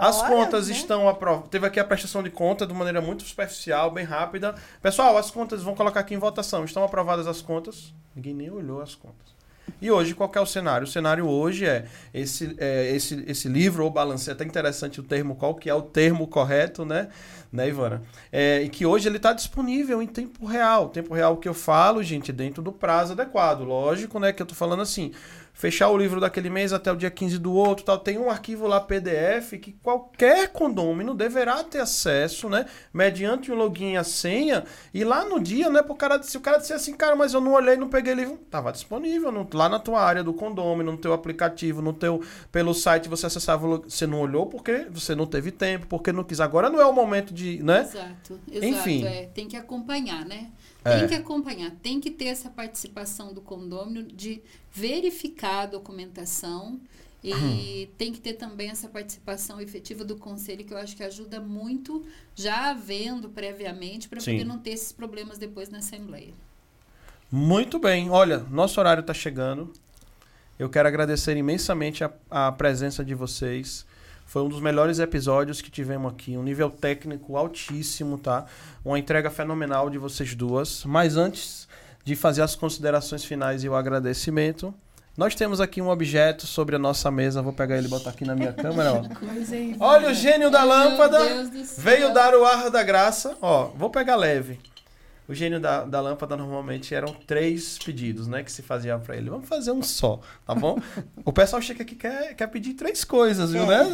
[0.00, 0.74] As horas, contas né?
[0.74, 1.48] estão aprovadas.
[1.48, 4.56] Teve aqui a prestação de conta de maneira muito superficial, bem rápida.
[4.82, 6.64] Pessoal, as contas vão colocar aqui em votação.
[6.64, 7.94] Estão aprovadas as contas?
[8.16, 9.32] Ninguém nem olhou as contas.
[9.80, 10.86] E hoje, qual é o cenário?
[10.86, 14.28] O cenário hoje é esse, é, esse, esse livro ou balance.
[14.28, 17.08] É até interessante o termo, qual que é o termo correto, né?
[17.52, 18.02] Né, Ivana?
[18.32, 20.88] É, e que hoje ele está disponível em tempo real.
[20.88, 23.62] Tempo real que eu falo, gente, dentro do prazo adequado.
[23.62, 24.32] Lógico, né?
[24.32, 25.12] Que eu tô falando assim
[25.54, 27.96] fechar o livro daquele mês até o dia 15 do outro, tal.
[27.98, 33.92] Tem um arquivo lá PDF que qualquer condômino deverá ter acesso, né, mediante o login
[33.92, 36.92] e a senha, e lá no dia, né, pro cara, se o cara disser assim,
[36.94, 40.22] cara, mas eu não olhei, não peguei livro, tava disponível no- lá na tua área
[40.24, 42.20] do condômino, no teu aplicativo, no teu
[42.50, 46.40] pelo site você acessava, você não olhou porque você não teve tempo, porque não quis.
[46.40, 47.82] Agora não é o momento de, né?
[47.82, 48.66] Exato, exato.
[48.66, 49.04] Enfim.
[49.06, 50.50] É, tem que acompanhar, né?
[50.84, 50.98] É.
[50.98, 56.78] Tem que acompanhar, tem que ter essa participação do condômino de verificar a documentação
[57.22, 57.88] e Hum.
[57.96, 62.04] tem que ter também essa participação efetiva do conselho, que eu acho que ajuda muito,
[62.34, 66.34] já havendo previamente, para poder não ter esses problemas depois na Assembleia.
[67.32, 68.10] Muito bem.
[68.10, 69.72] Olha, nosso horário está chegando.
[70.58, 73.86] Eu quero agradecer imensamente a, a presença de vocês.
[74.26, 76.36] Foi um dos melhores episódios que tivemos aqui.
[76.36, 78.46] Um nível técnico altíssimo, tá?
[78.84, 80.84] Uma entrega fenomenal de vocês duas.
[80.84, 81.68] Mas antes
[82.04, 84.74] de fazer as considerações finais e o agradecimento,
[85.16, 87.40] nós temos aqui um objeto sobre a nossa mesa.
[87.40, 88.94] Vou pegar ele e botar aqui na minha câmera.
[88.94, 89.04] Ó.
[89.78, 91.18] Olha o gênio da lâmpada.
[91.78, 93.36] Veio dar o ar da graça.
[93.40, 94.58] Ó, vou pegar leve.
[95.26, 98.42] O gênio da, da lâmpada normalmente eram três pedidos, né?
[98.42, 99.30] Que se fazia pra ele.
[99.30, 100.78] Vamos fazer um só, tá bom?
[101.24, 103.84] o pessoal chega aqui quer, quer pedir três coisas, viu, né?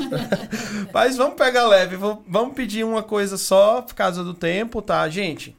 [0.92, 1.94] Mas vamos pegar leve.
[1.96, 5.08] vou- vamos pedir uma coisa só, por causa do tempo, tá?
[5.08, 5.56] Gente,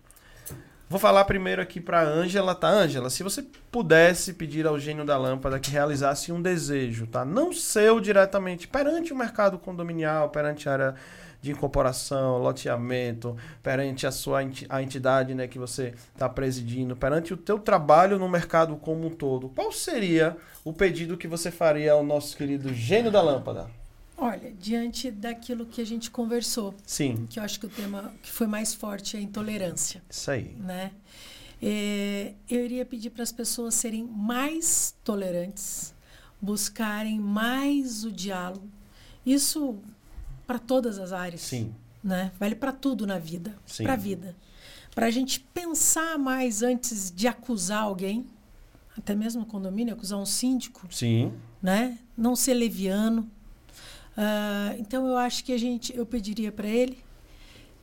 [0.89, 2.67] vou falar primeiro aqui pra Ângela, tá?
[2.67, 3.41] Ângela, se você
[3.71, 7.23] pudesse pedir ao gênio da lâmpada que realizasse um desejo, tá?
[7.23, 10.95] Não seu diretamente, perante o mercado condominial, perante a área
[11.41, 17.37] de incorporação, loteamento, perante a sua a entidade né, que você está presidindo, perante o
[17.37, 22.03] teu trabalho no mercado como um todo, qual seria o pedido que você faria ao
[22.03, 23.69] nosso querido gênio da lâmpada?
[24.17, 28.31] Olha, diante daquilo que a gente conversou, Sim, que eu acho que o tema que
[28.31, 30.55] foi mais forte é a intolerância, isso aí.
[30.59, 30.91] né?
[31.59, 35.93] É, eu iria pedir para as pessoas serem mais tolerantes,
[36.39, 38.67] buscarem mais o diálogo.
[39.25, 39.77] Isso
[40.51, 41.73] para todas as áreas, Sim,
[42.03, 42.29] né?
[42.37, 44.35] Vale para tudo na vida, para a vida.
[44.93, 48.25] Para a gente pensar mais antes de acusar alguém,
[48.97, 51.97] até mesmo no condomínio, acusar um síndico, sim, né?
[52.17, 53.31] Não ser leviano.
[54.17, 57.01] Ah, então eu acho que a gente, eu pediria para ele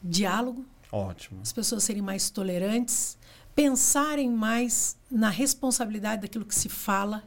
[0.03, 1.41] diálogo, ótimo.
[1.41, 3.17] as pessoas serem mais tolerantes,
[3.55, 7.25] pensarem mais na responsabilidade daquilo que se fala,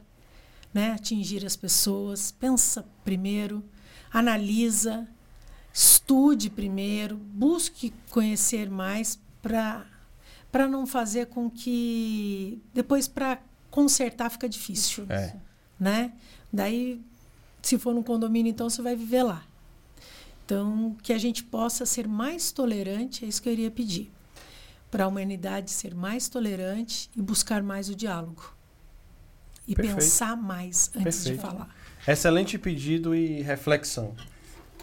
[0.72, 0.92] né?
[0.92, 3.64] Atingir as pessoas, pensa primeiro,
[4.12, 5.08] analisa,
[6.12, 13.40] estude primeiro, busque conhecer mais para não fazer com que depois para
[13.70, 15.34] consertar fica difícil É.
[15.80, 16.12] né?
[16.52, 17.00] Daí,
[17.62, 19.42] se for num condomínio, então você vai viver lá.
[20.44, 24.12] Então, que a gente possa ser mais tolerante, é isso que eu iria pedir.
[24.90, 28.54] Para a humanidade ser mais tolerante e buscar mais o diálogo.
[29.66, 29.96] E Perfeito.
[30.00, 31.40] pensar mais antes de Perfeito.
[31.40, 31.74] falar.
[32.06, 34.14] Excelente pedido e reflexão.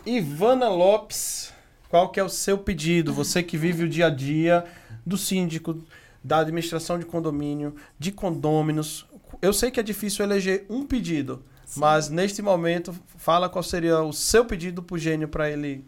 [0.09, 1.53] Ivana Lopes,
[1.87, 3.13] qual que é o seu pedido?
[3.13, 4.65] Você que vive o dia a dia
[5.05, 5.83] do síndico,
[6.23, 9.05] da administração de condomínio, de condôminos.
[9.39, 11.43] Eu sei que é difícil eleger um pedido,
[11.75, 15.85] mas neste momento, fala qual seria o seu pedido pro gênio para ele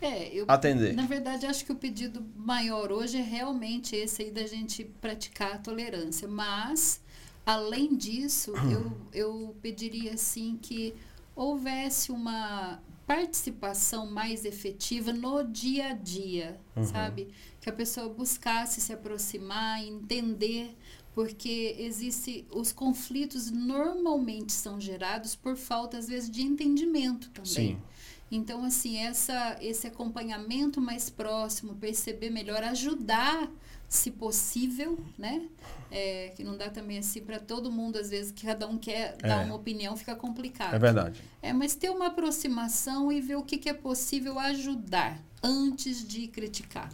[0.00, 0.92] É, eu, atender.
[0.94, 5.54] Na verdade, acho que o pedido maior hoje é realmente esse aí da gente praticar
[5.54, 6.26] a tolerância.
[6.26, 7.00] Mas,
[7.46, 10.92] além disso, eu, eu pediria assim que
[11.36, 17.28] houvesse uma participação mais efetiva no dia a dia, sabe?
[17.60, 20.76] Que a pessoa buscasse se aproximar, entender,
[21.14, 27.76] porque existe os conflitos normalmente são gerados por falta às vezes de entendimento também.
[27.76, 27.82] Sim.
[28.30, 33.48] Então, assim, essa, esse acompanhamento mais próximo, perceber melhor, ajudar,
[33.96, 35.42] se possível, né?
[35.90, 39.16] É, que não dá também assim para todo mundo, às vezes, que cada um quer
[39.18, 39.44] dar É.
[39.44, 40.74] uma opinião, fica complicado.
[40.74, 41.22] É verdade.
[41.40, 46.26] É, mas ter uma aproximação e ver o que, que é possível ajudar antes de
[46.26, 46.90] criticar.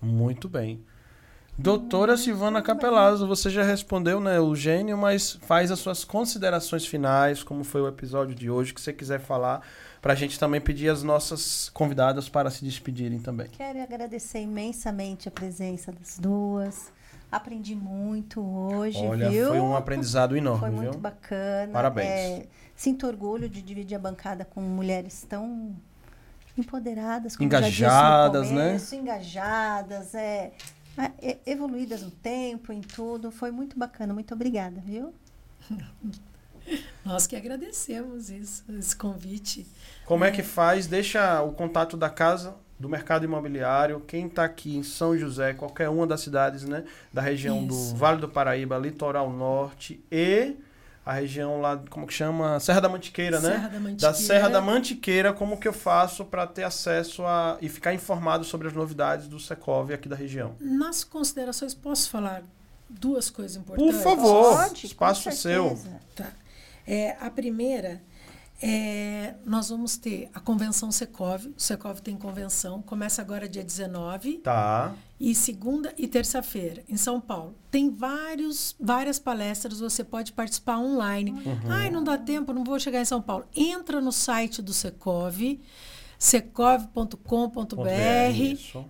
[0.00, 0.80] Muito bem.
[1.58, 7.42] Doutora Silvana Capelazzo, você já respondeu, né, o gênio, mas faz as suas considerações finais,
[7.42, 9.62] como foi o episódio de hoje, que você quiser falar,
[10.00, 13.48] para a gente também pedir as nossas convidadas para se despedirem também.
[13.48, 16.92] Quero agradecer imensamente a presença das duas.
[17.30, 19.48] Aprendi muito hoje, Olha, viu?
[19.48, 20.82] foi um aprendizado enorme, Foi viu?
[20.82, 21.72] muito bacana.
[21.72, 22.08] Parabéns.
[22.08, 25.74] É, sinto orgulho de dividir a bancada com mulheres tão
[26.56, 28.66] empoderadas, como Engajadas, já disse no né?
[28.68, 30.52] começo, engajadas, é,
[31.20, 33.30] é, evoluídas no tempo, em tudo.
[33.30, 34.14] Foi muito bacana.
[34.14, 35.12] Muito obrigada, viu?
[37.04, 39.66] Nós que agradecemos isso, esse convite.
[40.06, 40.86] Como é que faz?
[40.86, 44.00] Deixa o contato da casa do mercado imobiliário.
[44.06, 47.92] Quem está aqui em São José, qualquer uma das cidades, né, da região Isso.
[47.92, 50.54] do Vale do Paraíba, Litoral Norte e
[51.04, 52.58] a região lá, como que chama?
[52.58, 53.50] Serra da Mantiqueira, né?
[53.50, 54.12] Serra da Mantiqueira.
[54.12, 58.44] Da Serra da Mantiqueira, como que eu faço para ter acesso a e ficar informado
[58.44, 60.56] sobre as novidades do Secov aqui da região?
[60.60, 62.42] Nas considerações, posso falar
[62.88, 63.94] duas coisas importantes?
[63.96, 65.78] Por favor, Pode, com espaço é seu.
[66.14, 66.26] Tá.
[66.84, 68.00] É, a primeira
[68.60, 71.46] é nós vamos ter a convenção Secov.
[71.46, 74.94] O Secov tem convenção, começa agora dia 19 Tá.
[75.20, 77.54] e segunda e terça-feira em São Paulo.
[77.70, 81.30] Tem vários várias palestras, você pode participar online.
[81.32, 81.58] Uhum.
[81.68, 83.46] Ai, não dá tempo, não vou chegar em São Paulo.
[83.54, 85.40] Entra no site do Secov,
[86.18, 87.16] secov.com.br.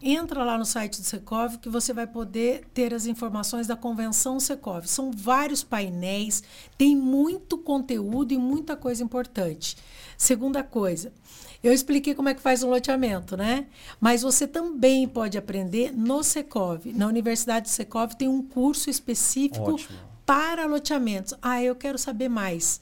[0.00, 4.38] Entra lá no site do Secov que você vai poder ter as informações da convenção
[4.38, 4.86] Secov.
[4.86, 6.42] São vários painéis,
[6.78, 9.76] tem muito conteúdo e muita coisa importante.
[10.16, 11.12] Segunda coisa,
[11.62, 13.66] eu expliquei como é que faz o loteamento, né?
[14.00, 16.86] Mas você também pode aprender no Secov.
[16.94, 19.98] Na Universidade do Secov tem um curso específico Ótimo.
[20.24, 21.34] para loteamentos.
[21.42, 22.80] Ah, eu quero saber mais.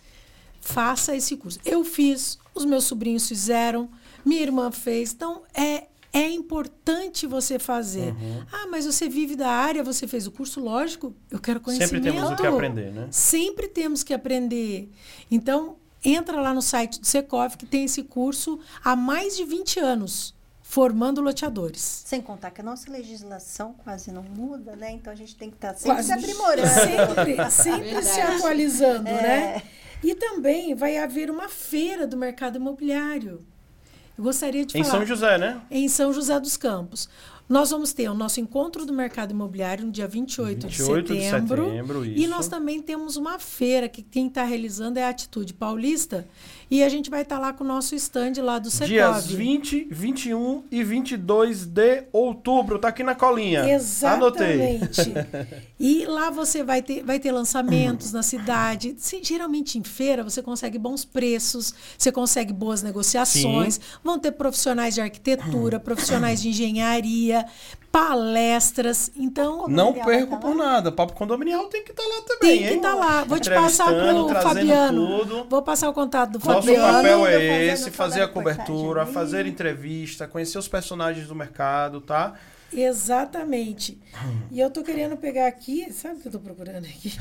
[0.60, 1.58] Faça esse curso.
[1.64, 3.88] Eu fiz, os meus sobrinhos fizeram,
[4.24, 5.12] minha irmã fez.
[5.12, 8.12] Então, é, é importante você fazer.
[8.12, 8.42] Uhum.
[8.52, 12.04] Ah, mas você vive da área, você fez o curso, lógico, eu quero conhecimento.
[12.04, 13.08] Sempre temos o que aprender, né?
[13.10, 14.90] Sempre temos que aprender.
[15.30, 19.80] Então, entra lá no site do Secov, que tem esse curso há mais de 20
[19.80, 21.80] anos, formando loteadores.
[22.06, 24.90] Sem contar que a nossa legislação quase não muda, né?
[24.92, 26.08] Então a gente tem que estar sempre Quase.
[26.08, 26.68] se aprimorando.
[26.74, 29.22] Sempre, sempre se atualizando, É.
[29.22, 29.62] né?
[30.02, 33.44] E também vai haver uma feira do mercado imobiliário.
[34.16, 34.98] Eu gostaria de Em falar.
[34.98, 35.60] São José, né?
[35.70, 37.08] Em São José dos Campos.
[37.48, 41.24] Nós vamos ter o nosso encontro do mercado imobiliário no dia 28, 28 de de
[41.24, 41.64] setembro.
[41.66, 42.30] setembro, E isso.
[42.30, 46.26] nós também temos uma feira que quem está realizando é a Atitude Paulista.
[46.70, 48.88] E a gente vai estar lá com o nosso stand lá do Secov.
[48.88, 52.78] Dias 20, 21 e 22 de outubro.
[52.78, 53.60] Tá aqui na colinha.
[53.60, 54.80] Anotei.
[54.80, 55.12] Exatamente.
[55.78, 58.94] e lá você vai ter, vai ter lançamentos na cidade.
[58.98, 63.80] Se- geralmente em feira você consegue bons preços, você consegue boas negociações.
[64.02, 67.44] Vão ter profissionais de arquitetura, profissionais de engenharia,
[67.94, 69.12] palestras.
[69.14, 70.90] Então, Não perco tá por nada.
[70.90, 73.22] Papo Condominial tem que estar lá também, tem que estar lá.
[73.22, 75.18] Vou te passar pro Fabiano.
[75.18, 75.46] tudo.
[75.48, 76.92] Vou passar o contato do Nosso Fabiano.
[76.92, 82.34] papel é esse, fazer a cobertura, fazer entrevista, conhecer os personagens do mercado, tá?
[82.74, 84.00] Exatamente.
[84.50, 87.12] E eu tô querendo pegar aqui, sabe o que eu tô procurando aqui?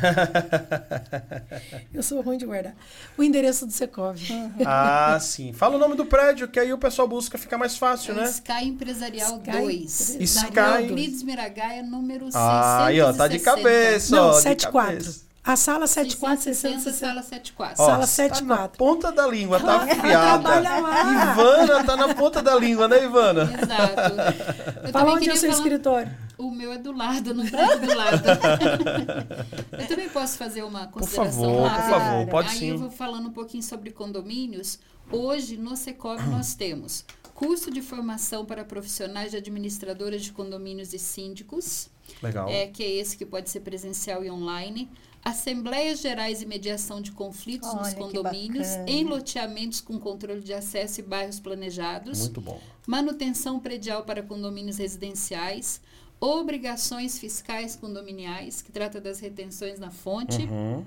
[1.94, 2.76] eu sou ruim de guardar.
[3.18, 4.18] O endereço do Secov.
[4.66, 5.54] Ah, sim.
[5.54, 8.24] Fala o nome do prédio, que aí o pessoal busca, fica mais fácil, É né?
[8.26, 10.10] Sky Empresarial Sky 2.
[10.22, 10.56] Sky.
[10.56, 12.40] Na Euclides Miragaia, número 660.
[12.40, 14.28] Ah, aí, ó, tá de cabeça, ó.
[14.28, 15.33] Não, de 74.
[15.46, 17.74] A sala 74, 74, 660, sala 74.
[17.84, 18.78] Ó, Sala tá na 74.
[18.78, 20.62] ponta da língua, tá afiada.
[20.62, 23.44] Ivana tá na ponta da língua, né, Ivana?
[23.44, 24.88] Exato.
[24.88, 26.12] Eu Fala onde é o seu falar- escritório.
[26.38, 28.24] O meu é do lado, no prédio do lado.
[29.80, 31.84] eu também posso fazer uma consideração favor, rápida?
[31.84, 32.70] por favor, pode Aí sim.
[32.70, 34.80] eu vou falando um pouquinho sobre condomínios.
[35.12, 37.04] Hoje, no Secov, nós temos
[37.46, 41.90] curso de formação para profissionais de administradoras de condomínios e síndicos,
[42.22, 42.48] Legal.
[42.50, 44.90] é, que é esse que pode ser presencial e online.
[45.24, 51.00] Assembleias Gerais e Mediação de Conflitos Olha, nos condomínios, em loteamentos com controle de acesso
[51.00, 52.60] e bairros planejados Muito bom.
[52.86, 55.80] manutenção predial para condomínios residenciais,
[56.20, 60.86] obrigações fiscais condominiais, que trata das retenções na fonte, Uhum.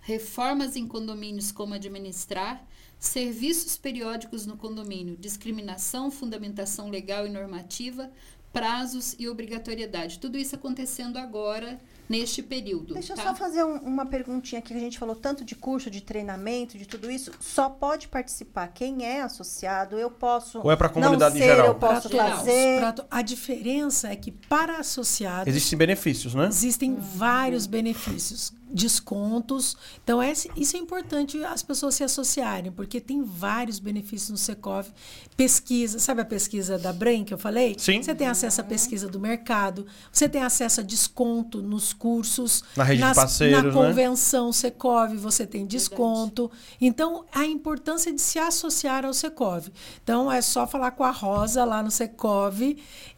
[0.00, 2.64] reformas em condomínios como administrar,
[3.06, 8.08] serviços periódicos no condomínio, discriminação, fundamentação legal e normativa,
[8.52, 10.20] prazos e obrigatoriedade.
[10.20, 12.94] Tudo isso acontecendo agora, neste período.
[12.94, 13.22] Deixa eu tá?
[13.24, 16.78] só fazer um- uma perguntinha aqui, que a gente falou tanto de curso, de treinamento,
[16.78, 17.32] de tudo isso.
[17.40, 19.98] Só pode participar quem é associado?
[19.98, 20.60] Eu posso.
[20.62, 21.66] Ou é pra comunidade em não ser, geral?
[21.68, 22.08] Eu posso
[22.78, 26.46] Pra to- A diferença é que para associados Existem benefícios, né?
[26.46, 28.52] existem vários benefícios.
[28.72, 29.76] Descontos.
[30.02, 34.86] Então, é, isso é importante as pessoas se associarem, porque tem vários benefícios no Secov.
[35.36, 37.76] Pesquisa, sabe a pesquisa da Brem que eu falei?
[37.78, 38.02] Sim.
[38.02, 42.64] Você tem acesso à pesquisa do mercado, você tem acesso a desconto nos cursos.
[42.76, 43.72] Na rede nas, de parceiros, Na né?
[43.72, 46.50] convenção Secov, você tem desconto.
[46.80, 49.68] Então, a importância de se associar ao Secov.
[50.02, 52.60] Então, é só falar com a Rosa lá no Secov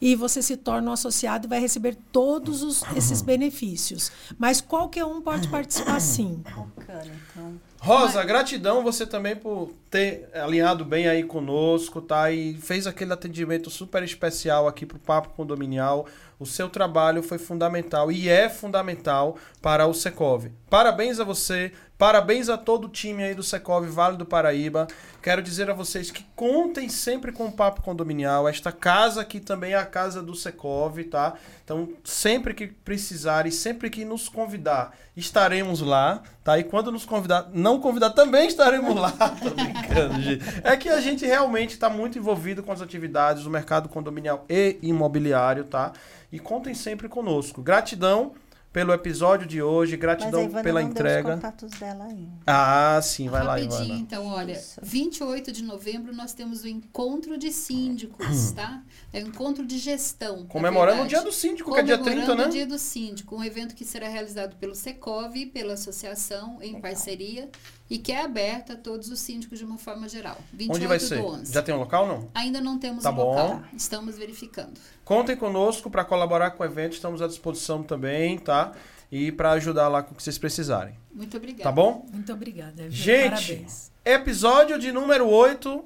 [0.01, 4.11] e você se torna um associado e vai receber todos os, esses benefícios.
[4.37, 6.43] Mas qualquer um pode participar sim.
[6.75, 7.59] Bacana, então.
[7.79, 12.31] Rosa, gratidão você também por ter alinhado bem aí conosco, tá?
[12.31, 16.07] E fez aquele atendimento super especial aqui pro Papo Condominial.
[16.39, 20.47] O seu trabalho foi fundamental e é fundamental para o Secov.
[20.67, 24.87] Parabéns a você, parabéns a todo o time aí do Secov Vale do Paraíba.
[25.21, 28.47] Quero dizer a vocês que contem sempre com o Papo Condominial.
[28.47, 31.33] Esta casa aqui também é a casa do Secov, tá?
[31.63, 36.59] Então, sempre que precisar e sempre que nos convidar, estaremos lá, tá?
[36.59, 39.11] E quando nos convidar, não convidar, também estaremos lá.
[39.41, 40.45] Tô brincando, gente.
[40.63, 44.77] É que a gente realmente está muito envolvido com as atividades do mercado condominial e
[44.81, 45.91] imobiliário, tá?
[46.31, 47.63] E contem sempre conosco.
[47.63, 48.33] Gratidão
[48.75, 51.29] pelo episódio de hoje, Mas a gratidão Ivana pela não deu entrega.
[51.29, 52.33] os contatos dela ainda.
[52.45, 53.99] Ah, sim, vai lá, Rapidinho, Ivana.
[54.01, 54.81] então, olha, Isso.
[54.83, 58.83] 28 de novembro nós temos o encontro de síndicos, tá?
[59.13, 60.45] É o encontro de gestão.
[60.47, 62.47] Comemorando o dia do síndico, que é dia 30, Comemorando né?
[62.49, 67.49] o Dia do Síndico, um evento que será realizado pelo Secov, pela associação, em parceria,
[67.89, 70.37] e que é aberto a todos os síndicos de uma forma geral.
[70.51, 71.21] 28 Onde vai do ser?
[71.21, 71.53] 11.
[71.53, 72.27] Já tem um local, não?
[72.33, 73.29] Ainda não temos Tá um bom.
[73.29, 74.73] local, estamos verificando.
[75.05, 78.71] Contem conosco para colaborar com o evento, estamos à disposição também, tá?
[79.11, 80.95] E para ajudar lá com o que vocês precisarem.
[81.13, 81.63] Muito obrigada.
[81.63, 82.05] Tá bom?
[82.11, 82.81] Muito obrigada.
[82.81, 82.91] Evelyn.
[82.91, 83.91] Gente, Parabéns.
[84.03, 85.85] episódio de número 8,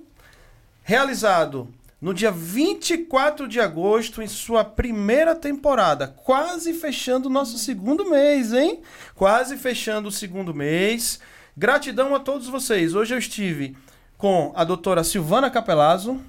[0.84, 1.68] realizado
[2.02, 6.08] no dia 24 de agosto, em sua primeira temporada.
[6.08, 8.82] Quase fechando o nosso segundo mês, hein?
[9.16, 11.20] Quase fechando o segundo mês.
[11.58, 12.96] Gratidão a todos vocês.
[12.96, 13.76] Hoje eu estive
[14.18, 16.22] com a doutora Silvana Capelazzo,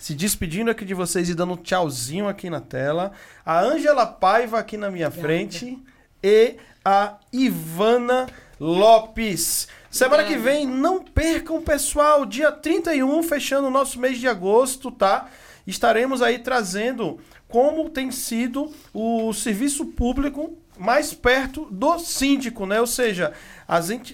[0.00, 3.12] se despedindo aqui de vocês e dando um tchauzinho aqui na tela.
[3.44, 5.78] A Ângela Paiva aqui na minha frente.
[6.22, 8.26] E a Ivana
[8.58, 9.68] Lopes.
[9.90, 10.56] Semana que Obrigada.
[10.56, 12.24] vem, não percam, pessoal.
[12.24, 15.28] Dia 31, fechando o nosso mês de agosto, tá?
[15.66, 22.80] Estaremos aí trazendo como tem sido o serviço público mais perto do síndico, né?
[22.80, 23.34] Ou seja,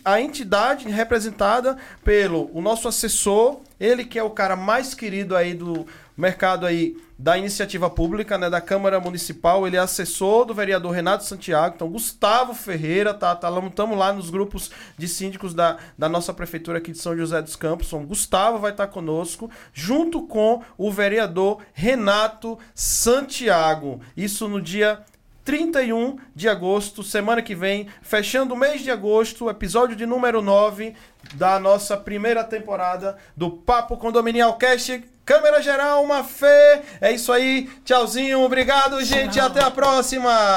[0.05, 5.55] a entidade representada pelo o nosso assessor, ele que é o cara mais querido aí
[5.55, 5.87] do
[6.17, 11.25] mercado aí da iniciativa pública, né, da Câmara Municipal, ele é assessor do vereador Renato
[11.25, 16.35] Santiago, então Gustavo Ferreira, tá, tá estamos lá nos grupos de síndicos da, da nossa
[16.35, 20.91] prefeitura aqui de São José dos Campos, então Gustavo vai estar conosco, junto com o
[20.91, 25.03] vereador Renato Santiago, isso no dia
[25.47, 30.93] 31 de agosto, semana que vem, fechando o mês de agosto, episódio de número 9
[31.35, 35.05] da nossa primeira temporada do Papo Condominial Cast.
[35.25, 36.83] Câmera geral, uma fé.
[37.01, 37.71] É isso aí.
[37.85, 38.43] Tchauzinho.
[38.43, 39.35] Obrigado, gente.
[39.35, 39.47] Tchau.
[39.47, 40.57] Até a próxima.